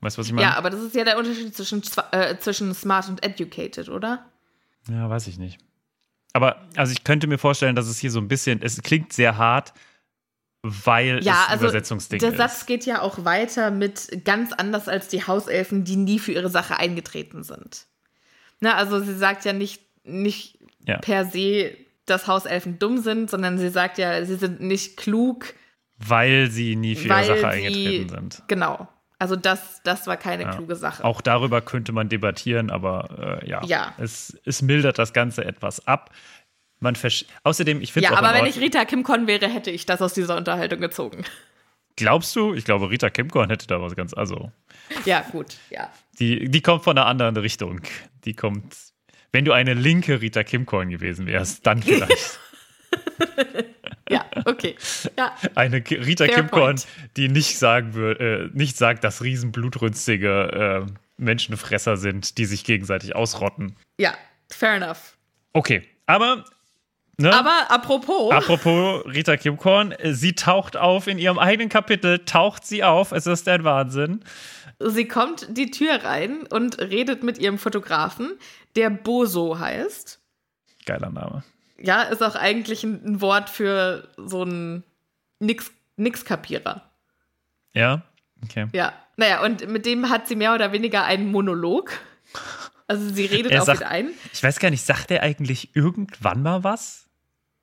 Weißt 0.00 0.16
du, 0.16 0.20
was 0.20 0.26
ich 0.26 0.32
meine? 0.32 0.48
Ja, 0.48 0.56
aber 0.56 0.70
das 0.70 0.80
ist 0.80 0.96
ja 0.96 1.04
der 1.04 1.16
Unterschied 1.16 1.54
zwischen, 1.54 1.82
äh, 2.10 2.36
zwischen 2.38 2.74
smart 2.74 3.08
und 3.08 3.22
educated, 3.22 3.88
oder? 3.88 4.26
Ja, 4.88 5.08
weiß 5.08 5.28
ich 5.28 5.38
nicht. 5.38 5.58
Aber 6.32 6.68
also 6.76 6.92
ich 6.92 7.04
könnte 7.04 7.26
mir 7.26 7.38
vorstellen, 7.38 7.76
dass 7.76 7.86
es 7.86 7.98
hier 7.98 8.10
so 8.10 8.20
ein 8.20 8.28
bisschen, 8.28 8.62
es 8.62 8.80
klingt 8.82 9.12
sehr 9.12 9.38
hart, 9.38 9.72
weil 10.62 11.22
Ja, 11.24 11.44
es 11.46 11.52
also 11.52 11.64
Übersetzungsding 11.66 12.18
der 12.20 12.30
ist. 12.30 12.36
Satz 12.38 12.66
geht 12.66 12.84
ja 12.84 13.00
auch 13.02 13.24
weiter 13.24 13.70
mit 13.70 14.24
ganz 14.24 14.52
anders 14.52 14.88
als 14.88 15.08
die 15.08 15.26
Hauselfen, 15.26 15.84
die 15.84 15.96
nie 15.96 16.18
für 16.18 16.32
ihre 16.32 16.50
Sache 16.50 16.78
eingetreten 16.78 17.42
sind. 17.44 17.86
Na, 18.60 18.74
also 18.74 19.00
sie 19.00 19.14
sagt 19.16 19.44
ja 19.44 19.52
nicht, 19.52 19.82
nicht 20.04 20.58
Ja. 20.86 20.98
per 20.98 21.24
se, 21.26 21.76
dass 22.06 22.26
Hauselfen 22.26 22.78
dumm 22.78 22.98
sind, 22.98 23.30
sondern 23.30 23.58
sie 23.58 23.68
sagt 23.68 23.98
ja, 23.98 24.24
sie 24.24 24.34
sind 24.36 24.60
nicht 24.60 24.96
klug, 24.96 25.54
weil 25.98 26.50
sie 26.50 26.74
nie 26.76 26.96
für 26.96 27.08
ihre 27.08 27.24
Sache 27.24 27.38
sie, 27.38 27.44
eingetreten 27.46 28.08
sind. 28.08 28.42
Genau. 28.48 28.88
Also 29.20 29.34
das, 29.34 29.80
das 29.82 30.06
war 30.06 30.16
keine 30.16 30.44
Ja. 30.44 30.50
kluge 30.54 30.76
Sache. 30.76 31.04
Auch 31.04 31.20
darüber 31.20 31.60
könnte 31.60 31.90
man 31.92 32.08
debattieren, 32.08 32.70
aber 32.70 33.40
äh, 33.42 33.48
ja, 33.48 33.64
Ja. 33.64 33.94
Es, 33.98 34.38
es 34.44 34.62
mildert 34.62 34.98
das 34.98 35.12
Ganze 35.12 35.44
etwas 35.44 35.86
ab. 35.88 36.10
Man 36.80 36.94
versch 36.96 37.24
Außerdem, 37.42 37.80
ich 37.80 37.92
finde 37.92 38.10
ja, 38.10 38.16
aber 38.16 38.34
wenn 38.34 38.46
ich 38.46 38.58
Rita 38.60 38.84
Kimcon 38.84 39.26
wäre, 39.26 39.48
hätte 39.48 39.70
ich 39.70 39.84
das 39.86 40.00
aus 40.00 40.14
dieser 40.14 40.36
Unterhaltung 40.36 40.80
gezogen. 40.80 41.24
Glaubst 41.96 42.36
du? 42.36 42.54
Ich 42.54 42.64
glaube, 42.64 42.90
Rita 42.90 43.10
Kimkorn 43.10 43.50
hätte 43.50 43.66
da 43.66 43.82
was 43.82 43.96
ganz. 43.96 44.14
Also, 44.14 44.52
Ja, 45.04 45.22
gut, 45.32 45.56
ja. 45.70 45.90
die, 46.20 46.48
die 46.48 46.60
kommt 46.62 46.84
von 46.84 46.96
einer 46.96 47.06
anderen 47.06 47.36
Richtung. 47.36 47.80
Die 48.24 48.34
kommt. 48.34 48.76
Wenn 49.32 49.44
du 49.44 49.52
eine 49.52 49.74
linke 49.74 50.20
Rita 50.20 50.44
Kimkorn 50.44 50.90
gewesen 50.90 51.26
wärst, 51.26 51.66
dann 51.66 51.82
vielleicht. 51.82 52.38
Ja, 54.10 54.24
okay. 54.46 54.74
Ja, 55.18 55.34
eine 55.54 55.76
Rita 55.78 56.24
Fair 56.24 56.34
Kimkorn, 56.36 56.76
point. 56.76 56.86
die 57.18 57.28
nicht 57.28 57.58
sagen 57.58 57.92
würde, 57.92 58.48
äh, 58.54 58.56
nicht 58.56 58.76
sagt, 58.78 59.04
dass 59.04 59.22
riesen 59.22 59.52
blutrünstige 59.52 60.86
äh, 60.88 60.92
Menschenfresser 61.18 61.98
sind, 61.98 62.38
die 62.38 62.46
sich 62.46 62.64
gegenseitig 62.64 63.14
ausrotten. 63.14 63.76
ja, 63.98 64.14
fair 64.50 64.76
enough. 64.76 65.18
Okay, 65.52 65.82
aber. 66.06 66.44
Ne? 67.20 67.34
Aber 67.34 67.68
apropos, 67.70 68.30
Apropos 68.32 69.04
Rita 69.06 69.36
Kimkorn, 69.36 69.92
sie 70.04 70.34
taucht 70.34 70.76
auf 70.76 71.08
in 71.08 71.18
ihrem 71.18 71.38
eigenen 71.38 71.68
Kapitel, 71.68 72.20
taucht 72.24 72.64
sie 72.64 72.84
auf, 72.84 73.10
es 73.10 73.26
ist 73.26 73.48
ein 73.48 73.64
Wahnsinn. 73.64 74.24
sie 74.78 75.08
kommt 75.08 75.46
die 75.50 75.70
Tür 75.72 76.04
rein 76.04 76.46
und 76.46 76.78
redet 76.78 77.24
mit 77.24 77.38
ihrem 77.38 77.58
Fotografen, 77.58 78.34
der 78.76 78.90
Boso 78.90 79.58
heißt. 79.58 80.20
Geiler 80.86 81.10
Name. 81.10 81.42
Ja, 81.80 82.02
ist 82.02 82.22
auch 82.22 82.36
eigentlich 82.36 82.84
ein, 82.84 83.20
Wort 83.20 83.50
für 83.50 84.08
so 84.16 84.42
einen 84.42 84.84
Nix, 85.40 85.72
Nix-Kapierer. 85.96 86.82
Ja? 87.74 88.02
Okay. 88.44 88.66
Ja. 88.72 88.92
Naja, 89.16 89.42
und 89.44 89.66
mit 89.68 89.86
dem 89.86 90.08
hat 90.08 90.28
sie 90.28 90.36
mehr 90.36 90.54
oder 90.54 90.70
weniger 90.70 91.02
einen 91.04 91.32
Monolog. 91.32 91.90
Also 92.86 93.08
sie 93.12 93.26
redet 93.26 93.50
Er 93.52 93.62
auf 93.62 93.66
sagt- 93.66 93.80
ihn 93.80 93.86
ein. 93.86 94.10
Ich 94.32 94.42
weiß 94.42 94.60
gar 94.60 94.70
nicht, 94.70 94.84
sagt 94.86 95.10
er 95.10 95.22
eigentlich 95.24 95.74
irgendwann 95.74 96.42
mal 96.42 96.62
was? 96.62 97.07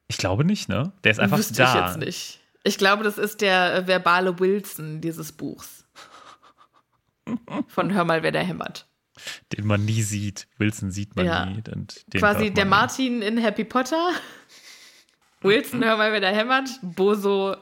Ich 0.08 0.18
glaube 0.18 0.46
nicht, 0.46 0.70
ne? 0.70 0.94
Der 1.04 1.12
ist 1.12 1.20
einfach 1.20 1.38
Wüsste 1.38 1.56
da. 1.56 1.74
ich 1.74 1.86
jetzt 1.88 1.98
nicht. 2.06 2.40
Ich 2.64 2.78
glaube, 2.78 3.04
das 3.04 3.18
ist 3.18 3.42
der 3.42 3.76
äh, 3.76 3.88
verbale 3.88 4.40
Wilson 4.40 5.02
dieses 5.02 5.32
Buchs. 5.32 5.86
Von 7.68 7.94
Hör 7.94 8.04
mal, 8.06 8.22
wer 8.24 8.32
da 8.32 8.40
hämmert. 8.40 8.88
Den 9.56 9.66
man 9.66 9.86
nie 9.86 10.02
sieht. 10.02 10.48
Wilson 10.58 10.92
sieht 10.92 11.16
man 11.16 11.26
Ja. 11.26 11.46
nie. 11.46 11.62
Und 11.74 12.06
Quasi 12.14 12.52
der. 12.52 12.66
Martin 12.66 13.22
in 13.22 13.38
Happy 13.38 13.64
Potter. 13.64 14.10
Wilson, 15.42 15.84
hör 15.84 15.98
mal, 15.98 16.12
wer 16.12 16.22
da 16.22 16.30
hämmert. 16.30 16.70
Boso, 16.82 17.56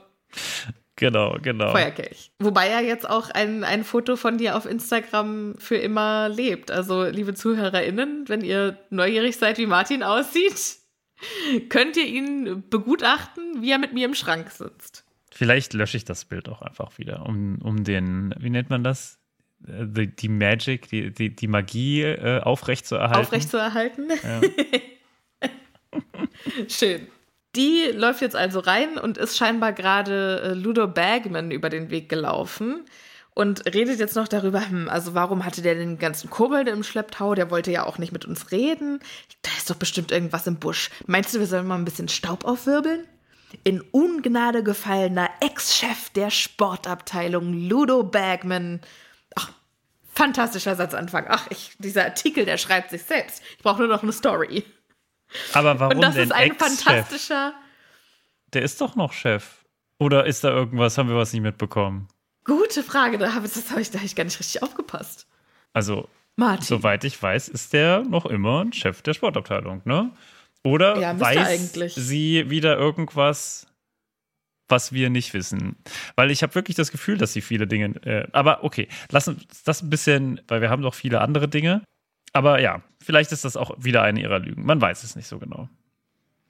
Genau, 0.96 1.38
genau. 1.41 1.72
Feuerkelch. 1.72 2.32
Wobei 2.39 2.70
ja 2.70 2.80
jetzt 2.80 3.10
auch 3.10 3.30
ein, 3.32 3.64
ein 3.64 3.84
Foto 3.84 4.16
von 4.16 4.38
dir 4.38 4.56
auf 4.56 4.66
Instagram 4.66 5.56
für 5.58 5.76
immer 5.76 6.30
lebt. 6.30 6.70
Also, 6.72 7.04
liebe 7.06 7.34
ZuhörerInnen, 7.34 8.30
wenn 8.30 8.41
ihr 8.41 8.78
neugierig 8.89 9.38
seid, 9.38 9.58
wie 9.58 9.66
Martin 9.66 10.04
aussieht, 10.04 10.78
könnt 11.69 11.97
ihr 11.97 12.05
ihn 12.05 12.63
begutachten, 12.69 13.61
wie 13.61 13.71
er 13.71 13.80
mit 13.80 13.93
mir 13.93 14.05
im 14.05 14.15
Schrank 14.15 14.51
sitzt. 14.51 15.05
Vielleicht 15.32 15.74
lösche 15.74 15.97
ich 15.97 16.05
das 16.05 16.26
Bild 16.26 16.47
auch 16.47 16.61
einfach 16.61 16.97
wieder, 16.97 17.26
um, 17.26 17.59
um 17.63 17.84
den, 17.84 18.36
wie 18.39 18.49
nennt 18.49 18.69
man 18.69 18.84
das? 18.84 19.17
Äh, 19.67 19.86
Die, 19.88 20.15
die 20.15 20.30
Magic, 20.30 20.88
die, 20.89 21.11
die, 21.11 21.36
die 21.36 21.47
Magie 21.47 22.03
äh, 22.03 22.41
aufrechtzuerhalten. 22.41 23.19
Aufrechtzuerhalten. 23.19 24.09
Ja. 24.24 24.41
Schön. 26.67 27.07
Die 27.55 27.91
läuft 27.93 28.21
jetzt 28.21 28.36
also 28.36 28.59
rein 28.59 28.97
und 28.97 29.17
ist 29.17 29.38
scheinbar 29.38 29.74
gerade 29.74 30.41
äh, 30.41 30.53
Ludo 30.53 30.88
Bagman 30.88 31.51
über 31.51 31.69
den 31.69 31.89
Weg 31.91 32.09
gelaufen 32.09 32.86
und 33.36 33.65
redet 33.73 33.99
jetzt 33.99 34.15
noch 34.15 34.27
darüber, 34.27 34.67
hm, 34.67 34.89
also 34.89 35.15
warum 35.15 35.43
hatte 35.45 35.61
der 35.61 35.75
den 35.75 35.97
ganzen 35.97 36.29
Kobolde 36.29 36.71
im 36.71 36.84
Schlepptau? 36.84 37.34
Der 37.34 37.49
wollte 37.49 37.71
ja 37.71 37.86
auch 37.86 37.97
nicht 37.97 38.11
mit 38.11 38.25
uns 38.25 38.51
reden. 38.51 38.99
Da 39.41 39.49
ist 39.57 39.69
doch 39.69 39.75
bestimmt 39.75 40.11
irgendwas 40.11 40.45
im 40.45 40.57
Busch. 40.57 40.89
Meinst 41.07 41.34
du, 41.34 41.39
wir 41.39 41.47
sollen 41.47 41.67
mal 41.67 41.77
ein 41.77 41.86
bisschen 41.86 42.09
Staub 42.09 42.45
aufwirbeln? 42.45 43.07
In 43.63 43.81
Ungnade 43.91 44.63
gefallener 44.63 45.29
Ex-Chef 45.39 46.09
der 46.11 46.29
Sportabteilung 46.29 47.53
Ludo 47.53 48.03
Bagman. 48.03 48.81
Ach, 49.36 49.51
fantastischer 50.11 50.75
Satzanfang. 50.75 51.25
Ach, 51.29 51.47
ich, 51.49 51.71
dieser 51.79 52.05
Artikel, 52.05 52.45
der 52.45 52.57
schreibt 52.57 52.91
sich 52.91 53.03
selbst. 53.03 53.41
Ich 53.57 53.63
brauche 53.63 53.79
nur 53.79 53.88
noch 53.88 54.03
eine 54.03 54.13
Story. 54.13 54.63
Aber 55.53 55.79
warum 55.79 55.95
Und 55.95 56.01
das 56.01 56.15
denn 56.15 56.25
ist 56.25 56.31
ein 56.31 56.55
fantastischer. 56.55 57.53
Der 58.53 58.61
ist 58.61 58.79
doch 58.79 58.95
noch 58.95 59.13
Chef. 59.13 59.65
Oder 59.97 60.25
ist 60.25 60.43
da 60.43 60.49
irgendwas, 60.49 60.97
haben 60.97 61.09
wir 61.09 61.15
was 61.15 61.34
nicht 61.34 61.41
mitbekommen? 61.41 62.07
Gute 62.46 62.84
Frage, 62.84 63.18
da 63.18 63.34
habe 63.34 63.48
hab 63.48 63.80
ich, 63.80 63.91
da 63.91 64.00
hab 64.00 64.06
ich 64.06 64.16
gar 64.16 64.24
nicht 64.24 64.39
richtig 64.39 64.62
aufgepasst. 64.64 65.28
Also, 65.74 66.10
Martin. 66.36 66.66
soweit 66.66 67.04
ich 67.04 67.22
weiß, 67.22 67.48
ist 67.48 67.74
der 67.74 68.04
noch 68.04 68.26
immer 68.26 68.64
ein 68.64 68.74
Chef 68.74 69.02
der 69.02 69.14
Sportabteilung, 69.14 69.82
ne? 69.86 70.12
Oder 70.64 70.98
Ja, 71.00 71.20
weiß 71.20 71.48
eigentlich. 71.48 71.94
sie 71.96 72.50
wieder 72.50 72.78
irgendwas, 72.78 73.68
was 74.70 74.94
wir 74.94 75.10
nicht 75.10 75.34
wissen? 75.34 75.76
Weil 76.16 76.32
ich 76.32 76.41
habe 76.41 76.56
wirklich 76.56 76.76
das 76.76 76.91
Gefühl, 76.91 77.18
dass 77.18 77.34
sie 77.34 77.41
viele 77.41 77.68
Dinge. 77.68 77.96
Äh, 78.06 78.28
aber 78.32 78.64
okay, 78.64 78.88
lass 79.12 79.28
uns 79.28 79.64
das 79.64 79.82
ein 79.82 79.89
bisschen, 79.89 80.41
weil 80.48 80.62
wir 80.62 80.70
haben 80.70 80.82
noch 80.82 80.94
viele 80.94 81.22
andere 81.22 81.48
Dinge. 81.48 81.84
Aber 82.32 82.60
ja, 82.62 82.82
vielleicht 83.02 83.32
ist 83.32 83.46
das 83.46 83.58
auch 83.58 83.76
wieder 83.78 84.02
eine 84.02 84.22
ihrer 84.22 84.39
Lügen. 84.39 84.66
Man 84.66 84.82
weiß 84.82 85.04
es 85.04 85.16
nicht 85.16 85.28
so 85.28 85.38
genau. 85.38 85.70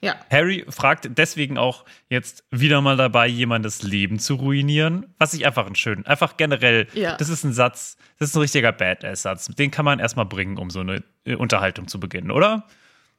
Ja. 0.04 0.16
Harry 0.30 0.66
fragt 0.68 1.08
deswegen 1.18 1.58
auch 1.58 1.86
jetzt 2.10 2.44
wieder 2.52 2.82
mal 2.82 2.98
dabei, 2.98 3.26
jemandes 3.28 3.84
Leben 3.84 4.20
zu 4.20 4.36
ruinieren. 4.36 5.08
Was 5.18 5.34
ich 5.34 5.46
einfach 5.46 5.66
einen 5.66 5.76
schönen, 5.76 6.06
einfach 6.06 6.36
generell, 6.36 6.88
Ja. 6.94 7.16
das 7.16 7.30
ist 7.30 7.46
ein 7.46 7.54
Satz, 7.54 7.96
das 8.20 8.30
ist 8.30 8.36
ein 8.36 8.42
richtiger 8.42 8.74
Badass-Satz. 8.74 9.48
Den 9.56 9.72
kann 9.72 9.86
man 9.86 10.00
erstmal 10.00 10.26
bringen, 10.26 10.58
um 10.58 10.70
so 10.70 10.82
eine 10.82 11.04
äh, 11.26 11.36
Unterhaltung 11.36 11.88
zu 11.88 12.00
beginnen, 12.02 12.32
oder? 12.32 12.68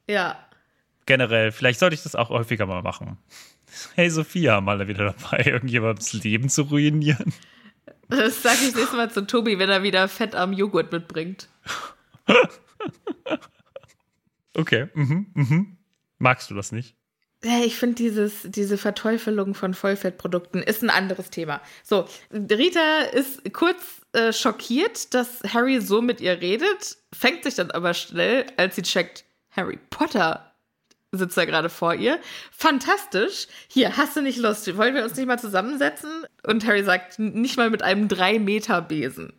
Ja. 0.07 0.37
generell, 1.07 1.51
vielleicht 1.51 1.79
sollte 1.79 1.95
ich 1.95 2.03
das 2.03 2.15
auch 2.15 2.29
häufiger 2.29 2.65
mal 2.67 2.81
machen. 2.83 3.17
Hey 3.95 4.09
Sophia, 4.09 4.61
mal 4.61 4.87
wieder 4.87 5.13
dabei, 5.19 5.43
irgendjemandes 5.45 6.13
Leben 6.13 6.47
zu 6.47 6.61
ruinieren. 6.61 7.33
Das 8.07 8.41
sage 8.41 8.59
ich 8.61 8.75
nächstes 8.75 8.93
Mal 8.95 9.11
zu 9.11 9.25
Tobi, 9.27 9.57
wenn 9.59 9.69
er 9.69 9.83
wieder 9.83 10.07
Fett 10.07 10.33
am 10.35 10.53
Joghurt 10.53 10.91
mitbringt. 10.93 11.49
okay, 14.55 14.87
mhm, 14.93 15.25
mhm. 15.33 15.74
Magst 16.25 16.49
du 16.49 16.55
das 16.55 16.71
nicht? 16.71 16.95
Ich 17.43 17.75
finde 17.75 18.31
diese 18.45 18.77
Verteufelung 18.79 19.53
von 19.53 19.75
Vollfettprodukten 19.75 20.63
ist 20.63 20.81
ein 20.81 20.89
anderes 20.89 21.29
Thema. 21.29 21.61
So, 21.83 22.07
Rita 22.31 23.01
ist 23.13 23.53
kurz 23.53 24.01
äh, 24.13 24.33
schockiert, 24.33 25.13
dass 25.13 25.43
Harry 25.53 25.79
so 25.79 26.01
mit 26.01 26.21
ihr 26.21 26.41
redet, 26.41 26.97
fängt 27.13 27.43
sich 27.43 27.53
dann 27.53 27.69
aber 27.69 27.93
schnell, 27.93 28.47
als 28.57 28.75
sie 28.75 28.81
checkt, 28.81 29.23
Harry 29.51 29.77
Potter 29.91 30.55
sitzt 31.11 31.37
da 31.37 31.45
gerade 31.45 31.69
vor 31.69 31.93
ihr. 31.93 32.17
Fantastisch. 32.51 33.45
Hier, 33.67 33.95
hast 33.95 34.17
du 34.17 34.23
nicht 34.23 34.39
Lust? 34.39 34.75
Wollen 34.77 34.95
wir 34.95 35.03
uns 35.03 35.15
nicht 35.15 35.27
mal 35.27 35.37
zusammensetzen? 35.37 36.25
Und 36.41 36.65
Harry 36.65 36.83
sagt, 36.83 37.19
nicht 37.19 37.55
mal 37.55 37.69
mit 37.69 37.83
einem 37.83 38.07
3-Meter-Besen 38.07 39.31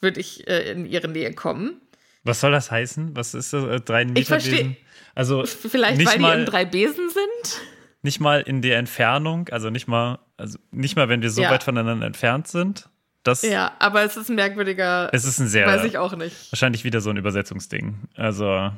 würde 0.00 0.20
ich 0.20 0.46
äh, 0.46 0.70
in 0.70 0.84
ihre 0.84 1.08
Nähe 1.08 1.32
kommen. 1.32 1.80
Was 2.26 2.40
soll 2.40 2.52
das 2.52 2.70
heißen? 2.70 3.16
Was 3.16 3.34
ist 3.34 3.52
das? 3.52 3.64
Äh, 3.64 3.80
3 3.80 4.04
Meter 4.06 4.20
ich 4.20 4.28
verstehe. 4.28 4.76
Also 5.14 5.44
vielleicht 5.46 6.04
weil 6.04 6.18
mal, 6.18 6.34
die 6.36 6.40
in 6.40 6.46
drei 6.46 6.64
Besen 6.64 7.08
sind. 7.08 7.60
Nicht 8.02 8.20
mal 8.20 8.42
in 8.42 8.60
der 8.60 8.78
Entfernung, 8.78 9.48
also 9.48 9.70
nicht 9.70 9.88
mal, 9.88 10.18
also 10.36 10.58
nicht 10.70 10.94
mal, 10.96 11.08
wenn 11.08 11.22
wir 11.22 11.30
so 11.30 11.42
ja. 11.42 11.50
weit 11.50 11.62
voneinander 11.62 12.06
entfernt 12.06 12.48
sind. 12.48 12.88
Das, 13.22 13.42
ja, 13.42 13.72
aber 13.78 14.02
es 14.02 14.16
ist 14.16 14.28
ein 14.28 14.36
merkwürdiger. 14.36 15.08
Es 15.12 15.24
ist 15.24 15.40
ein 15.40 15.48
sehr. 15.48 15.66
Weiß 15.66 15.84
ich 15.84 15.98
auch 15.98 16.14
nicht. 16.14 16.52
Wahrscheinlich 16.52 16.84
wieder 16.84 17.00
so 17.00 17.10
ein 17.10 17.16
Übersetzungsding. 17.16 17.96
Also, 18.14 18.70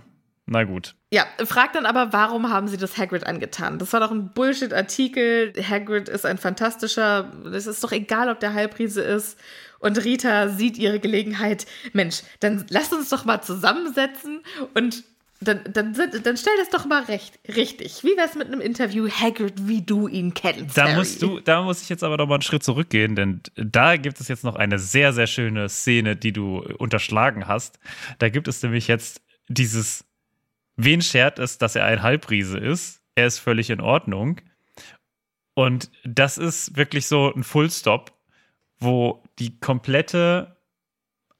na 0.46 0.64
gut. 0.64 0.94
Ja, 1.12 1.26
fragt 1.44 1.74
dann 1.74 1.84
aber, 1.84 2.12
warum 2.14 2.50
haben 2.50 2.68
sie 2.68 2.78
das 2.78 2.96
Hagrid 2.96 3.26
angetan? 3.26 3.78
Das 3.78 3.92
war 3.92 4.00
doch 4.00 4.10
ein 4.10 4.32
Bullshit-Artikel. 4.32 5.52
Hagrid 5.68 6.08
ist 6.08 6.24
ein 6.24 6.38
fantastischer. 6.38 7.30
Es 7.52 7.66
ist 7.66 7.84
doch 7.84 7.92
egal, 7.92 8.30
ob 8.30 8.40
der 8.40 8.54
Halbriese 8.54 9.02
ist. 9.02 9.38
Und 9.78 10.04
Rita 10.04 10.48
sieht 10.48 10.76
ihre 10.78 11.00
Gelegenheit. 11.00 11.66
Mensch, 11.92 12.22
dann 12.40 12.66
lasst 12.68 12.92
uns 12.92 13.08
doch 13.08 13.24
mal 13.24 13.42
zusammensetzen 13.42 14.42
und 14.74 15.04
dann, 15.40 15.60
dann, 15.72 15.94
dann 15.94 16.36
stell 16.36 16.54
das 16.58 16.70
doch 16.70 16.84
mal 16.84 17.04
recht, 17.04 17.38
richtig. 17.46 18.02
Wie 18.02 18.16
wär's 18.16 18.34
mit 18.34 18.48
einem 18.48 18.60
Interview 18.60 19.08
Hagrid, 19.08 19.68
wie 19.68 19.82
du 19.82 20.08
ihn 20.08 20.34
kennst? 20.34 20.76
Da 20.76 20.96
musst 20.96 21.22
du, 21.22 21.38
da 21.38 21.62
muss 21.62 21.80
ich 21.80 21.88
jetzt 21.88 22.02
aber 22.02 22.16
noch 22.16 22.26
mal 22.26 22.34
einen 22.34 22.42
Schritt 22.42 22.64
zurückgehen, 22.64 23.14
denn 23.14 23.40
da 23.54 23.96
gibt 23.96 24.20
es 24.20 24.26
jetzt 24.26 24.42
noch 24.42 24.56
eine 24.56 24.80
sehr, 24.80 25.12
sehr 25.12 25.28
schöne 25.28 25.68
Szene, 25.68 26.16
die 26.16 26.32
du 26.32 26.58
unterschlagen 26.78 27.46
hast. 27.46 27.78
Da 28.18 28.30
gibt 28.30 28.48
es 28.48 28.62
nämlich 28.64 28.88
jetzt 28.88 29.22
dieses, 29.46 30.04
wen 30.76 31.02
schert 31.02 31.38
es, 31.38 31.56
dass 31.56 31.76
er 31.76 31.84
ein 31.84 32.02
Halbriese 32.02 32.58
ist? 32.58 33.00
Er 33.14 33.28
ist 33.28 33.38
völlig 33.38 33.70
in 33.70 33.80
Ordnung. 33.80 34.40
Und 35.54 35.90
das 36.04 36.38
ist 36.38 36.76
wirklich 36.76 37.06
so 37.06 37.32
ein 37.32 37.44
Fullstop, 37.44 38.12
wo 38.80 39.22
die 39.38 39.58
komplette 39.60 40.56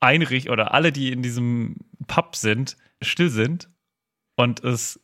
Einrichtung 0.00 0.52
oder 0.52 0.74
alle, 0.74 0.92
die 0.92 1.12
in 1.12 1.22
diesem 1.22 1.76
Pub 2.06 2.36
sind, 2.36 2.76
still 3.02 3.30
sind 3.30 3.68
und 4.36 4.62
es. 4.64 5.00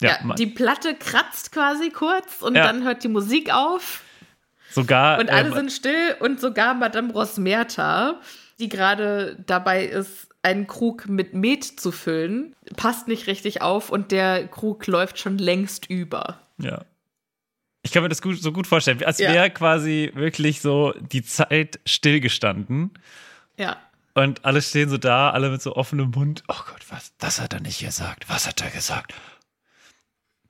Ja, 0.00 0.18
ja 0.22 0.34
die 0.34 0.46
Platte 0.46 0.94
kratzt 0.94 1.52
quasi 1.52 1.90
kurz 1.90 2.42
und 2.42 2.54
ja. 2.54 2.64
dann 2.64 2.84
hört 2.84 3.02
die 3.02 3.08
Musik 3.08 3.52
auf. 3.52 4.02
Sogar. 4.70 5.18
Und 5.18 5.30
alle 5.30 5.48
ähm, 5.48 5.54
sind 5.54 5.72
still 5.72 6.16
und 6.20 6.40
sogar 6.40 6.74
Madame 6.74 7.12
Rosmerta, 7.12 8.20
die 8.58 8.68
gerade 8.68 9.42
dabei 9.46 9.84
ist, 9.84 10.28
einen 10.42 10.66
Krug 10.66 11.08
mit 11.08 11.34
Met 11.34 11.64
zu 11.64 11.90
füllen, 11.90 12.54
passt 12.76 13.08
nicht 13.08 13.26
richtig 13.26 13.60
auf 13.60 13.90
und 13.90 14.12
der 14.12 14.46
Krug 14.46 14.86
läuft 14.86 15.18
schon 15.18 15.36
längst 15.38 15.90
über. 15.90 16.38
Ja. 16.58 16.84
Ich 17.82 17.92
kann 17.92 18.02
mir 18.02 18.08
das 18.08 18.22
gut, 18.22 18.40
so 18.40 18.52
gut 18.52 18.66
vorstellen, 18.66 19.02
als 19.04 19.18
wäre 19.18 19.34
ja. 19.34 19.48
quasi 19.48 20.10
wirklich 20.14 20.60
so 20.60 20.94
die 20.98 21.22
Zeit 21.22 21.80
stillgestanden. 21.86 22.92
Ja. 23.56 23.76
Und 24.14 24.44
alle 24.44 24.60
stehen 24.62 24.88
so 24.88 24.98
da, 24.98 25.30
alle 25.30 25.50
mit 25.50 25.62
so 25.62 25.76
offenem 25.76 26.10
Mund. 26.10 26.42
Oh 26.48 26.60
Gott, 26.66 26.84
was? 26.90 27.12
Das 27.18 27.40
hat 27.40 27.52
er 27.52 27.60
nicht 27.60 27.80
gesagt. 27.80 28.28
Was 28.28 28.48
hat 28.48 28.60
er 28.60 28.70
gesagt? 28.70 29.14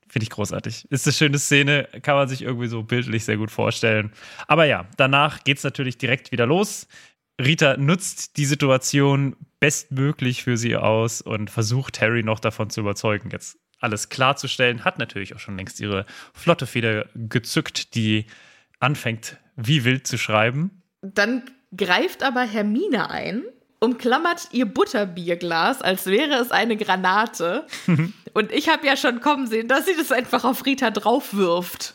Finde 0.07 0.23
ich 0.23 0.31
großartig. 0.31 0.89
Ist 0.89 1.05
eine 1.05 1.13
schöne 1.13 1.37
Szene, 1.37 1.87
kann 2.01 2.15
man 2.15 2.27
sich 2.27 2.41
irgendwie 2.41 2.67
so 2.67 2.81
bildlich 2.81 3.25
sehr 3.25 3.37
gut 3.37 3.51
vorstellen. 3.51 4.11
Aber 4.47 4.65
ja, 4.65 4.87
danach 4.97 5.43
geht 5.43 5.59
es 5.59 5.63
natürlich 5.63 5.99
direkt 5.99 6.31
wieder 6.31 6.47
los. 6.47 6.87
Rita 7.39 7.77
nutzt 7.77 8.37
die 8.37 8.45
Situation 8.45 9.35
bestmöglich 9.59 10.43
für 10.43 10.57
sie 10.57 10.75
aus 10.75 11.21
und 11.21 11.51
versucht 11.51 12.01
Harry 12.01 12.23
noch 12.23 12.39
davon 12.39 12.71
zu 12.71 12.81
überzeugen, 12.81 13.29
jetzt 13.31 13.57
alles 13.79 14.09
klarzustellen. 14.09 14.83
Hat 14.85 14.99
natürlich 14.99 15.35
auch 15.35 15.39
schon 15.39 15.57
längst 15.57 15.79
ihre 15.79 16.05
flotte 16.33 16.67
Feder 16.67 17.05
gezückt, 17.15 17.95
die 17.95 18.25
anfängt 18.79 19.37
wie 19.55 19.83
wild 19.83 20.07
zu 20.07 20.17
schreiben. 20.17 20.81
Dann 21.01 21.43
greift 21.75 22.23
aber 22.23 22.41
Hermine 22.41 23.09
ein 23.09 23.43
umklammert 23.79 24.49
ihr 24.51 24.65
Butterbierglas, 24.65 25.81
als 25.81 26.05
wäre 26.05 26.35
es 26.35 26.51
eine 26.51 26.77
Granate. 26.77 27.65
Und 28.33 28.51
ich 28.51 28.69
habe 28.69 28.85
ja 28.85 28.97
schon 28.97 29.21
kommen 29.21 29.47
sehen, 29.47 29.67
dass 29.67 29.85
sie 29.85 29.95
das 29.95 30.11
einfach 30.11 30.43
auf 30.43 30.65
Rita 30.65 30.91
draufwirft. 30.91 31.93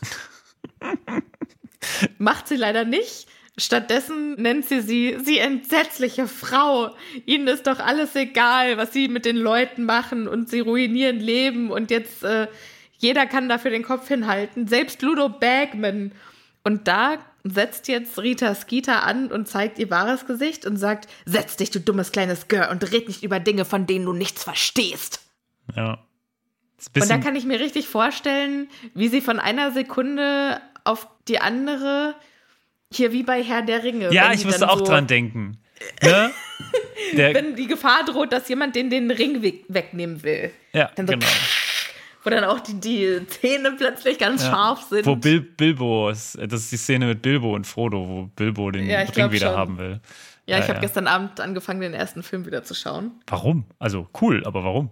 Macht 2.17 2.47
sie 2.47 2.55
leider 2.55 2.83
nicht. 2.83 3.27
Stattdessen 3.57 4.33
nennt 4.33 4.65
sie 4.65 4.81
sie, 4.81 5.17
sie 5.23 5.39
entsetzliche 5.39 6.27
Frau. 6.27 6.93
Ihnen 7.25 7.47
ist 7.47 7.67
doch 7.67 7.79
alles 7.79 8.15
egal, 8.15 8.77
was 8.77 8.91
sie 8.91 9.07
mit 9.07 9.25
den 9.25 9.37
Leuten 9.37 9.85
machen 9.85 10.27
und 10.27 10.49
sie 10.49 10.59
ruinieren 10.59 11.19
Leben 11.19 11.71
und 11.71 11.89
jetzt 11.89 12.23
äh, 12.23 12.47
jeder 12.97 13.25
kann 13.25 13.49
dafür 13.49 13.71
den 13.71 13.83
Kopf 13.83 14.07
hinhalten, 14.07 14.67
selbst 14.67 15.01
Ludo 15.01 15.29
Bagman. 15.29 16.11
Und 16.63 16.87
da 16.87 17.17
setzt 17.43 17.87
jetzt 17.87 18.17
Rita 18.19 18.55
Skeeter 18.55 19.03
an 19.03 19.31
und 19.31 19.47
zeigt 19.47 19.77
ihr 19.79 19.89
wahres 19.89 20.25
Gesicht 20.25 20.65
und 20.65 20.77
sagt: 20.77 21.07
Setz 21.25 21.55
dich, 21.57 21.69
du 21.69 21.79
dummes 21.79 22.11
kleines 22.11 22.47
Girl, 22.47 22.69
und 22.71 22.91
red 22.91 23.07
nicht 23.07 23.23
über 23.23 23.39
Dinge, 23.39 23.65
von 23.65 23.85
denen 23.85 24.05
du 24.05 24.13
nichts 24.13 24.43
verstehst. 24.43 25.21
Ja. 25.75 25.99
Und 26.93 27.09
da 27.09 27.17
kann 27.17 27.35
ich 27.35 27.45
mir 27.45 27.59
richtig 27.59 27.87
vorstellen, 27.87 28.67
wie 28.93 29.07
sie 29.07 29.21
von 29.21 29.39
einer 29.39 29.71
Sekunde 29.71 30.59
auf 30.83 31.07
die 31.27 31.39
andere, 31.39 32.15
hier 32.91 33.11
wie 33.11 33.23
bei 33.23 33.43
Herr 33.43 33.61
der 33.61 33.83
Ringe. 33.83 34.13
Ja, 34.13 34.33
ich 34.33 34.45
musste 34.45 34.69
auch 34.69 34.79
so 34.79 34.85
dran 34.85 35.07
denken. 35.07 35.57
Ne? 36.01 36.31
wenn 37.13 37.55
die 37.55 37.67
Gefahr 37.67 38.05
droht, 38.05 38.31
dass 38.31 38.47
jemand 38.47 38.75
den, 38.75 38.89
den 38.89 39.11
Ring 39.11 39.41
wegnehmen 39.41 40.23
will. 40.23 40.51
Ja, 40.73 40.91
dann 40.95 41.07
so, 41.07 41.13
genau 41.13 41.27
wo 42.25 42.29
dann 42.31 42.43
auch 42.43 42.59
die, 42.59 42.79
die 42.79 43.27
Zähne 43.27 43.73
plötzlich 43.77 44.17
ganz 44.17 44.43
ja. 44.43 44.49
scharf 44.49 44.87
sind. 44.89 45.05
Wo 45.05 45.15
Bil 45.15 45.41
Bilbo 45.41 46.09
ist, 46.09 46.37
das 46.41 46.61
ist 46.61 46.71
die 46.71 46.77
Szene 46.77 47.05
mit 47.05 47.21
Bilbo 47.21 47.53
und 47.53 47.67
Frodo, 47.67 48.07
wo 48.07 48.23
Bilbo 48.35 48.71
den 48.71 48.87
ja, 48.87 49.01
Ring 49.01 49.31
wieder 49.31 49.49
schon. 49.49 49.57
haben 49.57 49.77
will. 49.77 50.01
Ja, 50.47 50.57
ja 50.57 50.63
ich 50.63 50.69
habe 50.69 50.79
gestern 50.79 51.07
Abend 51.07 51.39
angefangen, 51.39 51.81
den 51.81 51.93
ersten 51.93 52.23
Film 52.23 52.45
wieder 52.45 52.63
zu 52.63 52.73
schauen. 52.73 53.11
Warum? 53.27 53.65
Also 53.77 54.07
cool, 54.21 54.43
aber 54.45 54.63
warum? 54.63 54.89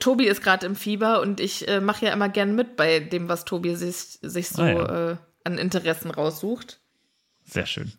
Tobi 0.00 0.26
ist 0.26 0.42
gerade 0.42 0.66
im 0.66 0.74
Fieber 0.74 1.20
und 1.20 1.40
ich 1.40 1.68
äh, 1.68 1.80
mache 1.80 2.06
ja 2.06 2.12
immer 2.12 2.28
gern 2.28 2.54
mit 2.54 2.76
bei 2.76 3.00
dem, 3.00 3.28
was 3.28 3.44
Tobi 3.44 3.74
sich, 3.74 4.18
sich 4.22 4.48
so 4.48 4.62
ah, 4.62 5.12
äh, 5.12 5.16
an 5.44 5.58
Interessen 5.58 6.10
raussucht. 6.10 6.80
Sehr 7.44 7.66
schön. 7.66 7.92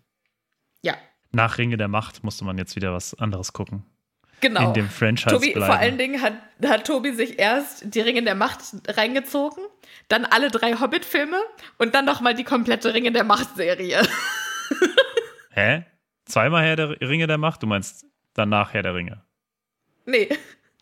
Ja. 0.82 0.96
Nach 1.32 1.58
Ringe 1.58 1.78
der 1.78 1.88
Macht 1.88 2.24
musste 2.24 2.46
man 2.46 2.58
jetzt 2.58 2.76
wieder 2.76 2.93
was 2.93 3.14
anderes 3.16 3.54
gucken 3.54 3.86
genau. 4.41 4.68
in 4.68 4.74
dem 4.74 4.89
Franchise 4.89 5.30
Tobi, 5.30 5.52
bleiben. 5.54 5.72
Vor 5.72 5.80
allen 5.80 5.98
Dingen 5.98 6.22
hat, 6.22 6.34
hat 6.66 6.88
Tobi 6.88 7.14
sich 7.14 7.39
erst 7.39 7.84
die 7.93 8.02
Ringe 8.02 8.24
der 8.24 8.36
Macht 8.36 8.60
reingezogen, 8.88 9.64
dann 10.08 10.26
alle 10.26 10.50
drei 10.50 10.74
Hobbit-Filme 10.74 11.38
und 11.78 11.96
dann 11.96 12.06
nochmal 12.06 12.34
die 12.34 12.43
komplette 12.43 12.93
Ringe 12.93 13.12
der 13.12 13.24
Macht-Serie. 13.24 14.08
Hä? 15.52 15.86
Zweimal 16.26 16.64
Herr 16.64 16.76
der 16.76 17.02
Ringe 17.02 17.28
der 17.28 17.38
Macht? 17.38 17.64
Du 17.64 17.68
meinst 17.68 18.06
danach 18.34 18.74
Herr 18.74 18.84
der 18.84 18.96
Ringe? 18.96 19.24
Nee, 20.06 20.30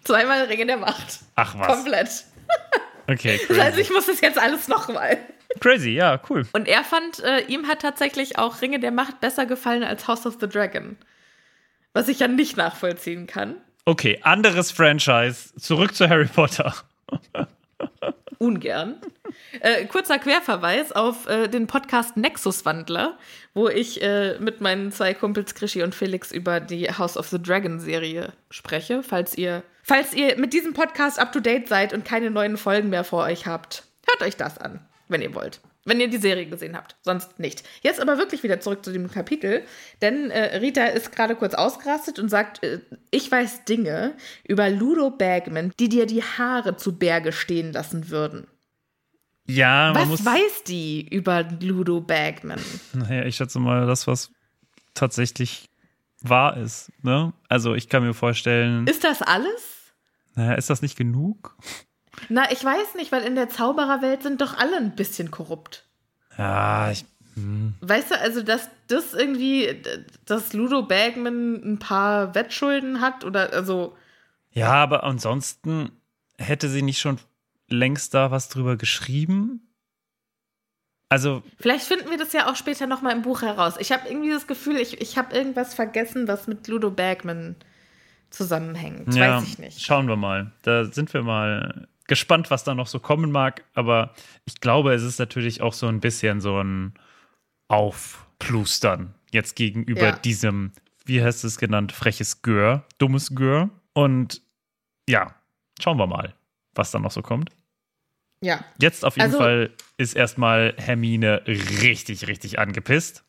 zweimal 0.04 0.44
Ringe 0.46 0.66
der 0.66 0.78
Macht. 0.78 1.20
Ach 1.36 1.58
was. 1.58 1.68
Komplett. 1.68 2.26
Okay, 3.08 3.38
crazy. 3.38 3.48
Das 3.50 3.60
heißt, 3.60 3.78
ich 3.80 3.92
muss 3.92 4.06
das 4.06 4.22
jetzt 4.22 4.40
alles 4.40 4.68
nochmal. 4.68 5.18
Crazy, 5.60 5.92
ja, 5.92 6.20
cool. 6.30 6.46
Und 6.54 6.68
er 6.68 6.84
fand, 6.84 7.20
äh, 7.24 7.42
ihm 7.46 7.68
hat 7.68 7.82
tatsächlich 7.82 8.38
auch 8.38 8.62
Ringe 8.62 8.80
der 8.80 8.92
Macht 8.92 9.22
besser 9.22 9.46
gefallen 9.46 9.84
als 9.84 10.08
House 10.08 10.26
of 10.26 10.38
the 10.40 10.48
Dragon 10.48 10.98
was 11.94 12.08
ich 12.08 12.20
ja 12.20 12.28
nicht 12.28 12.58
nachvollziehen 12.58 13.28
kann. 13.28 13.56
Okay, 13.86 14.20
anderes 14.24 14.72
Franchise. 14.72 15.54
Zurück 15.58 15.96
zu 15.96 16.10
Harry 16.10 16.26
Potter. 16.26 16.74
Ungern. 18.40 18.96
Äh, 19.62 19.86
kurzer 19.86 20.20
Querverweis 20.20 20.92
auf 20.92 21.28
äh, 21.28 21.48
den 21.48 21.68
Podcast 21.68 22.18
Nexus 22.18 22.66
Wandler, 22.66 23.18
wo 23.54 23.70
ich 23.70 24.02
äh, 24.02 24.38
mit 24.40 24.60
meinen 24.62 24.92
zwei 24.92 25.14
Kumpels 25.14 25.56
Krischi 25.56 25.82
und 25.82 25.96
Felix 25.96 26.32
über 26.32 26.60
die 26.60 26.90
House 26.90 27.16
of 27.16 27.28
the 27.30 27.42
Dragon 27.42 27.80
Serie 27.80 28.34
spreche. 28.50 29.02
Falls 29.04 29.38
ihr, 29.38 29.64
falls 29.84 30.14
ihr 30.14 30.38
mit 30.38 30.54
diesem 30.54 30.74
Podcast 30.74 31.20
up 31.20 31.32
to 31.32 31.40
date 31.40 31.68
seid 31.68 31.94
und 31.94 32.06
keine 32.06 32.32
neuen 32.32 32.58
Folgen 32.58 32.90
mehr 32.90 33.04
vor 33.04 33.24
euch 33.24 33.46
habt, 33.46 33.84
hört 34.08 34.22
euch 34.22 34.36
das 34.36 34.58
an, 34.58 34.80
wenn 35.14 35.22
ihr 35.22 35.34
wollt. 35.34 35.62
Wenn 35.86 36.00
ihr 36.02 36.10
die 36.10 36.18
Serie 36.18 36.46
gesehen 36.46 36.76
habt, 36.78 36.96
sonst 37.02 37.40
nicht. 37.40 37.64
Jetzt 37.82 38.00
aber 38.02 38.18
wirklich 38.18 38.44
wieder 38.44 38.60
zurück 38.60 38.84
zu 38.86 38.92
dem 38.94 39.10
Kapitel, 39.12 39.64
denn 40.02 40.32
äh, 40.32 40.58
Rita 40.58 40.86
ist 40.86 41.12
gerade 41.14 41.36
kurz 41.36 41.54
ausgerastet 41.54 42.20
und 42.20 42.30
sagt, 42.30 42.64
äh, 42.64 42.80
ich 43.12 43.30
weiß 43.32 43.66
Dinge 43.66 44.14
über 44.48 44.70
Ludo 44.70 45.10
Bagman, 45.12 45.72
die 45.80 45.90
dir 45.90 46.06
die 46.06 46.24
Haare 46.24 46.78
zu 46.78 46.98
Berge 46.98 47.32
stehen 47.34 47.72
lassen 47.74 48.10
würden. 48.10 48.48
Ja, 49.46 49.92
man 49.94 50.04
Was 50.04 50.08
muss. 50.10 50.26
weiß 50.26 50.64
die 50.68 51.06
über 51.10 51.44
Ludo 51.62 52.00
Bagman? 52.02 52.62
Naja, 52.94 53.26
ich 53.26 53.36
schätze 53.36 53.60
mal, 53.60 53.86
das, 53.86 54.08
was 54.08 54.32
tatsächlich 54.94 55.70
wahr 56.22 56.56
ist. 56.56 56.92
Ne? 57.02 57.34
Also, 57.50 57.76
ich 57.76 57.90
kann 57.90 58.04
mir 58.04 58.14
vorstellen, 58.14 58.88
Ist 58.88 59.04
das 59.04 59.22
alles? 59.22 59.94
naja, 60.36 60.54
ist 60.54 60.70
das 60.70 60.82
nicht 60.82 60.98
genug? 60.98 61.58
Na, 62.30 62.52
ich 62.52 62.64
weiß 62.64 62.96
nicht, 62.96 63.12
weil 63.12 63.24
in 63.24 63.36
der 63.36 63.50
Zaubererwelt 63.50 64.24
sind 64.24 64.42
doch 64.42 64.58
alle 64.58 64.78
ein 64.78 64.96
bisschen 64.96 65.32
korrupt. 65.32 65.86
Ja, 66.38 66.92
ich, 66.92 67.06
Weißt 67.82 68.12
du, 68.12 68.20
also, 68.20 68.44
dass 68.44 68.70
das 68.88 69.14
irgendwie, 69.16 69.82
dass 70.26 70.54
Ludo 70.54 70.84
Bagman 70.84 71.56
ein 71.64 71.80
paar 71.80 72.36
Wettschulden 72.36 73.02
hat 73.02 73.24
oder 73.24 73.52
also. 73.54 73.98
ja, 74.52 74.72
aber 74.72 75.04
ansonsten 75.04 75.92
hätte 76.38 76.70
sie 76.70 76.84
nicht 76.84 77.00
schon 77.02 77.18
längst 77.70 78.14
da 78.14 78.30
was 78.30 78.50
drüber 78.50 78.78
geschrieben? 78.78 79.68
Also, 81.10 81.42
Vielleicht 81.60 81.86
finden 81.88 82.10
wir 82.12 82.18
das 82.20 82.34
ja 82.34 82.52
auch 82.52 82.56
später 82.56 82.86
nochmal 82.88 83.14
im 83.14 83.24
Buch 83.24 83.42
heraus. 83.42 83.76
Ich 83.80 83.92
habe 83.92 84.08
irgendwie 84.08 84.30
das 84.32 84.46
Gefühl, 84.48 84.78
ich, 84.78 85.02
ich 85.02 85.18
habe 85.18 85.36
irgendwas 85.36 85.74
vergessen, 85.74 86.28
was 86.28 86.46
mit 86.48 86.68
Ludo 86.68 86.92
Bagman 86.92 87.56
zusammenhängt. 88.30 89.14
ja, 89.16 89.38
Weiß 89.38 89.44
ich 89.48 89.58
nicht. 89.60 89.82
schauen 89.82 90.08
wir 90.08 90.16
mal. 90.18 90.52
Da 90.64 90.86
sind 90.86 91.14
wir 91.14 91.22
mal 91.24 91.88
gespannt, 92.08 92.52
was 92.52 92.64
da 92.64 92.76
noch 92.76 92.88
so 92.88 93.00
kommen 93.00 93.32
mag. 93.32 93.64
Aber 93.74 94.14
ich 94.46 94.60
glaube, 94.60 94.94
es 94.94 95.04
ist 95.04 95.20
natürlich 95.20 95.62
auch 95.62 95.74
so 95.74 95.88
ein 95.88 96.00
bisschen 96.00 96.42
so 96.42 96.60
ein 96.62 96.94
Aufplustern 97.68 99.14
jetzt 99.32 99.56
gegenüber 99.56 100.02
Ja. 100.02 100.12
diesem, 100.12 100.72
wie 101.06 101.24
heißt 101.24 101.44
es 101.44 101.58
genannt, 101.58 101.92
freches 101.92 102.42
Gör, 102.42 102.86
dummes 102.98 103.36
Gör. 103.36 103.70
Und 103.94 104.42
ja, 105.10 105.36
schauen 105.82 105.98
wir 105.98 106.08
mal, 106.08 106.34
was 106.76 106.92
da 106.92 107.00
noch 107.00 107.12
so 107.12 107.22
kommt. 107.22 107.50
Ja. 108.42 108.64
Jetzt 108.80 109.06
auf 109.06 109.16
jeden 109.16 109.28
Also- 109.28 109.38
Fall 109.40 109.72
ist 109.98 110.16
erstmal 110.16 110.74
Hermine 110.78 111.44
richtig, 111.48 112.28
richtig 112.28 112.60
angepisst 112.60 113.24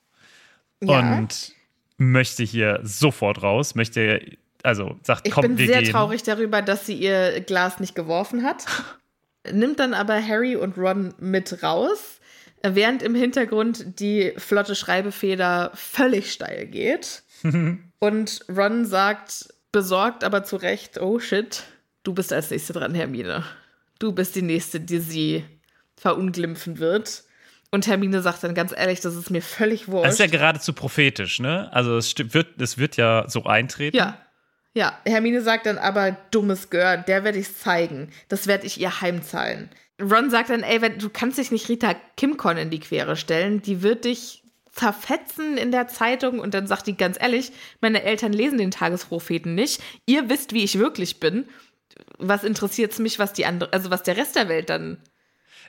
ja. 0.83 0.99
und 1.17 1.53
möchte 1.97 2.43
hier 2.43 2.81
sofort 2.83 3.43
raus, 3.43 3.75
möchte, 3.77 4.37
also 4.65 4.97
sagt, 5.03 5.27
Ich 5.27 5.33
komm, 5.33 5.43
bin 5.43 5.59
wir 5.59 5.67
sehr 5.67 5.83
gehen. 5.83 5.93
traurig 5.93 6.23
darüber, 6.23 6.63
dass 6.63 6.87
sie 6.87 6.95
ihr 6.95 7.41
Glas 7.41 7.81
nicht 7.81 7.95
geworfen 7.95 8.43
hat. 8.43 8.65
Nimmt 9.53 9.79
dann 9.79 9.95
aber 9.95 10.21
Harry 10.27 10.57
und 10.57 10.79
Ron 10.79 11.15
mit 11.19 11.63
raus, 11.63 12.19
während 12.63 13.03
im 13.03 13.15
Hintergrund 13.15 14.01
die 14.01 14.33
flotte 14.39 14.75
Schreibefeder 14.75 15.71
völlig 15.75 16.33
steil 16.33 16.67
geht. 16.67 17.23
und 17.99 18.41
Ron 18.49 18.87
sagt, 18.87 19.49
besorgt 19.71 20.25
aber 20.25 20.45
zu 20.45 20.57
Recht, 20.57 20.99
oh 21.01 21.19
shit, 21.19 21.63
du 22.03 22.15
bist 22.15 22.33
als 22.33 22.51
Nächste 22.51 22.73
dran, 22.73 22.95
Hermine. 22.95 23.45
Du 23.99 24.13
bist 24.13 24.35
die 24.35 24.43
Nächste, 24.43 24.81
die 24.81 24.99
sie 24.99 25.45
verunglimpfen 25.97 26.79
wird. 26.79 27.25
Und 27.71 27.87
Hermine 27.87 28.23
sagt 28.23 28.45
dann 28.45 28.55
ganz 28.55 28.73
ehrlich, 28.75 29.01
das 29.01 29.15
ist 29.15 29.31
mir 29.31 29.43
völlig 29.43 29.89
wurscht. 29.89 30.07
Das 30.07 30.15
ist 30.15 30.21
ja 30.21 30.27
geradezu 30.27 30.73
prophetisch, 30.73 31.41
ne? 31.41 31.73
Also 31.73 31.97
es 31.97 32.15
wird, 32.17 32.61
es 32.61 32.79
wird 32.79 32.97
ja 32.97 33.25
so 33.29 33.45
eintreten. 33.45 33.97
Ja. 33.97 34.17
Ja, 34.75 34.99
Hermine 35.07 35.41
sagt 35.41 35.67
dann 35.67 35.79
aber, 35.79 36.17
dummes 36.33 36.69
Girl, 36.69 37.05
der 37.07 37.23
werde 37.23 37.39
ich 37.39 37.57
zeigen. 37.57 38.11
Das 38.29 38.49
werde 38.49 38.67
ich 38.67 38.81
ihr 38.81 39.01
heimzahlen. 39.01 39.71
Ron 40.03 40.31
sagt 40.31 40.51
dann, 40.51 40.65
ey, 40.65 40.83
wenn, 40.83 40.99
du 40.99 41.09
kannst 41.09 41.39
dich 41.39 41.53
nicht 41.53 41.69
Rita 41.69 41.95
Kimcon 42.17 42.57
in 42.57 42.71
die 42.71 42.81
Quere 42.81 43.17
stellen. 43.17 43.63
Die 43.63 43.83
wird 43.83 44.05
dich 44.05 44.43
zerfetzen 44.73 45.57
in 45.57 45.71
der 45.71 45.87
Zeitung. 45.87 46.41
Und 46.41 46.55
dann 46.55 46.67
sagt 46.67 46.89
die 46.89 46.97
ganz 46.97 47.17
ehrlich, 47.21 47.53
meine 47.81 48.03
Eltern 48.03 48.33
lesen 48.33 48.59
den 48.59 48.73
Tagespropheten 48.73 49.55
nicht. 49.55 49.81
Ihr 50.07 50.29
wisst, 50.29 50.53
wie 50.53 50.65
ich 50.65 50.81
wirklich 50.81 51.21
bin. 51.21 51.47
Was 52.19 52.43
interessiert 52.43 52.91
es 52.91 52.99
mich, 52.99 53.21
was 53.21 53.33
die 53.33 53.47
andere, 53.47 53.73
also 53.73 53.91
was 53.91 54.03
der 54.03 54.17
Rest 54.17 54.35
der 54.35 54.49
Welt 54.49 54.69
dann 54.69 54.99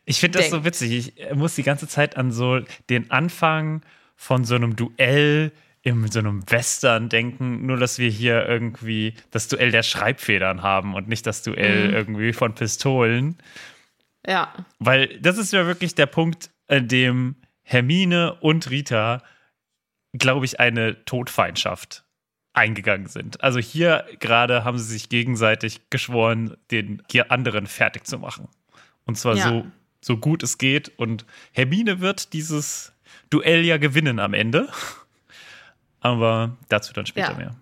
Ich 0.05 0.19
finde 0.19 0.39
das 0.39 0.49
so 0.49 0.65
witzig. 0.65 1.13
Ich 1.15 1.35
muss 1.35 1.53
die 1.53 1.61
ganze 1.61 1.87
Zeit 1.87 2.17
an 2.17 2.31
so 2.31 2.61
den 2.89 3.11
Anfang 3.11 3.83
von 4.15 4.45
so 4.45 4.55
einem 4.55 4.75
Duell 4.75 5.51
in 5.85 6.11
so 6.11 6.19
einem 6.19 6.43
Western 6.49 7.09
denken, 7.09 7.65
nur 7.65 7.77
dass 7.77 7.99
wir 7.99 8.09
hier 8.09 8.45
irgendwie 8.47 9.13
das 9.31 9.47
Duell 9.47 9.69
der 9.71 9.83
Schreibfedern 9.83 10.63
haben 10.63 10.95
und 10.95 11.07
nicht 11.07 11.25
das 11.27 11.43
Duell 11.43 11.87
Mhm. 11.89 11.93
irgendwie 11.93 12.33
von 12.33 12.55
Pistolen. 12.55 13.37
Ja, 14.27 14.51
Weil 14.79 15.19
das 15.19 15.37
ist 15.37 15.53
ja 15.53 15.67
wirklich 15.67 15.93
der 15.93 16.07
Punkt, 16.07 16.49
an 16.67 16.87
dem 16.87 17.35
Hermine 17.61 18.33
und 18.41 18.69
Rita, 18.71 19.21
glaube 20.13 20.45
ich, 20.45 20.59
eine 20.59 21.05
Todfeindschaft 21.05 22.03
eingegangen 22.53 23.07
sind. 23.07 23.43
Also 23.43 23.59
hier 23.59 24.05
gerade 24.19 24.63
haben 24.63 24.79
sie 24.79 24.85
sich 24.91 25.09
gegenseitig 25.09 25.81
geschworen, 25.91 26.57
den 26.71 27.03
hier 27.11 27.31
anderen 27.31 27.67
fertig 27.67 28.05
zu 28.07 28.17
machen. 28.17 28.47
Und 29.05 29.17
zwar 29.19 29.35
Ja. 29.35 29.47
so, 29.49 29.65
so 30.01 30.17
gut 30.17 30.41
es 30.41 30.57
geht. 30.57 30.91
Und 30.97 31.25
Hermine 31.51 31.99
wird 31.99 32.33
dieses 32.33 32.93
Duell 33.29 33.63
ja 33.63 33.77
gewinnen 33.77 34.17
am 34.19 34.33
Ende. 34.33 34.67
Aber 36.05 36.51
dazu 36.69 36.93
dann 36.93 37.07
später 37.07 37.31
Ja. 37.31 37.37
mehr. 37.37 37.55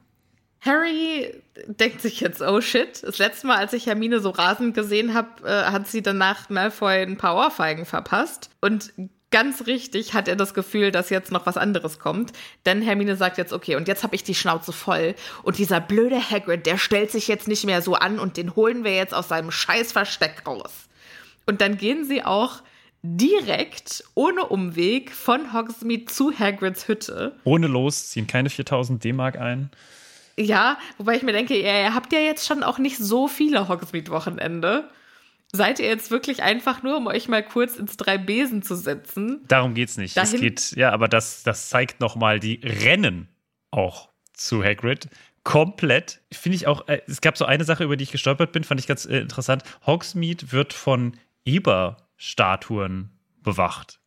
Harry 0.59 1.33
denkt 1.67 2.01
sich 2.01 2.19
jetzt, 2.19 2.41
oh 2.41 2.59
shit. 2.59 3.01
Das 3.03 3.17
letzte 3.17 3.47
Mal, 3.47 3.57
als 3.57 3.71
ich 3.73 3.85
Hermine 3.85 4.19
so 4.19 4.29
rasend 4.31 4.75
gesehen 4.75 5.13
habe, 5.13 5.47
äh, 5.47 5.71
hat 5.71 5.87
sie 5.87 6.01
danach 6.01 6.49
Malfoy 6.49 7.03
ein 7.03 7.15
paar 7.17 7.35
Ohrfeigen 7.37 7.85
verpasst. 7.85 8.49
Und 8.59 8.91
ganz 9.31 9.65
richtig 9.65 10.13
hat 10.13 10.27
er 10.27 10.35
das 10.35 10.53
Gefühl, 10.53 10.91
dass 10.91 11.09
jetzt 11.09 11.31
noch 11.31 11.45
was 11.45 11.55
anderes 11.57 11.99
kommt. 11.99 12.33
Denn 12.65 12.81
Hermine 12.81 13.15
sagt 13.15 13.37
jetzt, 13.37 13.53
okay, 13.53 13.75
und 13.77 13.87
jetzt 13.87 14.03
habe 14.03 14.15
ich 14.15 14.23
die 14.23 14.35
Schnauze 14.35 14.73
voll. 14.73 15.15
Und 15.43 15.57
dieser 15.57 15.79
blöde 15.79 16.19
Hagrid, 16.19 16.65
der 16.65 16.77
stellt 16.77 17.11
sich 17.11 17.29
jetzt 17.29 17.47
nicht 17.47 17.65
mehr 17.65 17.81
so 17.81 17.95
an 17.95 18.19
und 18.19 18.35
den 18.35 18.55
holen 18.57 18.83
wir 18.83 18.93
jetzt 18.95 19.13
aus 19.13 19.29
seinem 19.29 19.51
scheiß 19.51 19.93
Versteck 19.93 20.43
raus. 20.45 20.87
Und 21.45 21.61
dann 21.61 21.77
gehen 21.77 22.05
sie 22.05 22.23
auch 22.23 22.61
direkt, 23.03 24.03
ohne 24.15 24.45
Umweg, 24.45 25.11
von 25.11 25.53
Hogsmeade 25.53 26.05
zu 26.05 26.37
Hagrids 26.37 26.87
Hütte. 26.87 27.35
Ohne 27.43 27.67
losziehen, 27.67 28.25
keine 28.27 28.49
4000 28.49 29.03
D-Mark 29.03 29.37
ein. 29.37 29.69
Ja, 30.37 30.77
wobei 30.97 31.15
ich 31.17 31.21
mir 31.23 31.33
denke, 31.33 31.55
ihr, 31.59 31.93
habt 31.93 32.11
ja 32.11 32.19
jetzt 32.19 32.47
schon 32.47 32.63
auch 32.63 32.79
nicht 32.79 32.97
so 32.97 33.27
viele 33.27 33.67
Hogsmeade-Wochenende. 33.67 34.89
Seid 35.51 35.79
ihr 35.79 35.85
jetzt 35.87 36.09
wirklich 36.09 36.41
einfach 36.41 36.81
nur, 36.81 36.97
um 36.97 37.05
euch 37.05 37.27
mal 37.27 37.43
kurz 37.43 37.75
ins 37.75 37.95
Drei 37.97 38.17
Besen 38.17 38.63
zu 38.63 38.75
setzen? 38.75 39.41
Darum 39.47 39.75
geht's 39.75 39.97
nicht. 39.97 40.17
Es 40.17 40.31
Dahin- 40.31 40.41
geht, 40.41 40.71
ja, 40.75 40.91
aber 40.91 41.07
das, 41.07 41.43
das 41.43 41.69
zeigt 41.69 41.99
nochmal 41.99 42.39
die 42.39 42.59
Rennen 42.63 43.27
auch 43.69 44.09
zu 44.33 44.63
Hagrid. 44.63 45.09
Komplett. 45.43 46.21
Finde 46.31 46.55
ich 46.55 46.65
auch, 46.65 46.87
äh, 46.87 47.01
es 47.05 47.21
gab 47.21 47.37
so 47.37 47.45
eine 47.45 47.65
Sache, 47.65 47.83
über 47.83 47.97
die 47.97 48.03
ich 48.05 48.11
gestolpert 48.11 48.51
bin, 48.53 48.63
fand 48.63 48.79
ich 48.79 48.87
ganz 48.87 49.05
äh, 49.05 49.19
interessant. 49.19 49.63
Hogsmeade 49.85 50.51
wird 50.51 50.73
von 50.73 51.17
Eber-Statuen 52.23 53.09
bewacht. 53.41 53.99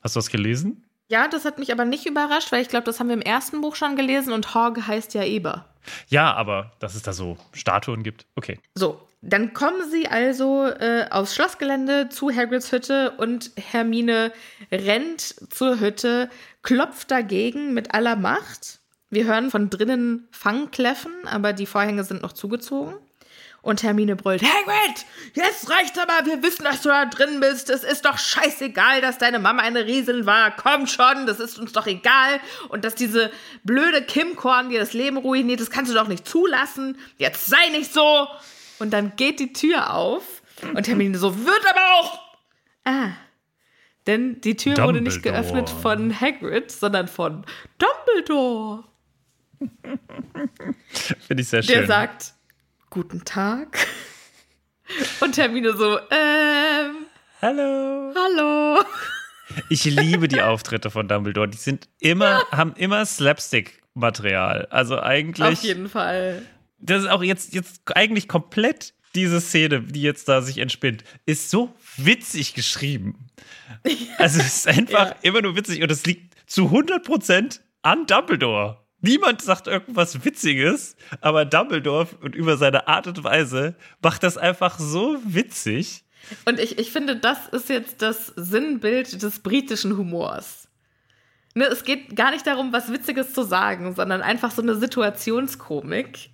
Hast 0.00 0.16
du 0.16 0.18
das 0.18 0.30
gelesen? 0.30 0.86
Ja, 1.08 1.28
das 1.28 1.44
hat 1.44 1.58
mich 1.58 1.72
aber 1.72 1.84
nicht 1.84 2.06
überrascht, 2.06 2.52
weil 2.52 2.62
ich 2.62 2.68
glaube, 2.68 2.84
das 2.84 3.00
haben 3.00 3.08
wir 3.08 3.14
im 3.14 3.22
ersten 3.22 3.60
Buch 3.60 3.76
schon 3.76 3.96
gelesen 3.96 4.32
und 4.32 4.54
Hog 4.54 4.86
heißt 4.86 5.12
ja 5.14 5.24
Eber. 5.24 5.66
Ja, 6.08 6.32
aber 6.32 6.72
dass 6.78 6.94
es 6.94 7.02
da 7.02 7.12
so 7.12 7.36
Statuen 7.52 8.02
gibt. 8.02 8.26
Okay. 8.36 8.58
So, 8.74 9.06
dann 9.20 9.52
kommen 9.52 9.90
sie 9.90 10.08
also 10.08 10.66
äh, 10.66 11.06
aufs 11.10 11.34
Schlossgelände 11.34 12.08
zu 12.08 12.30
Hagrids 12.30 12.72
Hütte 12.72 13.12
und 13.18 13.50
Hermine 13.56 14.32
rennt 14.70 15.20
zur 15.52 15.80
Hütte, 15.80 16.30
klopft 16.62 17.10
dagegen 17.10 17.74
mit 17.74 17.92
aller 17.92 18.16
Macht. 18.16 18.78
Wir 19.10 19.24
hören 19.24 19.50
von 19.50 19.68
drinnen 19.68 20.28
Fangkläffen, 20.30 21.12
aber 21.26 21.52
die 21.52 21.66
Vorhänge 21.66 22.04
sind 22.04 22.22
noch 22.22 22.32
zugezogen. 22.32 22.94
Und 23.62 23.82
Hermine 23.82 24.16
brüllt, 24.16 24.42
Hagrid, 24.42 25.04
jetzt 25.34 25.68
reicht's 25.70 25.98
aber, 25.98 26.24
wir 26.24 26.42
wissen, 26.42 26.64
dass 26.64 26.80
du 26.80 26.88
da 26.88 27.04
drin 27.04 27.40
bist. 27.40 27.68
Es 27.68 27.84
ist 27.84 28.06
doch 28.06 28.16
scheißegal, 28.16 29.02
dass 29.02 29.18
deine 29.18 29.38
Mama 29.38 29.62
eine 29.62 29.84
Riesel 29.84 30.24
war. 30.24 30.56
Komm 30.56 30.86
schon, 30.86 31.26
das 31.26 31.40
ist 31.40 31.58
uns 31.58 31.72
doch 31.72 31.86
egal. 31.86 32.40
Und 32.70 32.84
dass 32.86 32.94
diese 32.94 33.30
blöde 33.62 34.02
Kimkorn 34.02 34.70
dir 34.70 34.80
das 34.80 34.94
Leben 34.94 35.18
ruiniert, 35.18 35.60
das 35.60 35.68
kannst 35.70 35.90
du 35.90 35.94
doch 35.94 36.08
nicht 36.08 36.26
zulassen. 36.26 36.96
Jetzt 37.18 37.46
sei 37.46 37.68
nicht 37.72 37.92
so. 37.92 38.28
Und 38.78 38.92
dann 38.92 39.12
geht 39.16 39.40
die 39.40 39.52
Tür 39.52 39.92
auf 39.92 40.40
und 40.74 40.88
Hermine 40.88 41.18
so, 41.18 41.44
wird 41.44 41.62
aber 41.68 41.80
auch. 42.00 42.18
Ah. 42.84 43.08
Denn 44.06 44.40
die 44.40 44.56
Tür 44.56 44.78
wurde 44.78 45.02
nicht 45.02 45.16
Dumbledore. 45.16 45.42
geöffnet 45.42 45.68
von 45.68 46.18
Hagrid, 46.18 46.70
sondern 46.72 47.08
von 47.08 47.44
Dumbledore. 47.78 48.84
Finde 51.26 51.42
ich 51.42 51.48
sehr 51.48 51.60
Der 51.60 51.74
schön. 51.80 51.86
sagt, 51.86 52.32
guten 52.90 53.24
Tag. 53.24 53.78
Und 55.20 55.36
Hermine 55.36 55.76
so, 55.76 55.98
ähm, 56.10 57.06
Hallo. 57.40 58.12
hallo. 58.14 58.82
Ich 59.68 59.84
liebe 59.84 60.28
die 60.28 60.42
Auftritte 60.42 60.90
von 60.90 61.08
Dumbledore. 61.08 61.48
Die 61.48 61.56
sind 61.58 61.88
immer, 62.00 62.42
haben 62.50 62.74
immer 62.76 63.04
Slapstick-Material. 63.06 64.66
Also 64.70 65.00
eigentlich. 65.00 65.58
Auf 65.58 65.62
jeden 65.62 65.88
Fall. 65.88 66.42
das 66.78 67.02
ist 67.04 67.08
auch 67.08 67.22
jetzt, 67.22 67.54
jetzt 67.54 67.80
eigentlich 67.94 68.28
komplett 68.28 68.94
diese 69.14 69.40
Szene, 69.40 69.80
die 69.80 70.02
jetzt 70.02 70.28
da 70.28 70.40
sich 70.42 70.58
entspinnt, 70.58 71.02
ist 71.26 71.50
so 71.50 71.74
witzig 71.96 72.54
geschrieben. 72.54 73.26
Also 74.18 74.40
es 74.40 74.66
ist 74.66 74.68
einfach 74.68 75.10
Ja. 75.10 75.16
immer 75.22 75.40
nur 75.40 75.56
witzig 75.56 75.82
und 75.82 75.90
es 75.90 76.04
liegt 76.04 76.34
zu 76.46 76.66
100% 76.66 77.60
an 77.82 78.06
Dumbledore. 78.06 78.78
Niemand 79.02 79.40
sagt 79.42 79.66
irgendwas 79.66 80.24
Witziges, 80.24 80.96
aber 81.20 81.44
Dumbledore 81.44 82.08
und 82.22 82.34
über 82.34 82.56
seine 82.56 82.86
Art 82.88 83.06
und 83.06 83.24
Weise 83.24 83.74
macht 84.02 84.22
das 84.22 84.36
einfach 84.36 84.78
so 84.78 85.18
witzig. 85.24 86.04
Und 86.44 86.60
ich, 86.60 86.78
ich 86.78 86.92
finde, 86.92 87.16
das 87.16 87.48
ist 87.48 87.68
jetzt 87.70 88.02
das 88.02 88.26
Sinnbild 88.36 89.22
des 89.22 89.40
britischen 89.40 89.96
Humors. 89.96 90.68
Ne, 91.54 91.64
es 91.64 91.84
geht 91.84 92.14
gar 92.14 92.30
nicht 92.30 92.46
darum, 92.46 92.72
was 92.72 92.92
Witziges 92.92 93.32
zu 93.32 93.42
sagen, 93.42 93.94
sondern 93.94 94.22
einfach 94.22 94.50
so 94.50 94.62
eine 94.62 94.76
Situationskomik. 94.76 96.30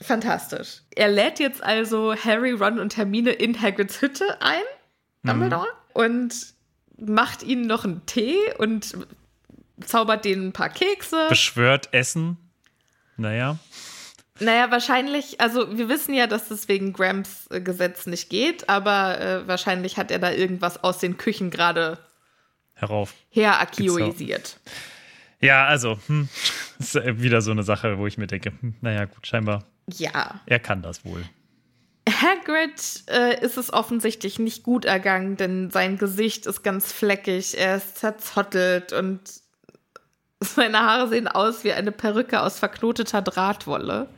Fantastisch. 0.00 0.82
Er 0.94 1.08
lädt 1.08 1.40
jetzt 1.40 1.62
also 1.62 2.14
Harry, 2.14 2.52
Ron 2.52 2.78
und 2.78 2.96
Hermine 2.96 3.30
in 3.30 3.60
Hagrids 3.60 4.00
Hütte 4.00 4.40
ein, 4.40 4.62
Dumbledore, 5.24 5.66
und 5.94 6.54
macht 6.96 7.42
ihnen 7.42 7.66
noch 7.66 7.84
einen 7.84 8.06
Tee 8.06 8.36
und 8.58 8.96
zaubert 9.84 10.24
denen 10.24 10.48
ein 10.48 10.52
paar 10.52 10.68
Kekse. 10.70 11.26
Beschwört 11.28 11.92
Essen. 11.92 12.36
Naja. 13.16 13.58
Naja, 14.40 14.70
wahrscheinlich, 14.70 15.40
also 15.40 15.76
wir 15.76 15.88
wissen 15.88 16.14
ja, 16.14 16.28
dass 16.28 16.48
das 16.48 16.68
wegen 16.68 16.92
Gramps 16.92 17.48
äh, 17.50 17.60
Gesetz 17.60 18.06
nicht 18.06 18.30
geht, 18.30 18.68
aber 18.68 19.20
äh, 19.20 19.48
wahrscheinlich 19.48 19.96
hat 19.96 20.10
er 20.12 20.20
da 20.20 20.30
irgendwas 20.30 20.84
aus 20.84 20.98
den 20.98 21.16
Küchen 21.16 21.50
gerade 21.50 21.98
Herauf. 22.74 23.14
herakioisiert. 23.30 24.60
Ja, 25.40 25.66
also, 25.66 25.98
hm, 26.06 26.28
ist 26.78 26.94
wieder 26.94 27.42
so 27.42 27.50
eine 27.50 27.64
Sache, 27.64 27.98
wo 27.98 28.06
ich 28.06 28.16
mir 28.18 28.28
denke, 28.28 28.52
hm, 28.60 28.74
naja, 28.80 29.06
gut, 29.06 29.26
scheinbar, 29.26 29.64
Ja. 29.88 30.40
er 30.46 30.60
kann 30.60 30.82
das 30.82 31.04
wohl. 31.04 31.24
Hagrid 32.08 33.02
äh, 33.10 33.44
ist 33.44 33.56
es 33.58 33.72
offensichtlich 33.72 34.38
nicht 34.38 34.62
gut 34.62 34.84
ergangen, 34.84 35.36
denn 35.36 35.70
sein 35.70 35.98
Gesicht 35.98 36.46
ist 36.46 36.62
ganz 36.62 36.92
fleckig, 36.92 37.58
er 37.58 37.76
ist 37.76 37.98
zerzottelt 37.98 38.92
und 38.92 39.20
seine 40.42 40.80
Haare 40.80 41.08
sehen 41.08 41.28
aus 41.28 41.64
wie 41.64 41.72
eine 41.72 41.92
Perücke 41.92 42.40
aus 42.42 42.58
verknoteter 42.58 43.22
Drahtwolle. 43.22 44.08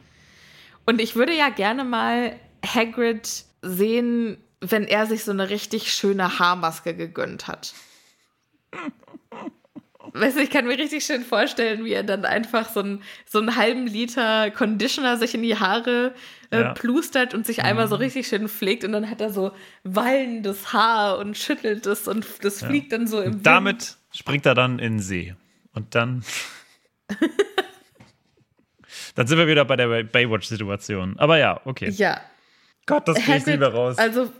Und 0.86 1.00
ich 1.00 1.14
würde 1.16 1.34
ja 1.36 1.48
gerne 1.50 1.84
mal 1.84 2.34
Hagrid 2.64 3.44
sehen, 3.62 4.38
wenn 4.60 4.84
er 4.84 5.06
sich 5.06 5.24
so 5.24 5.30
eine 5.30 5.50
richtig 5.50 5.92
schöne 5.92 6.38
Haarmaske 6.38 6.94
gegönnt 6.94 7.46
hat. 7.48 7.74
Weißt 10.12 10.36
du, 10.36 10.42
ich 10.42 10.50
kann 10.50 10.66
mir 10.66 10.76
richtig 10.76 11.04
schön 11.04 11.22
vorstellen, 11.24 11.84
wie 11.84 11.92
er 11.92 12.02
dann 12.02 12.24
einfach 12.24 12.68
so, 12.68 12.80
ein, 12.80 13.02
so 13.26 13.38
einen 13.38 13.54
halben 13.54 13.86
Liter 13.86 14.50
Conditioner 14.50 15.16
sich 15.16 15.34
in 15.34 15.42
die 15.42 15.56
Haare 15.56 16.14
äh, 16.50 16.62
Ja. 16.62 16.72
plustert 16.74 17.32
und 17.32 17.46
sich 17.46 17.62
einmal 17.62 17.86
so 17.86 17.94
richtig 17.94 18.26
schön 18.26 18.48
pflegt 18.48 18.82
und 18.84 18.90
dann 18.90 19.08
hat 19.08 19.20
er 19.20 19.30
so 19.30 19.52
wallendes 19.84 20.72
Haar 20.72 21.18
und 21.18 21.38
schüttelt 21.38 21.86
es 21.86 22.08
und 22.08 22.26
das 22.42 22.64
fliegt 22.64 22.92
dann 22.92 23.06
so 23.06 23.20
im 23.20 23.34
Wind. 23.34 23.46
Damit 23.46 23.96
springt 24.12 24.46
er 24.46 24.54
dann 24.56 24.80
in 24.80 24.94
den 24.94 25.00
See. 25.00 25.36
Und 25.72 25.94
dann. 25.94 26.24
dann 29.14 29.26
sind 29.26 29.38
wir 29.38 29.46
wieder 29.46 29.64
bei 29.64 29.76
der 29.76 30.02
Baywatch-Situation. 30.04 31.18
Aber 31.18 31.38
ja, 31.38 31.60
okay. 31.64 31.90
Ja. 31.90 32.20
Gott, 32.86 33.06
das 33.08 33.16
krieg 33.18 33.36
ich 33.38 33.46
lieber 33.46 33.68
raus. 33.72 33.98
Also 33.98 34.32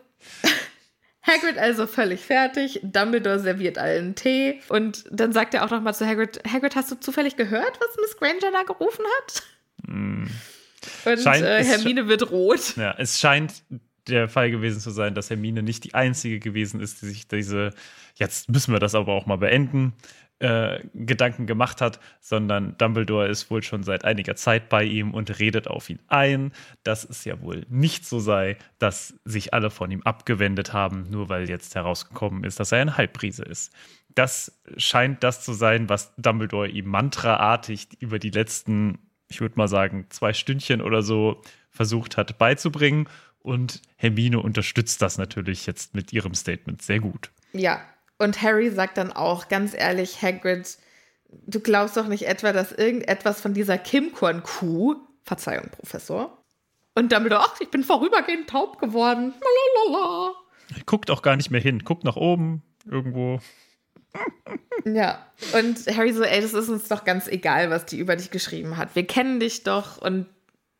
Hagrid 1.22 1.58
also 1.58 1.86
völlig 1.86 2.20
fertig. 2.20 2.80
Dumbledore 2.82 3.38
serviert 3.38 3.78
allen 3.78 4.14
Tee 4.14 4.60
und 4.68 5.04
dann 5.10 5.32
sagt 5.32 5.54
er 5.54 5.64
auch 5.64 5.70
noch 5.70 5.80
mal 5.82 5.92
zu 5.92 6.06
Hagrid: 6.06 6.40
Hagrid, 6.50 6.74
hast 6.76 6.90
du 6.90 6.96
zufällig 6.98 7.36
gehört, 7.36 7.78
was 7.78 7.96
Miss 8.00 8.16
Granger 8.16 8.50
da 8.52 8.62
gerufen 8.62 9.04
hat? 9.18 9.42
Und 9.86 10.28
Hm. 11.06 11.18
Scheint- 11.22 11.44
äh, 11.44 11.62
Hermine 11.62 12.08
wird 12.08 12.30
rot. 12.30 12.76
Ja, 12.76 12.94
es 12.98 13.20
scheint 13.20 13.62
der 14.08 14.28
Fall 14.28 14.50
gewesen 14.50 14.80
zu 14.80 14.90
sein, 14.90 15.14
dass 15.14 15.28
Hermine 15.30 15.62
nicht 15.62 15.84
die 15.84 15.94
einzige 15.94 16.40
gewesen 16.40 16.80
ist, 16.80 17.02
die 17.02 17.06
sich 17.06 17.28
diese, 17.28 17.70
jetzt 18.14 18.48
müssen 18.48 18.72
wir 18.72 18.80
das 18.80 18.94
aber 18.94 19.12
auch 19.12 19.26
mal 19.26 19.36
beenden, 19.36 19.92
äh, 20.40 20.80
Gedanken 20.94 21.46
gemacht 21.46 21.80
hat, 21.80 22.00
sondern 22.20 22.76
Dumbledore 22.78 23.28
ist 23.28 23.50
wohl 23.50 23.62
schon 23.62 23.82
seit 23.82 24.04
einiger 24.04 24.36
Zeit 24.36 24.68
bei 24.70 24.84
ihm 24.84 25.12
und 25.12 25.38
redet 25.38 25.68
auf 25.68 25.90
ihn 25.90 26.00
ein, 26.08 26.52
dass 26.82 27.04
es 27.04 27.24
ja 27.26 27.40
wohl 27.42 27.66
nicht 27.68 28.06
so 28.06 28.18
sei, 28.20 28.56
dass 28.78 29.14
sich 29.24 29.52
alle 29.52 29.70
von 29.70 29.90
ihm 29.90 30.02
abgewendet 30.02 30.72
haben, 30.72 31.06
nur 31.10 31.28
weil 31.28 31.48
jetzt 31.48 31.74
herausgekommen 31.74 32.44
ist, 32.44 32.58
dass 32.58 32.72
er 32.72 32.80
ein 32.80 32.96
Halbriese 32.96 33.42
ist. 33.42 33.72
Das 34.14 34.60
scheint 34.78 35.22
das 35.22 35.44
zu 35.44 35.52
sein, 35.52 35.88
was 35.90 36.14
Dumbledore 36.16 36.68
ihm 36.68 36.86
mantraartig 36.86 37.88
über 38.00 38.18
die 38.18 38.30
letzten, 38.30 38.98
ich 39.28 39.40
würde 39.40 39.56
mal 39.56 39.68
sagen, 39.68 40.06
zwei 40.08 40.32
Stündchen 40.32 40.80
oder 40.80 41.02
so 41.02 41.42
versucht 41.68 42.16
hat 42.16 42.38
beizubringen. 42.38 43.08
Und 43.40 43.80
Hermine 43.96 44.40
unterstützt 44.40 45.00
das 45.02 45.16
natürlich 45.18 45.66
jetzt 45.66 45.94
mit 45.94 46.12
ihrem 46.12 46.34
Statement 46.34 46.82
sehr 46.82 46.98
gut. 46.98 47.30
Ja. 47.52 47.80
Und 48.20 48.42
Harry 48.42 48.70
sagt 48.70 48.98
dann 48.98 49.12
auch 49.12 49.48
ganz 49.48 49.72
ehrlich, 49.72 50.20
Hagrid, 50.20 50.76
du 51.46 51.58
glaubst 51.58 51.96
doch 51.96 52.06
nicht 52.06 52.28
etwa, 52.28 52.52
dass 52.52 52.70
irgendetwas 52.70 53.40
von 53.40 53.54
dieser 53.54 53.78
Kimkorn-Kuh, 53.78 54.96
Verzeihung, 55.24 55.70
Professor, 55.70 56.36
und 56.94 57.10
Dumbledore, 57.10 57.42
ach, 57.42 57.58
ich 57.60 57.70
bin 57.70 57.82
vorübergehend 57.82 58.50
taub 58.50 58.78
geworden. 58.78 59.32
Lalalala. 59.86 60.34
Guckt 60.84 61.10
auch 61.10 61.22
gar 61.22 61.36
nicht 61.36 61.50
mehr 61.50 61.62
hin, 61.62 61.78
guckt 61.78 62.04
nach 62.04 62.16
oben 62.16 62.62
irgendwo. 62.84 63.40
Ja, 64.84 65.26
und 65.54 65.78
Harry 65.96 66.12
so, 66.12 66.22
ey, 66.22 66.42
das 66.42 66.52
ist 66.52 66.68
uns 66.68 66.88
doch 66.88 67.04
ganz 67.04 67.26
egal, 67.26 67.70
was 67.70 67.86
die 67.86 67.98
über 67.98 68.16
dich 68.16 68.30
geschrieben 68.30 68.76
hat. 68.76 68.94
Wir 68.96 69.06
kennen 69.06 69.40
dich 69.40 69.62
doch 69.62 69.96
und 69.96 70.26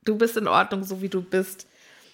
du 0.05 0.18
bist 0.18 0.36
in 0.36 0.47
Ordnung, 0.47 0.84
so 0.84 1.01
wie 1.01 1.09
du 1.09 1.22
bist. 1.22 1.66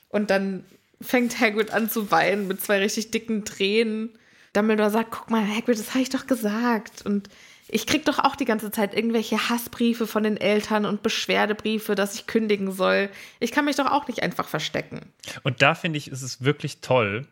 Und 0.09 0.31
dann 0.31 0.64
fängt 1.01 1.41
Hagrid 1.41 1.72
an 1.72 1.91
zu 1.91 2.12
weinen 2.12 2.47
mit 2.47 2.61
zwei 2.61 2.79
richtig 2.79 3.11
dicken 3.11 3.45
Tränen. 3.45 4.16
Dumbledore 4.57 4.91
sagt, 4.91 5.11
guck 5.11 5.31
mal, 5.31 5.47
Hagrid, 5.47 5.79
das 5.79 5.91
habe 5.91 6.03
ich 6.03 6.09
doch 6.09 6.27
gesagt. 6.27 7.05
Und 7.05 7.29
ich 7.69 7.87
krieg 7.87 8.05
doch 8.05 8.19
auch 8.19 8.37
die 8.37 8.45
ganze 8.45 8.71
Zeit 8.71 8.95
irgendwelche 8.95 9.49
Hassbriefe 9.49 10.07
von 10.07 10.23
den 10.23 10.37
Eltern 10.37 10.87
und 10.87 11.03
Beschwerdebriefe, 11.03 11.95
dass 11.95 12.15
ich 12.15 12.27
kündigen 12.27 12.73
soll. 12.73 13.11
Ich 13.41 13.53
kann 13.53 13.65
mich 13.65 13.77
doch 13.77 13.91
auch 13.91 14.07
nicht 14.09 14.23
einfach 14.23 14.49
verstecken. 14.49 15.13
Und 15.43 15.63
da 15.63 15.75
finde 15.75 15.99
ich, 15.99 16.09
ist 16.09 16.23
es 16.23 16.43
wirklich 16.43 16.81
toll, 16.81 17.27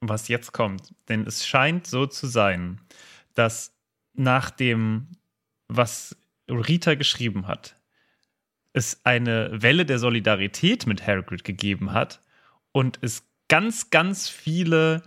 was 0.00 0.28
jetzt 0.28 0.52
kommt. 0.52 0.94
Denn 1.08 1.26
es 1.26 1.46
scheint 1.46 1.86
so 1.86 2.06
zu 2.06 2.26
sein, 2.26 2.80
dass 3.34 3.72
nach 4.14 4.50
dem, 4.50 5.08
was 5.68 6.16
Rita 6.48 6.94
geschrieben 6.94 7.46
hat, 7.46 7.76
es 8.72 9.00
eine 9.04 9.50
Welle 9.62 9.86
der 9.86 9.98
Solidarität 9.98 10.86
mit 10.86 11.06
Hagrid 11.06 11.44
gegeben 11.44 11.92
hat 11.92 12.20
und 12.72 12.98
es 13.00 13.24
ganz, 13.48 13.90
ganz 13.90 14.28
viele 14.28 15.02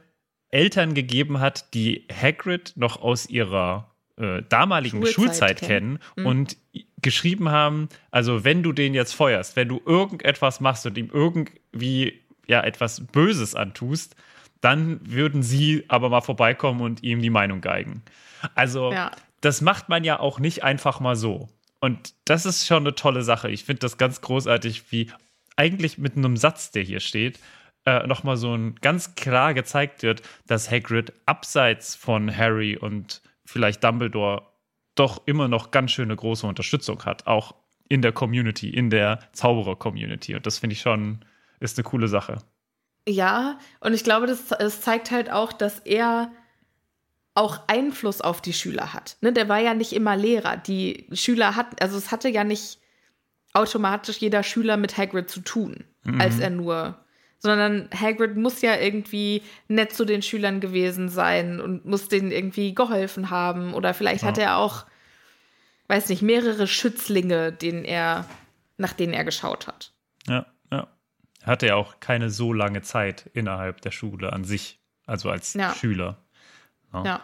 Eltern 0.52 0.94
gegeben 0.94 1.40
hat, 1.40 1.74
die 1.74 2.06
Hagrid 2.12 2.74
noch 2.76 3.02
aus 3.02 3.28
ihrer 3.30 3.92
äh, 4.18 4.42
damaligen 4.50 5.06
Schulzeit 5.06 5.14
Schulzeit, 5.14 5.60
kennen. 5.60 6.00
kennen 6.16 6.26
und 6.26 6.58
geschrieben 7.02 7.50
haben, 7.50 7.90
also 8.12 8.44
wenn 8.44 8.64
du 8.64 8.74
den 8.74 8.94
jetzt 8.94 9.14
feuerst, 9.14 9.56
wenn 9.56 9.70
du 9.70 9.82
irgendetwas 9.86 10.60
machst 10.60 10.86
und 10.86 10.98
ihm 10.98 11.10
irgendwie 11.14 12.20
ja 12.48 12.62
etwas 12.62 13.06
Böses 13.08 13.56
antust, 13.56 14.16
dann 14.62 15.00
würden 15.04 15.42
sie 15.44 15.86
aber 15.88 16.10
mal 16.10 16.22
vorbeikommen 16.22 16.82
und 16.82 17.04
ihm 17.04 17.22
die 17.22 17.30
Meinung 17.30 17.62
geigen. 17.62 18.02
Also 18.56 18.92
Ja. 18.92 19.12
das 19.42 19.62
macht 19.62 19.88
man 19.88 20.04
ja 20.04 20.20
auch 20.20 20.40
nicht 20.40 20.64
einfach 20.64 21.00
mal 21.00 21.16
so. 21.16 21.48
Und 21.80 22.14
das 22.26 22.46
ist 22.46 22.68
schon 22.68 22.84
eine 22.84 22.96
tolle 22.96 23.24
Sache. 23.24 23.50
Ich 23.50 23.64
finde 23.64 23.80
das 23.80 23.98
ganz 23.98 24.20
großartig, 24.20 24.92
wie 24.92 25.10
eigentlich 25.56 25.98
mit 25.98 26.18
einem 26.18 26.36
Satz, 26.36 26.72
der 26.72 26.84
hier 26.84 27.00
steht, 27.00 27.40
äh, 27.86 28.06
nochmal 28.08 28.38
so 28.38 28.54
ein 28.54 28.76
ganz 28.76 29.16
klar 29.16 29.54
gezeigt 29.54 30.04
wird, 30.04 30.22
dass 30.48 30.70
Hagrid 30.70 31.14
abseits 31.26 31.96
von 31.96 32.36
Harry 32.36 32.78
und 32.78 33.22
vielleicht 33.46 33.84
Dumbledore 33.84 34.44
doch 34.96 35.22
immer 35.26 35.48
noch 35.48 35.72
ganz 35.72 35.92
schöne 35.92 36.16
große 36.16 36.46
Unterstützung 36.46 37.06
hat, 37.06 37.26
auch 37.26 37.56
in 37.88 38.02
der 38.02 38.12
Community, 38.12 38.70
in 38.70 38.90
der 38.90 39.20
Zauberer-Community. 39.32 40.36
Und 40.36 40.46
das 40.46 40.60
finde 40.60 40.74
ich 40.74 40.82
schon, 40.82 41.26
ist 41.60 41.78
eine 41.78 41.84
coole 41.84 42.08
Sache. 42.08 42.38
Ja, 43.08 43.58
und 43.80 43.94
ich 43.94 44.04
glaube, 44.04 44.28
das, 44.28 44.52
es 44.52 44.82
zeigt 44.82 45.10
halt 45.10 45.32
auch, 45.32 45.54
dass 45.54 45.80
er 45.80 46.32
auch 47.34 47.62
Einfluss 47.68 48.22
auf 48.22 48.42
die 48.42 48.54
Schüler 48.54 48.94
hat. 48.94 49.18
Ne, 49.22 49.32
der 49.32 49.48
war 49.50 49.60
ja 49.60 49.74
nicht 49.74 49.94
immer 49.94 50.16
Lehrer. 50.16 50.58
Die 50.58 51.08
Schüler 51.14 51.56
hatten, 51.56 51.78
also 51.80 51.98
es 51.98 52.12
hatte 52.12 52.30
ja 52.30 52.44
nicht 52.44 52.80
automatisch 53.54 54.18
jeder 54.18 54.44
Schüler 54.44 54.78
mit 54.78 54.98
Hagrid 54.98 55.30
zu 55.30 55.40
tun, 55.40 55.86
als 56.20 56.40
er 56.40 56.50
nur, 56.50 57.04
sondern 57.40 57.90
Hagrid 57.98 58.36
muss 58.38 58.62
ja 58.62 58.76
irgendwie 58.76 59.42
nett 59.68 59.94
zu 59.94 60.06
den 60.06 60.22
Schülern 60.22 60.60
gewesen 60.60 61.10
sein 61.10 61.60
und 61.60 61.86
muss 61.86 62.08
denen 62.10 62.32
irgendwie 62.32 62.76
geholfen 62.76 63.30
haben 63.30 63.74
oder 63.74 63.94
vielleicht 63.94 64.24
hat 64.24 64.38
er 64.38 64.58
auch, 64.58 64.86
weiß 65.88 66.10
nicht, 66.10 66.22
mehrere 66.22 66.68
Schützlinge, 66.68 67.52
denen 67.52 67.86
er, 67.86 68.26
nach 68.78 68.94
denen 68.94 69.14
er 69.14 69.24
geschaut 69.24 69.68
hat. 69.68 69.94
Ja, 70.28 70.46
ja. 70.72 70.88
Hatte 71.44 71.68
ja 71.68 71.76
auch 71.76 72.00
keine 72.02 72.30
so 72.30 72.54
lange 72.54 72.82
Zeit 72.82 73.30
innerhalb 73.34 73.82
der 73.82 73.92
Schule 73.92 74.34
an 74.34 74.44
sich, 74.44 74.80
also 75.06 75.30
als 75.30 75.54
Ja. 75.54 75.74
Schüler. 75.74 76.18
Ja. 76.94 77.22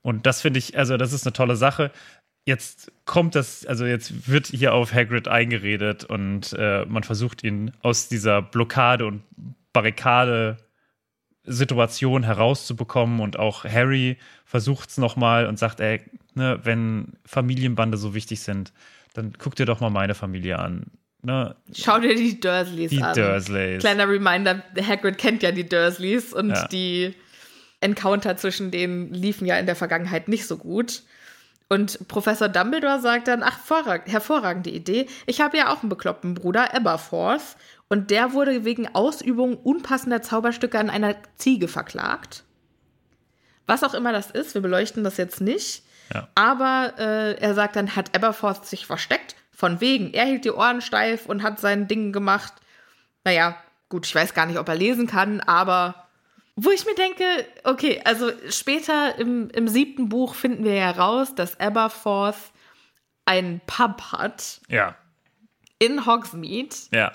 Und 0.00 0.26
das 0.26 0.40
finde 0.40 0.58
ich, 0.58 0.78
also 0.78 0.96
das 0.96 1.12
ist 1.12 1.26
eine 1.26 1.32
tolle 1.34 1.56
Sache. 1.56 1.90
Jetzt 2.48 2.90
kommt 3.04 3.34
das, 3.34 3.64
also 3.66 3.84
jetzt 3.84 4.28
wird 4.28 4.46
hier 4.48 4.72
auf 4.74 4.92
Hagrid 4.92 5.28
eingeredet 5.28 6.04
und 6.04 6.54
äh, 6.58 6.84
man 6.86 7.02
versucht 7.04 7.44
ihn 7.44 7.72
aus 7.82 8.08
dieser 8.08 8.40
Blockade 8.42 9.06
und 9.06 9.22
Barrikade 9.72 10.56
Situation 11.44 12.22
herauszubekommen 12.24 13.20
und 13.20 13.38
auch 13.38 13.64
Harry 13.64 14.16
versucht 14.44 14.90
es 14.90 14.98
nochmal 14.98 15.46
und 15.46 15.58
sagt, 15.58 15.80
ey, 15.80 16.00
ne, 16.34 16.58
wenn 16.64 17.12
Familienbande 17.24 17.96
so 17.96 18.14
wichtig 18.14 18.40
sind, 18.40 18.72
dann 19.14 19.32
guck 19.38 19.54
dir 19.54 19.66
doch 19.66 19.80
mal 19.80 19.90
meine 19.90 20.14
Familie 20.14 20.58
an. 20.58 20.86
Ne? 21.22 21.54
Schau 21.74 21.98
dir 22.00 22.14
die 22.14 22.38
Dursleys 22.40 22.90
Die 22.90 23.02
an. 23.02 23.14
Dursleys. 23.14 23.80
Kleiner 23.80 24.08
Reminder, 24.08 24.62
Hagrid 24.86 25.18
kennt 25.18 25.42
ja 25.42 25.52
die 25.52 25.68
Dursleys 25.68 26.32
und 26.32 26.50
Ja. 26.50 26.68
die 26.68 27.14
Encounter 27.80 28.36
zwischen 28.36 28.70
denen 28.70 29.12
liefen 29.12 29.46
ja 29.46 29.58
in 29.58 29.66
der 29.66 29.76
Vergangenheit 29.76 30.28
nicht 30.28 30.46
so 30.46 30.56
gut. 30.56 31.02
Und 31.68 32.08
Professor 32.08 32.48
Dumbledore 32.48 33.00
sagt 33.00 33.28
dann, 33.28 33.42
ach, 33.42 33.58
vorrag 33.58 34.06
hervorragende 34.06 34.70
Idee. 34.70 35.06
Ich 35.26 35.40
habe 35.40 35.58
ja 35.58 35.72
auch 35.72 35.82
einen 35.82 35.90
bekloppten 35.90 36.34
Bruder, 36.34 36.74
Aberforth. 36.74 37.56
Und 37.88 38.10
der 38.10 38.32
wurde 38.32 38.64
wegen 38.64 38.94
Ausübung 38.94 39.56
unpassender 39.56 40.22
Zauberstücke 40.22 40.78
an 40.78 40.90
einer 40.90 41.16
Ziege 41.36 41.68
verklagt. 41.68 42.44
Was 43.66 43.84
auch 43.84 43.94
immer 43.94 44.12
das 44.12 44.30
ist, 44.30 44.54
wir 44.54 44.62
beleuchten 44.62 45.04
das 45.04 45.18
jetzt 45.18 45.42
nicht. 45.42 45.82
Ja. 46.12 46.28
Aber 46.34 46.94
äh, 46.98 47.34
er 47.38 47.54
sagt 47.54 47.76
dann, 47.76 47.96
hat 47.96 48.14
Aberforth 48.14 48.66
sich 48.66 48.86
versteckt? 48.86 49.36
Von 49.52 49.80
wegen. 49.80 50.14
Er 50.14 50.24
hielt 50.24 50.44
die 50.44 50.52
Ohren 50.52 50.80
steif 50.80 51.26
und 51.26 51.42
hat 51.42 51.60
sein 51.60 51.86
Ding 51.86 52.12
gemacht. 52.12 52.54
Naja, 53.24 53.56
gut, 53.90 54.06
ich 54.06 54.14
weiß 54.14 54.32
gar 54.32 54.46
nicht, 54.46 54.58
ob 54.58 54.68
er 54.68 54.74
lesen 54.74 55.06
kann, 55.06 55.40
aber 55.40 56.07
wo 56.60 56.70
ich 56.72 56.84
mir 56.86 56.96
denke, 56.96 57.24
okay, 57.62 58.00
also 58.04 58.32
später 58.50 59.16
im, 59.16 59.48
im 59.50 59.68
siebten 59.68 60.08
Buch 60.08 60.34
finden 60.34 60.64
wir 60.64 60.74
ja 60.74 60.90
raus, 60.90 61.36
dass 61.36 61.60
Aberforth 61.60 62.52
einen 63.26 63.60
Pub 63.66 64.02
hat 64.10 64.60
Ja, 64.68 64.96
in 65.78 66.04
Hogsmeade 66.04 66.74
ja. 66.92 67.12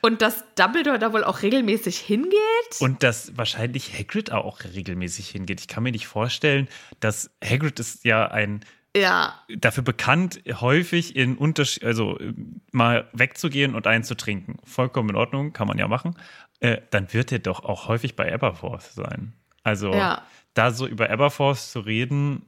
und 0.00 0.22
dass 0.22 0.42
Dumbledore 0.56 0.98
da 0.98 1.12
wohl 1.12 1.22
auch 1.22 1.42
regelmäßig 1.42 1.98
hingeht. 1.98 2.34
Und 2.80 3.04
dass 3.04 3.36
wahrscheinlich 3.36 3.96
Hagrid 3.96 4.32
auch 4.32 4.64
regelmäßig 4.64 5.28
hingeht. 5.28 5.60
Ich 5.60 5.68
kann 5.68 5.84
mir 5.84 5.92
nicht 5.92 6.08
vorstellen, 6.08 6.66
dass 6.98 7.30
Hagrid 7.44 7.78
ist 7.78 8.04
ja 8.04 8.26
ein 8.26 8.64
ja, 8.96 9.40
dafür 9.48 9.82
bekannt, 9.82 10.40
häufig 10.60 11.16
in 11.16 11.36
Unterschied, 11.36 11.84
also 11.84 12.16
äh, 12.18 12.32
mal 12.70 13.08
wegzugehen 13.12 13.74
und 13.74 13.86
einzutrinken. 13.86 14.58
Vollkommen 14.64 15.10
in 15.10 15.16
Ordnung, 15.16 15.52
kann 15.52 15.66
man 15.66 15.78
ja 15.78 15.88
machen. 15.88 16.16
Äh, 16.60 16.78
dann 16.90 17.12
wird 17.12 17.32
er 17.32 17.38
doch 17.40 17.64
auch 17.64 17.88
häufig 17.88 18.16
bei 18.16 18.32
Aberforth 18.32 18.82
sein. 18.92 19.32
Also 19.62 19.92
Ja. 19.92 20.22
da 20.54 20.70
so 20.70 20.86
über 20.86 21.10
Aberforth 21.10 21.58
zu 21.58 21.80
reden, 21.80 22.46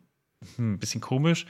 hm, 0.57 0.75
ein 0.75 0.79
bisschen 0.79 1.01
komisch. 1.01 1.47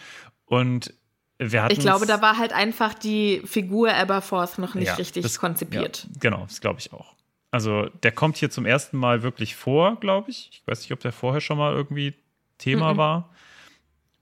Und 0.47 0.95
wir 1.39 1.63
hatten 1.63 1.73
ich 1.73 1.81
glaube, 1.81 2.07
da 2.07 2.23
war 2.23 2.39
halt 2.39 2.53
einfach 2.53 2.95
die 2.95 3.43
Figur 3.45 3.93
Aberforth 3.93 4.59
noch 4.59 4.75
nicht 4.75 4.87
Ja, 4.89 4.95
richtig 4.95 5.23
das- 5.23 5.39
konzipiert. 5.39 6.05
Ja, 6.05 6.11
genau, 6.21 6.45
das 6.47 6.61
glaube 6.61 6.81
ich 6.81 6.93
auch. 6.93 7.15
Also 7.51 7.89
der 8.03 8.13
kommt 8.13 8.37
hier 8.37 8.51
zum 8.51 8.67
ersten 8.67 8.97
Mal 8.97 9.23
wirklich 9.23 9.55
vor, 9.57 9.99
glaube 10.01 10.31
ich. 10.31 10.49
Ich 10.53 10.63
weiß 10.67 10.81
nicht, 10.81 10.93
ob 10.93 11.01
der 11.01 11.13
vorher 11.13 11.41
schon 11.41 11.59
mal 11.59 11.73
irgendwie 11.75 12.15
Thema 12.59 12.95
Mhm. 12.95 12.97
war. 12.99 13.31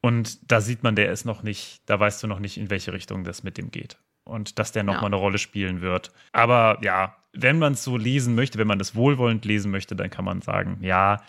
Und 0.01 0.51
da 0.53 0.61
sieht 0.61 0.83
man, 0.83 0.97
der 0.97 1.11
ist 1.11 1.25
noch 1.25 1.43
nicht, 1.43 1.81
da 1.87 1.99
weißt 1.99 2.23
du 2.23 2.27
noch 2.27 2.39
nicht, 2.39 2.59
in 2.59 2.69
welche 2.69 2.93
Richtung 2.93 3.25
das 3.25 3.43
mit 3.43 3.57
dem 3.59 3.71
geht. 3.71 3.97
Und 4.25 4.59
dass 4.59 4.73
der 4.73 4.83
noch 4.83 4.95
Ja. 4.95 5.01
mal 5.01 5.07
eine 5.07 5.17
Rolle 5.17 5.39
spielen 5.39 5.81
wird. 5.81 6.13
Aber 6.33 6.79
ja, 6.83 7.17
wenn 7.35 7.59
man 7.59 7.75
es 7.75 7.85
so 7.85 7.97
lesen 7.97 8.35
möchte, 8.35 8.59
wenn 8.59 8.67
man 8.67 8.79
das 8.79 8.95
wohlwollend 8.95 9.45
lesen 9.45 9.71
möchte, 9.71 9.97
dann 9.97 10.11
kann 10.11 10.25
man 10.25 10.41
sagen, 10.43 10.79
ja, 10.81 11.23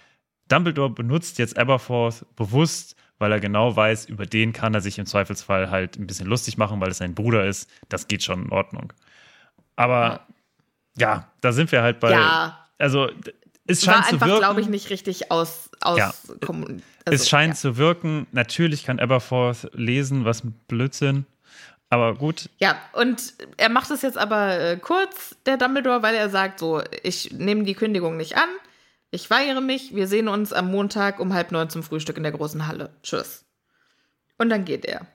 Dumbledore 0.48 0.90
benutzt 0.90 1.40
jetzt 1.40 1.58
Aberforth 1.58 2.26
bewusst, 2.36 2.96
weil 3.18 3.32
er 3.32 3.40
genau 3.40 3.76
weiß, 3.76 4.06
über 4.06 4.26
den 4.26 4.54
kann 4.54 4.74
er 4.74 4.82
sich 4.82 5.00
im 5.00 5.06
Zweifelsfall 5.06 5.72
halt 5.72 5.98
ein 5.98 6.06
bisschen 6.08 6.28
lustig 6.28 6.58
machen, 6.58 6.80
weil 6.82 6.90
es 6.92 6.98
sein 6.98 7.16
Bruder 7.16 7.46
ist. 7.46 7.70
Das 7.90 8.08
geht 8.08 8.24
schon 8.24 8.46
in 8.46 8.52
Ordnung. 8.52 8.94
Aber 9.76 10.28
ja, 10.98 11.28
da 11.42 11.52
sind 11.52 11.72
wir 11.72 11.82
halt 11.82 12.00
bei. 12.00 12.12
Ja. 12.12 12.66
Also 12.78 13.10
es 13.68 13.86
War 13.88 13.96
scheint 13.96 14.06
zu 14.06 14.14
einfach, 14.14 14.28
wirken. 14.28 14.40
glaube 14.42 14.62
ich, 14.62 14.68
nicht 14.68 14.90
richtig 14.90 15.32
aus, 15.32 15.70
aus 15.82 15.98
Ja. 15.98 16.14
also, 16.30 16.76
es 17.06 17.28
scheint 17.28 17.54
ja. 17.56 17.60
zu 17.60 17.78
wirken. 17.78 18.28
Natürlich 18.32 18.86
kann 18.86 19.00
Aberforth 19.00 19.70
lesen, 19.74 20.26
was 20.26 20.44
ein 20.44 20.54
Blödsinn. 20.68 21.26
Aber 21.90 22.16
gut, 22.16 22.50
Ja, 22.60 22.78
und 22.94 23.34
er 23.58 23.70
macht 23.70 23.92
es 23.92 24.02
jetzt 24.02 24.18
aber 24.18 24.60
äh, 24.60 24.78
kurz, 24.78 25.36
der 25.46 25.58
Dumbledore, 25.58 26.02
weil 26.02 26.16
er 26.16 26.30
sagt 26.30 26.60
so, 26.60 26.82
ich 27.04 27.32
nehme 27.32 27.64
die 27.64 27.76
Kündigung 27.76 28.18
nicht 28.18 28.38
an, 28.38 28.50
ich 29.12 29.30
weigere 29.30 29.62
mich, 29.62 29.96
wir 29.96 30.08
sehen 30.08 30.28
uns 30.28 30.52
am 30.52 30.72
Montag 30.72 31.20
um 31.20 31.34
halb 31.34 31.52
neun 31.52 31.70
zum 31.70 31.84
Frühstück 31.84 32.18
in 32.18 32.24
der 32.24 32.32
großen 32.32 32.68
Halle. 32.68 32.90
Tschüss. 33.04 33.46
Und 34.38 34.50
dann 34.50 34.66
geht 34.66 34.86
er. 34.86 35.08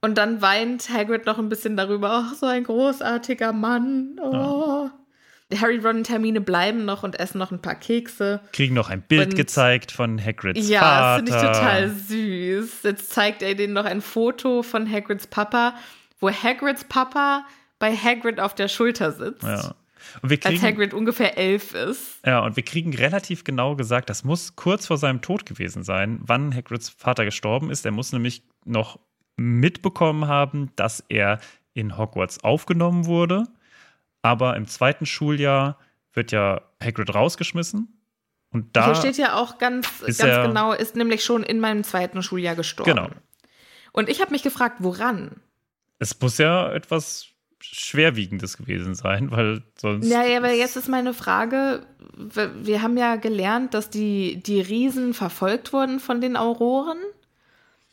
Und 0.00 0.18
dann 0.18 0.42
weint 0.42 0.90
Hagrid 0.90 1.24
noch 1.26 1.38
ein 1.38 1.48
bisschen 1.48 1.76
darüber, 1.76 2.10
ach, 2.10 2.34
so 2.34 2.46
ein 2.46 2.64
großartiger 2.64 3.52
Mann. 3.52 4.18
Oh. 4.20 4.90
Harry, 5.60 5.78
Ron 5.78 5.98
und 5.98 6.08
Hermine 6.08 6.40
bleiben 6.40 6.84
noch 6.84 7.02
und 7.02 7.18
essen 7.20 7.38
noch 7.38 7.52
ein 7.52 7.60
paar 7.60 7.74
Kekse. 7.74 8.40
kriegen 8.52 8.74
noch 8.74 8.88
ein 8.90 9.02
Bild 9.02 9.30
Und- 9.30 9.36
gezeigt 9.36 9.92
von 9.92 10.18
Hagrids 10.22 10.68
Ja, 10.68 10.80
Vater. 10.80 11.22
das 11.22 11.34
finde 11.34 11.50
ich 11.52 11.58
total 11.58 11.90
süß. 11.90 12.82
Jetzt 12.82 13.10
zeigt 13.12 13.42
er 13.42 13.54
denen 13.54 13.72
noch 13.74 13.84
ein 13.84 14.00
Foto 14.00 14.62
von 14.62 14.90
Hagrids 14.90 15.26
Papa, 15.26 15.74
wo 16.20 16.30
Hagrids 16.30 16.84
Papa 16.84 17.44
bei 17.78 17.94
Hagrid 17.94 18.40
auf 18.40 18.54
der 18.54 18.68
Schulter 18.68 19.12
sitzt. 19.12 19.42
Ja. 19.42 19.74
Und 20.22 20.30
wir 20.30 20.36
Als 20.38 20.44
kriegen, 20.46 20.62
Hagrid 20.62 20.94
ungefähr 20.94 21.36
elf 21.38 21.74
ist. 21.74 22.20
ja, 22.26 22.40
und 22.40 22.56
wir 22.56 22.62
kriegen 22.62 22.94
relativ 22.94 23.42
genau 23.44 23.74
gesagt, 23.76 24.08
das 24.10 24.22
muss 24.24 24.54
kurz 24.56 24.86
vor 24.86 24.96
seinem 24.98 25.22
Tod 25.22 25.46
gewesen 25.46 25.82
sein, 25.82 26.20
wann 26.22 26.54
Hagrids 26.54 26.88
Vater 26.90 27.24
gestorben 27.24 27.70
ist. 27.70 27.84
Er 27.84 27.90
muss 27.92 28.12
nämlich 28.12 28.42
noch 28.64 28.98
mitbekommen 29.36 30.26
haben, 30.28 30.70
dass 30.76 31.04
er 31.08 31.40
in 31.74 31.96
Hogwarts 31.98 32.42
aufgenommen 32.44 33.06
wurde. 33.06 33.44
Aber 34.24 34.56
im 34.56 34.66
zweiten 34.66 35.04
Schuljahr 35.04 35.78
wird 36.14 36.32
ja 36.32 36.62
Hagrid 36.82 37.14
rausgeschmissen. 37.14 38.00
Und 38.50 38.74
da 38.74 38.86
Hier 38.86 38.94
steht 38.94 39.18
ja 39.18 39.34
auch 39.34 39.58
ganz, 39.58 39.86
ganz 40.00 40.20
er- 40.20 40.46
genau, 40.46 40.72
ist 40.72 40.96
nämlich 40.96 41.24
schon 41.24 41.42
in 41.42 41.60
meinem 41.60 41.84
zweiten 41.84 42.22
Schuljahr 42.22 42.54
gestorben. 42.54 42.90
Genau. 42.94 43.08
Und 43.92 44.08
ich 44.08 44.20
habe 44.22 44.30
mich 44.30 44.42
gefragt, 44.42 44.76
woran? 44.78 45.40
es 45.98 46.18
muss 46.20 46.38
ja 46.38 46.72
etwas 46.72 47.26
Schwerwiegendes 47.60 48.56
gewesen 48.56 48.94
sein, 48.94 49.30
weil 49.30 49.62
sonst. 49.78 50.06
Ja, 50.08 50.24
ja, 50.24 50.38
aber 50.38 50.52
jetzt 50.52 50.76
ist 50.76 50.88
meine 50.88 51.14
Frage, 51.14 51.86
wir 52.16 52.52
wir 52.64 52.82
haben 52.82 52.96
ja 52.96 53.16
gelernt, 53.16 53.74
dass 53.74 53.90
die, 53.90 54.42
die 54.42 54.60
Riesen 54.60 55.14
verfolgt 55.14 55.72
wurden 55.72 56.00
von 56.00 56.20
den 56.20 56.36
Auroren. 56.36 56.98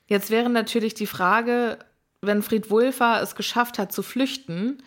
Jetzt 0.07 0.29
wäre 0.29 0.49
natürlich 0.49 0.93
die 0.93 1.07
Frage, 1.07 1.77
wenn 2.21 2.41
Fried 2.41 2.69
Wulfer 2.69 3.21
es 3.21 3.35
geschafft 3.35 3.79
hat 3.79 3.91
zu 3.93 4.03
flüchten, 4.03 4.83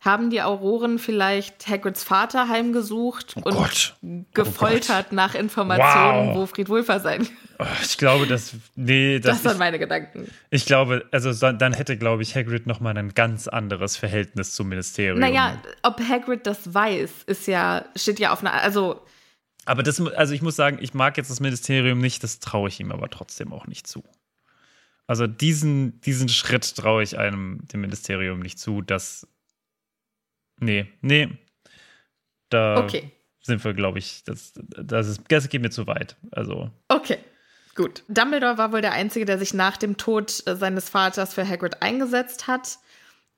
haben 0.00 0.30
die 0.30 0.40
Auroren 0.40 0.98
vielleicht 0.98 1.68
Hagrids 1.68 2.02
Vater 2.02 2.48
heimgesucht 2.48 3.34
Oh 3.36 3.42
und 3.44 3.54
Gott. 3.54 3.96
gefoltert 4.34 5.12
nach 5.12 5.34
Informationen, 5.34 6.28
Wow. 6.30 6.36
wo 6.36 6.46
Fried 6.46 6.68
Wulfer 6.68 7.00
sein 7.00 7.28
Oh, 7.58 7.66
Ich 7.82 7.98
glaube, 7.98 8.26
dass. 8.26 8.54
Nee, 8.74 9.18
Das 9.20 9.36
das, 9.36 9.44
waren 9.44 9.52
ich, 9.52 9.58
meine 9.58 9.78
Gedanken. 9.78 10.30
ich 10.48 10.64
glaube, 10.64 11.04
also 11.12 11.30
so- 11.32 11.52
dann 11.52 11.74
hätte, 11.74 11.98
glaube 11.98 12.22
ich, 12.22 12.34
Hagrid 12.34 12.66
nochmal 12.66 12.96
ein 12.96 13.12
ganz 13.12 13.48
anderes 13.48 13.98
Verhältnis 13.98 14.54
zum 14.54 14.70
Ministerium. 14.70 15.18
Naja, 15.18 15.60
ob 15.82 16.00
Hagrid 16.00 16.46
das 16.46 16.72
weiß, 16.72 17.10
ist 17.26 17.46
ja, 17.46 17.84
steht 17.96 18.18
ja 18.18 18.32
auf 18.32 18.40
einer, 18.40 18.54
also 18.54 19.02
Aber 19.66 19.82
das, 19.82 20.00
also 20.00 20.32
ich 20.32 20.40
muss 20.40 20.56
sagen, 20.56 20.78
ich 20.80 20.94
mag 20.94 21.18
jetzt 21.18 21.30
das 21.30 21.40
Ministerium 21.40 21.98
nicht, 21.98 22.22
das 22.24 22.38
traue 22.40 22.70
ich 22.70 22.80
ihm 22.80 22.90
aber 22.92 23.10
trotzdem 23.10 23.52
auch 23.52 23.66
nicht 23.66 23.86
zu. 23.86 24.02
Also 25.06 25.26
diesen, 25.26 26.00
diesen 26.00 26.30
Schritt 26.30 26.76
traue 26.76 27.02
ich 27.02 27.18
einem, 27.18 27.60
dem 27.72 27.82
Ministerium 27.82 28.40
nicht 28.40 28.58
zu, 28.58 28.80
dass. 28.80 29.26
Nee, 30.60 30.86
nee. 31.00 31.28
Da 32.50 32.78
okay. 32.78 33.10
sind 33.40 33.64
wir, 33.64 33.74
glaube 33.74 33.98
ich, 33.98 34.24
das, 34.24 34.52
das, 34.54 35.08
ist, 35.08 35.22
das 35.28 35.48
geht 35.48 35.62
mir 35.62 35.70
zu 35.70 35.86
weit. 35.86 36.16
Also, 36.30 36.70
Okay, 36.88 37.18
gut. 37.74 38.02
Dumbledore 38.08 38.58
war 38.58 38.72
wohl 38.72 38.82
der 38.82 38.92
Einzige, 38.92 39.24
der 39.24 39.38
sich 39.38 39.54
nach 39.54 39.76
dem 39.76 39.96
Tod 39.96 40.42
äh, 40.46 40.56
seines 40.56 40.88
Vaters 40.88 41.34
für 41.34 41.48
Hagrid 41.48 41.82
eingesetzt 41.82 42.46
hat. 42.46 42.78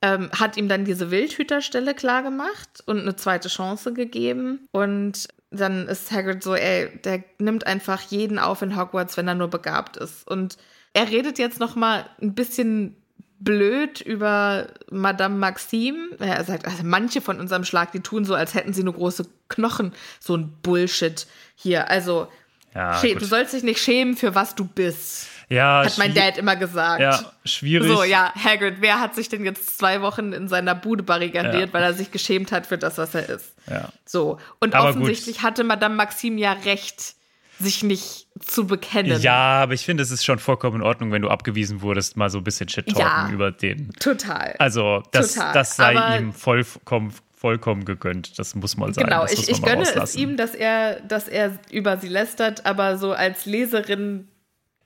Ähm, 0.04 0.30
hat 0.32 0.56
ihm 0.56 0.68
dann 0.68 0.84
diese 0.84 1.12
Wildhüterstelle 1.12 1.94
klargemacht 1.94 2.82
und 2.86 3.00
eine 3.00 3.14
zweite 3.14 3.48
Chance 3.48 3.92
gegeben. 3.92 4.66
Und 4.72 5.28
dann 5.50 5.86
ist 5.86 6.10
Hagrid 6.10 6.42
so, 6.42 6.54
ey, 6.54 6.88
der 7.04 7.22
nimmt 7.38 7.66
einfach 7.66 8.00
jeden 8.00 8.40
auf 8.40 8.62
in 8.62 8.76
Hogwarts, 8.76 9.16
wenn 9.16 9.28
er 9.28 9.34
nur 9.34 9.48
begabt 9.48 9.96
ist. 9.96 10.26
Und 10.26 10.56
er 10.92 11.08
redet 11.08 11.38
jetzt 11.38 11.60
noch 11.60 11.76
mal 11.76 12.08
ein 12.20 12.34
bisschen 12.34 12.96
blöd 13.44 14.00
über 14.00 14.68
Madame 14.90 15.36
Maxime. 15.36 16.16
Er 16.18 16.44
sagt, 16.44 16.66
also 16.66 16.82
manche 16.84 17.20
von 17.20 17.40
unserem 17.40 17.64
Schlag, 17.64 17.92
die 17.92 18.00
tun 18.00 18.24
so, 18.24 18.34
als 18.34 18.54
hätten 18.54 18.72
sie 18.72 18.84
nur 18.84 18.94
große 18.94 19.26
Knochen. 19.48 19.92
So 20.20 20.36
ein 20.36 20.52
Bullshit 20.62 21.26
hier. 21.54 21.90
Also, 21.90 22.28
ja. 22.74 23.00
Gut. 23.00 23.20
du 23.20 23.24
sollst 23.26 23.52
dich 23.52 23.62
nicht 23.62 23.80
schämen 23.80 24.16
für 24.16 24.34
was 24.34 24.54
du 24.54 24.64
bist, 24.64 25.26
ja, 25.48 25.84
hat 25.84 25.98
mein 25.98 26.14
Dad 26.14 26.38
immer 26.38 26.56
gesagt. 26.56 27.00
Ja, 27.02 27.32
schwierig. 27.44 27.86
So, 27.86 28.04
ja, 28.04 28.32
Hagrid, 28.34 28.76
wer 28.80 29.00
hat 29.00 29.14
sich 29.14 29.28
denn 29.28 29.44
jetzt 29.44 29.76
zwei 29.76 30.00
Wochen 30.00 30.32
in 30.32 30.48
seiner 30.48 30.74
Bude 30.74 31.02
barrikadiert, 31.02 31.68
Ja. 31.68 31.72
weil 31.72 31.82
er 31.82 31.92
sich 31.92 32.10
geschämt 32.10 32.52
hat 32.52 32.66
für 32.66 32.78
das, 32.78 32.96
was 32.96 33.14
er 33.14 33.28
ist? 33.28 33.54
Ja. 33.70 33.90
So. 34.06 34.38
Und 34.60 34.74
Aber 34.74 34.88
offensichtlich 34.88 35.42
hatte 35.42 35.62
Madame 35.62 35.94
Maxime 35.94 36.40
ja 36.40 36.52
recht. 36.52 37.16
Sich 37.62 37.82
nicht 37.82 38.26
zu 38.40 38.66
bekennen. 38.66 39.20
Ja, 39.22 39.62
aber 39.62 39.72
ich 39.74 39.84
finde, 39.84 40.02
es 40.02 40.10
ist 40.10 40.24
schon 40.24 40.38
vollkommen 40.38 40.76
in 40.76 40.82
Ordnung, 40.82 41.12
wenn 41.12 41.22
du 41.22 41.28
abgewiesen 41.28 41.80
wurdest, 41.82 42.16
mal 42.16 42.28
so 42.30 42.38
ein 42.38 42.44
bisschen 42.44 42.68
Shit 42.68 42.86
talken 42.88 43.00
Ja. 43.00 43.30
über 43.30 43.50
den. 43.52 43.90
Total. 44.00 44.54
Also, 44.58 45.02
das, 45.12 45.34
Total. 45.34 45.52
das 45.54 45.76
sei 45.76 45.96
Aber- 45.96 46.18
ihm 46.18 46.32
vollkommen, 46.32 47.14
vollkommen 47.34 47.84
gegönnt. 47.84 48.38
Das 48.38 48.54
muss 48.54 48.76
mal 48.76 48.92
sein. 48.94 49.04
Genau, 49.04 49.24
ich, 49.26 49.48
ich 49.48 49.62
gönne 49.62 49.82
es 49.82 50.14
ihm, 50.14 50.36
dass 50.36 50.54
er, 50.54 51.00
dass 51.00 51.28
er 51.28 51.58
über 51.70 51.96
sie 51.98 52.08
lästert, 52.08 52.66
aber 52.66 52.98
so 52.98 53.12
als 53.12 53.46
Leserin, 53.46 54.28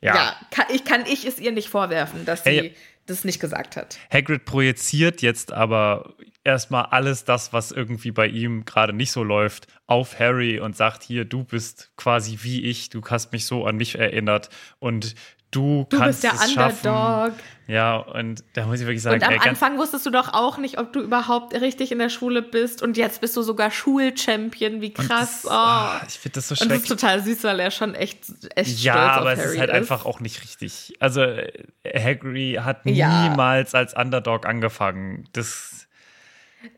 ja, 0.00 0.14
Ja. 0.14 0.36
kann, 0.50 0.66
ich, 0.72 0.84
kann 0.84 1.04
ich 1.06 1.26
es 1.26 1.38
ihr 1.38 1.52
nicht 1.52 1.68
vorwerfen, 1.68 2.24
dass 2.24 2.44
sie 2.44 2.50
Hey. 2.50 2.74
das 3.06 3.24
nicht 3.24 3.40
gesagt 3.40 3.76
hat. 3.76 3.98
Hagrid 4.12 4.44
projiziert 4.44 5.22
jetzt 5.22 5.52
aber 5.52 6.14
erstmal 6.46 6.86
alles 6.86 7.24
das, 7.24 7.52
was 7.52 7.72
irgendwie 7.72 8.10
bei 8.12 8.26
ihm 8.28 8.64
gerade 8.64 8.92
nicht 8.94 9.12
so 9.12 9.22
läuft, 9.22 9.66
auf 9.86 10.18
Harry 10.18 10.58
und 10.60 10.76
sagt: 10.76 11.02
Hier, 11.02 11.24
du 11.26 11.44
bist 11.44 11.90
quasi 11.96 12.38
wie 12.42 12.62
ich, 12.64 12.88
du 12.88 13.02
hast 13.04 13.32
mich 13.32 13.44
so 13.46 13.66
an 13.66 13.76
mich 13.76 13.98
erinnert 13.98 14.48
und 14.78 15.14
du, 15.50 15.86
Du 15.90 15.98
kannst 15.98 16.22
bist 16.22 16.34
der 16.34 16.40
es 16.42 16.52
schaffen. 16.52 16.88
Underdog. 16.88 17.32
Ja, 17.68 17.96
und 17.96 18.44
da 18.52 18.66
muss 18.66 18.78
ich 18.80 18.86
wirklich 18.86 19.02
sagen, 19.02 19.16
Und 19.16 19.26
am 19.26 19.32
ey, 19.34 19.48
Anfang 19.48 19.76
wusstest 19.78 20.06
du 20.06 20.10
doch 20.10 20.32
auch 20.34 20.56
nicht, 20.58 20.78
ob 20.78 20.92
du 20.92 21.00
überhaupt 21.00 21.52
richtig 21.54 21.90
in 21.90 21.98
der 21.98 22.10
Schule 22.10 22.40
bist. 22.42 22.80
Und 22.82 22.96
jetzt 22.96 23.20
bist 23.20 23.36
du 23.36 23.42
sogar 23.42 23.70
Schulchampion. 23.72 24.80
Wie 24.80 24.92
krass. 24.92 25.42
das, 25.42 25.46
oh. 25.46 25.50
ah, 25.50 26.00
ich 26.06 26.14
finde 26.18 26.34
das 26.36 26.48
so 26.48 26.52
Und 26.62 26.70
das 26.70 26.78
ist 26.78 26.86
schrecklich. 26.86 27.00
total 27.00 27.22
süß, 27.24 27.42
weil 27.44 27.58
er 27.60 27.70
schon 27.72 27.94
echt, 27.96 28.18
echt 28.54 28.78
Ja, 28.80 28.92
stolz 28.92 29.16
aber 29.16 29.32
auf 29.32 29.38
es 29.38 29.44
Harry 29.44 29.54
ist 29.54 29.60
halt 29.60 29.70
einfach 29.70 30.04
auch 30.04 30.20
nicht 30.20 30.42
richtig. 30.42 30.94
Also, 31.00 31.22
äh, 31.22 31.52
Hagrid 31.92 32.60
hat 32.60 32.86
Ja. 32.86 33.28
niemals 33.28 33.74
als 33.74 33.94
Underdog 33.94 34.46
angefangen. 34.46 35.28
Das, 35.32 35.85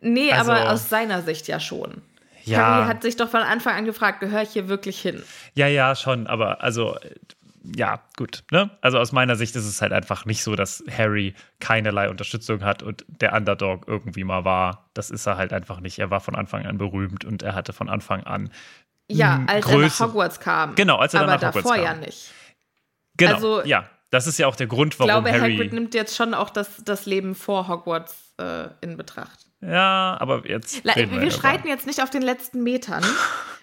Nee, 0.01 0.33
Also- 0.33 0.53
aber 0.53 0.71
aus 0.73 0.89
seiner 0.89 1.23
Sicht 1.23 1.49
ja 1.49 1.61
schon. 1.61 2.03
Ja. 2.45 2.59
Harry 2.65 2.87
hat 2.89 3.03
sich 3.03 3.17
doch 3.17 3.29
von 3.29 3.43
Anfang 3.43 3.75
an 3.77 3.85
gefragt, 3.85 4.21
gehöre 4.21 4.43
ich 4.43 4.51
hier 4.51 4.69
wirklich 4.69 5.01
hin? 5.01 5.23
ja, 5.55 5.67
ja, 5.67 5.95
schon, 5.95 6.27
aber 6.27 6.63
also, 6.63 6.97
ja, 7.77 8.01
gut. 8.17 8.45
Ne? 8.51 8.71
Also 8.81 8.99
aus 8.99 9.13
meiner 9.13 9.37
Sicht 9.37 9.55
ist 9.55 9.67
es 9.67 9.83
halt 9.83 9.93
einfach 9.93 10.25
nicht 10.25 10.43
so, 10.43 10.57
dass 10.57 10.83
Harry 10.91 11.35
keinerlei 11.61 12.09
Unterstützung 12.09 12.65
hat 12.65 12.83
und 12.83 13.05
der 13.09 13.35
Underdog 13.35 13.85
irgendwie 13.87 14.25
mal 14.25 14.47
war. 14.47 14.89
Das 14.95 15.11
ist 15.11 15.27
er 15.27 15.37
halt 15.37 15.53
einfach 15.53 15.81
nicht. 15.81 15.99
Er 15.99 16.11
war 16.11 16.21
von 16.21 16.35
Anfang 16.37 16.65
an 16.65 16.79
berühmt 16.79 17.27
und 17.27 17.43
er 17.43 17.55
hatte 17.55 17.75
von 17.75 17.91
Anfang 17.91 18.23
an. 18.25 18.51
Ja, 19.11 19.43
als 19.47 19.67
er 19.67 19.73
nach 19.73 19.81
Größe. 19.83 20.05
Hogwarts 20.07 20.41
kam. 20.41 20.75
Genau, 20.77 20.97
als 20.97 21.13
er 21.13 21.21
aber 21.21 21.33
nach 21.33 21.37
Hogwarts 21.43 21.57
davor 21.57 21.75
kam. 21.77 21.85
ja 21.85 21.95
nicht. 21.95 22.31
Genau, 23.19 23.35
Also- 23.35 23.65
ja. 23.65 23.89
Das 24.11 24.27
ist 24.27 24.39
ja 24.39 24.47
auch 24.47 24.57
der 24.57 24.69
Grund, 24.69 24.95
Ich 24.95 25.01
warum 25.01 25.25
glaube, 25.25 25.31
Harry. 25.39 25.53
Hagrid 25.55 25.75
nimmt 25.75 25.93
jetzt 25.93 26.17
schon 26.17 26.33
auch 26.33 26.49
das, 26.49 26.83
das 26.83 27.05
Leben 27.05 27.35
vor 27.35 27.69
Hogwarts 27.69 28.33
äh, 28.39 28.69
in 28.81 28.97
Betracht. 28.97 29.48
Ja, 29.61 30.17
aber 30.21 30.47
jetzt. 30.49 30.85
La- 30.85 30.95
wir 30.97 31.05
über- 31.07 31.31
schreiten 31.31 31.69
jetzt 31.69 31.87
nicht 31.87 32.03
auf 32.03 32.11
den 32.11 32.23
letzten 32.23 32.63
Metern, 32.63 33.05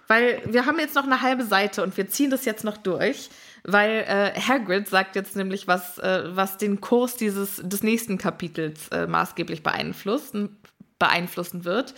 weil 0.08 0.42
wir 0.46 0.66
haben 0.66 0.80
jetzt 0.80 0.96
noch 0.96 1.06
eine 1.06 1.22
halbe 1.22 1.46
Seite 1.46 1.84
und 1.84 1.96
wir 1.98 2.08
ziehen 2.10 2.30
das 2.30 2.46
jetzt 2.46 2.64
noch 2.64 2.78
durch, 2.78 3.30
weil 3.64 4.04
äh, 4.08 4.40
Hagrid 4.40 4.88
sagt 4.88 5.16
jetzt 5.16 5.36
nämlich, 5.36 5.68
was, 5.68 5.98
äh, 6.00 6.24
was 6.36 6.58
den 6.58 6.82
Kurs 6.82 7.16
dieses, 7.16 7.62
des 7.64 7.82
nächsten 7.84 8.18
Kapitels 8.18 8.88
äh, 8.90 9.08
maßgeblich 9.08 9.64
beeinflussen, 9.64 10.58
beeinflussen 11.00 11.66
wird. 11.66 11.94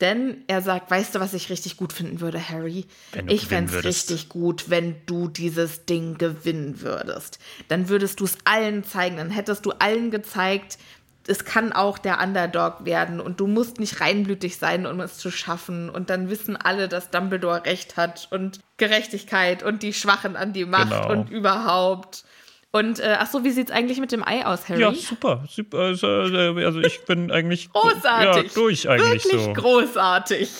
Denn 0.00 0.42
er 0.48 0.62
sagt, 0.62 0.90
weißt 0.90 1.14
du, 1.14 1.20
was 1.20 1.32
ich 1.32 1.48
richtig 1.48 1.76
gut 1.76 1.92
finden 1.92 2.20
würde, 2.20 2.48
Harry? 2.48 2.86
Ich 3.28 3.46
fände 3.46 3.76
es 3.78 3.84
richtig 3.84 4.28
gut, 4.28 4.68
wenn 4.68 4.96
du 5.06 5.28
dieses 5.28 5.84
Ding 5.84 6.18
gewinnen 6.18 6.80
würdest. 6.80 7.38
Dann 7.68 7.88
würdest 7.88 8.18
du 8.18 8.24
es 8.24 8.36
allen 8.44 8.82
zeigen, 8.82 9.18
dann 9.18 9.30
hättest 9.30 9.64
du 9.64 9.70
allen 9.78 10.10
gezeigt, 10.10 10.78
es 11.26 11.44
kann 11.44 11.72
auch 11.72 11.98
der 11.98 12.20
Underdog 12.20 12.84
werden 12.84 13.20
und 13.20 13.40
du 13.40 13.46
musst 13.46 13.78
nicht 13.78 14.00
reinblütig 14.00 14.56
sein, 14.56 14.86
um 14.86 15.00
es 15.00 15.18
zu 15.18 15.30
schaffen. 15.30 15.88
Und 15.88 16.10
dann 16.10 16.30
wissen 16.30 16.56
alle, 16.56 16.88
dass 16.88 17.10
Dumbledore 17.10 17.64
Recht 17.64 17.96
hat 17.96 18.28
und 18.30 18.60
Gerechtigkeit 18.76 19.62
und 19.62 19.82
die 19.82 19.92
Schwachen 19.92 20.36
an 20.36 20.52
die 20.52 20.64
Macht 20.64 20.90
Genau. 20.90 21.10
und 21.10 21.30
überhaupt. 21.30 22.24
Und 22.72 23.00
äh, 23.00 23.16
ach 23.18 23.30
so, 23.30 23.44
wie 23.44 23.50
sieht's 23.50 23.70
eigentlich 23.70 24.00
mit 24.00 24.12
dem 24.12 24.26
Ei 24.26 24.46
aus, 24.46 24.68
Harry? 24.68 24.80
Ja, 24.80 24.94
super. 24.94 25.44
super 25.48 25.78
also, 25.78 26.06
äh, 26.06 26.64
also 26.64 26.80
ich 26.80 27.04
bin 27.04 27.30
eigentlich 27.30 27.70
Großartig. 27.72 28.44
Ja, 28.44 28.50
durch 28.54 28.88
eigentlich 28.88 29.24
Wirklich 29.24 29.42
so. 29.42 29.52
großartig. 29.52 30.50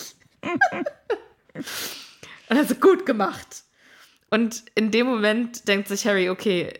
also 2.49 2.75
gut 2.75 3.05
gemacht. 3.05 3.63
Und 4.29 4.63
in 4.75 4.91
dem 4.91 5.07
Moment 5.07 5.67
denkt 5.67 5.87
sich 5.87 6.05
Harry, 6.05 6.29
okay, 6.29 6.73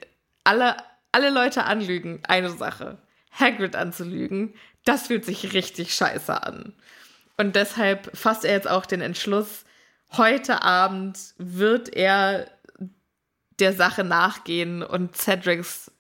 alle, 0.44 0.78
alle 1.12 1.32
Leute 1.32 1.64
anlügen, 1.66 2.22
eine 2.28 2.52
Sache. 2.52 2.98
Hagrid 3.34 3.76
anzulügen, 3.76 4.54
das 4.86 5.08
fühlt 5.08 5.26
sich 5.26 5.54
richtig 5.54 5.94
scheiße 5.94 6.44
an. 6.44 6.74
Und 7.38 7.56
deshalb 7.56 8.16
fasst 8.16 8.46
er 8.46 8.54
jetzt 8.54 8.70
auch 8.70 8.86
den 8.86 9.02
Entschluss, 9.02 9.66
heute 10.12 10.62
Abend 10.62 11.18
wird 11.38 11.90
er 11.96 12.48
der 13.60 13.74
Sache 13.74 14.04
nachgehen 14.04 14.84
und 14.84 15.16
Cedrics 15.16 15.92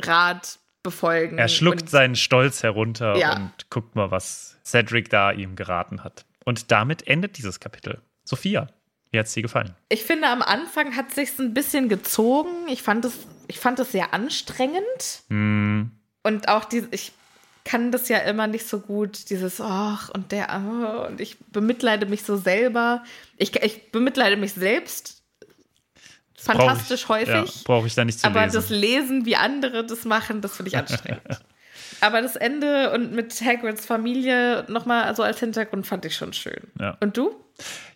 Rat 0.00 0.58
befolgen. 0.82 1.38
Er 1.38 1.48
schluckt 1.48 1.90
seinen 1.90 2.14
Stolz 2.16 2.62
herunter 2.62 3.16
Ja. 3.16 3.36
und 3.36 3.70
guckt 3.70 3.96
mal, 3.96 4.10
was 4.10 4.56
Cedric 4.64 5.10
da 5.10 5.32
ihm 5.32 5.56
geraten 5.56 6.04
hat. 6.04 6.24
Und 6.44 6.70
damit 6.70 7.06
endet 7.06 7.36
dieses 7.36 7.60
Kapitel. 7.60 8.00
Sophia, 8.24 8.68
wie 9.10 9.18
hat's 9.18 9.32
dir 9.34 9.42
gefallen? 9.42 9.74
Ich 9.88 10.04
finde, 10.04 10.28
am 10.28 10.40
Anfang 10.42 10.94
hat 10.96 11.10
sich's 11.12 11.38
ein 11.38 11.52
bisschen 11.52 11.88
gezogen. 11.88 12.68
Ich 12.68 12.82
fand 12.82 13.04
es, 13.04 13.26
ich 13.48 13.58
fand 13.58 13.78
es 13.80 13.92
sehr 13.92 14.14
anstrengend. 14.14 15.22
Hm, 15.28 15.90
Und 16.22 16.48
auch 16.48 16.64
diese, 16.64 16.88
ich 16.90 17.12
kann 17.64 17.92
das 17.92 18.08
ja 18.08 18.18
immer 18.18 18.46
nicht 18.46 18.66
so 18.66 18.80
gut, 18.80 19.30
dieses, 19.30 19.60
ach, 19.60 20.08
und 20.10 20.32
der, 20.32 20.50
ah, 20.50 21.06
und 21.08 21.20
ich 21.20 21.38
bemitleide 21.52 22.06
mich 22.06 22.22
so 22.22 22.36
selber. 22.36 23.04
Ich, 23.36 23.54
ich 23.62 23.92
bemitleide 23.92 24.36
mich 24.36 24.54
selbst 24.54 25.18
das 26.38 26.46
brauch 26.46 26.66
fantastisch 26.66 27.02
ich, 27.02 27.08
häufig. 27.08 27.56
Ja, 27.56 27.62
Brauche 27.64 27.86
ich 27.86 27.94
da 27.94 28.04
nicht 28.04 28.20
zu 28.20 28.26
aber 28.26 28.44
lesen. 28.44 28.54
das 28.54 28.70
Lesen, 28.70 29.26
wie 29.26 29.36
andere 29.36 29.84
das 29.84 30.04
machen, 30.04 30.40
das 30.40 30.56
finde 30.56 30.68
ich 30.68 30.76
anstrengend. 30.76 31.20
aber 32.00 32.22
das 32.22 32.36
Ende 32.36 32.92
und 32.92 33.12
mit 33.12 33.40
Hagrids 33.40 33.84
Familie 33.84 34.64
nochmal 34.68 35.04
also 35.04 35.24
als 35.24 35.40
Hintergrund 35.40 35.86
fand 35.86 36.04
ich 36.04 36.14
schon 36.14 36.32
schön. 36.32 36.62
Ja. 36.80 36.96
Und 37.00 37.16
du? 37.16 37.34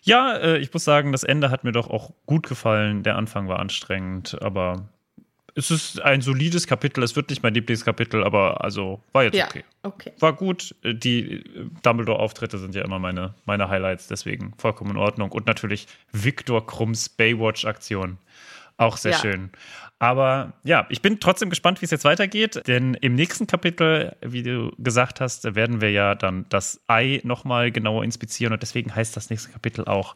Ja, 0.01 0.35
äh, 0.35 0.57
ich 0.57 0.73
muss 0.73 0.83
sagen, 0.83 1.13
das 1.13 1.23
Ende 1.23 1.49
hat 1.51 1.63
mir 1.63 1.71
doch 1.71 1.89
auch 1.89 2.11
gut 2.25 2.47
gefallen. 2.47 3.03
Der 3.03 3.15
Anfang 3.15 3.47
war 3.47 3.59
anstrengend, 3.59 4.37
aber 4.41 4.89
es 5.55 5.71
ist 5.71 6.01
ein 6.01 6.21
solides 6.21 6.67
Kapitel. 6.67 7.03
Es 7.03 7.15
wird 7.15 7.29
nicht 7.29 7.43
mein 7.43 7.53
Lieblingskapitel, 7.53 8.23
aber 8.23 8.63
also 8.63 9.01
war 9.11 9.23
jetzt 9.23 9.35
Ja, 9.35 9.45
okay. 9.45 9.63
okay. 9.83 10.11
War 10.19 10.33
gut. 10.33 10.75
Äh, 10.83 10.95
Die 10.95 11.33
äh, 11.35 11.43
Dumbledore-Auftritte 11.83 12.57
sind 12.57 12.75
ja 12.75 12.83
immer 12.83 12.99
meine, 12.99 13.33
meine 13.45 13.69
Highlights, 13.69 14.07
deswegen 14.07 14.53
vollkommen 14.57 14.91
in 14.91 14.97
Ordnung. 14.97 15.31
Und 15.31 15.45
natürlich 15.47 15.87
Victor 16.11 16.65
Krumms 16.65 17.09
Baywatch-Aktion. 17.09 18.17
Auch 18.77 18.97
sehr 18.97 19.11
Ja. 19.13 19.17
schön. 19.19 19.51
Aber 19.99 20.53
ja, 20.63 20.85
ich 20.89 21.01
bin 21.01 21.19
trotzdem 21.19 21.49
gespannt, 21.49 21.81
wie 21.81 21.85
es 21.85 21.91
jetzt 21.91 22.03
weitergeht, 22.03 22.63
denn 22.67 22.95
im 22.95 23.13
nächsten 23.15 23.47
Kapitel, 23.47 24.15
wie 24.21 24.43
du 24.43 24.71
gesagt 24.77 25.21
hast, 25.21 25.55
werden 25.55 25.79
wir 25.79 25.91
ja 25.91 26.15
dann 26.15 26.45
das 26.49 26.81
Ei 26.87 27.21
nochmal 27.23 27.71
genauer 27.71 28.03
inspizieren 28.03 28.51
und 28.51 28.61
deswegen 28.61 28.93
heißt 28.93 29.15
das 29.15 29.29
nächste 29.29 29.51
Kapitel 29.51 29.85
auch 29.85 30.15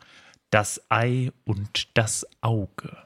Das 0.50 0.82
Ei 0.90 1.32
und 1.46 1.96
das 1.98 2.26
Auge. 2.42 2.98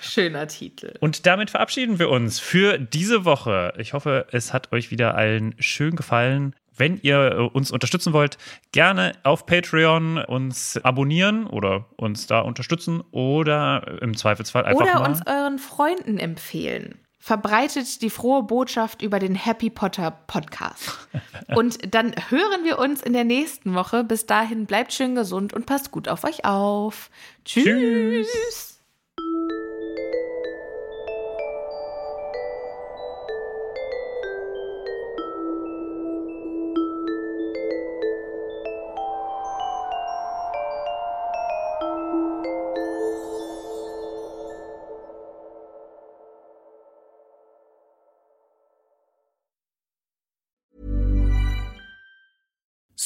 Schöner 0.00 0.46
Titel. 0.48 0.94
Und 1.00 1.26
damit 1.26 1.50
verabschieden 1.50 1.98
wir 1.98 2.08
uns 2.08 2.38
für 2.38 2.78
diese 2.78 3.24
Woche. 3.24 3.72
Ich 3.78 3.92
hoffe, 3.92 4.26
es 4.32 4.52
hat 4.52 4.72
euch 4.72 4.90
wieder 4.90 5.14
allen 5.14 5.54
schön 5.58 5.96
gefallen. 5.96 6.54
Wenn 6.76 6.98
ihr 7.02 7.32
äh, 7.32 7.36
uns 7.36 7.70
unterstützen 7.70 8.12
wollt, 8.12 8.38
gerne 8.72 9.12
auf 9.22 9.44
Patreon 9.44 10.18
uns 10.18 10.78
abonnieren 10.82 11.46
oder 11.46 11.86
uns 11.96 12.26
da 12.26 12.40
unterstützen 12.40 13.02
oder 13.10 13.98
im 14.00 14.16
Zweifelsfall 14.16 14.64
einfach 14.64 14.80
Oder 14.80 15.00
mal. 15.00 15.10
uns 15.10 15.20
euren 15.26 15.58
Freunden 15.58 16.18
empfehlen. 16.18 16.98
Verbreitet 17.22 18.00
die 18.00 18.08
frohe 18.08 18.44
Botschaft 18.44 19.02
über 19.02 19.18
den 19.18 19.34
Happy 19.34 19.68
Potter 19.68 20.10
Podcast. 20.26 21.06
Und 21.54 21.94
dann 21.94 22.14
hören 22.30 22.64
wir 22.64 22.78
uns 22.78 23.02
in 23.02 23.12
der 23.12 23.24
nächsten 23.24 23.74
Woche. 23.74 24.02
Bis 24.02 24.24
dahin 24.24 24.64
bleibt 24.64 24.94
schön 24.94 25.14
gesund 25.14 25.52
und 25.52 25.66
passt 25.66 25.90
gut 25.90 26.08
auf 26.08 26.24
euch 26.24 26.46
auf. 26.46 27.10
Tschüss. 27.44 27.64
Tschüss. 27.64 28.69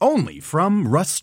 Only 0.00 0.40
from 0.40 0.88
Rust 0.88 1.14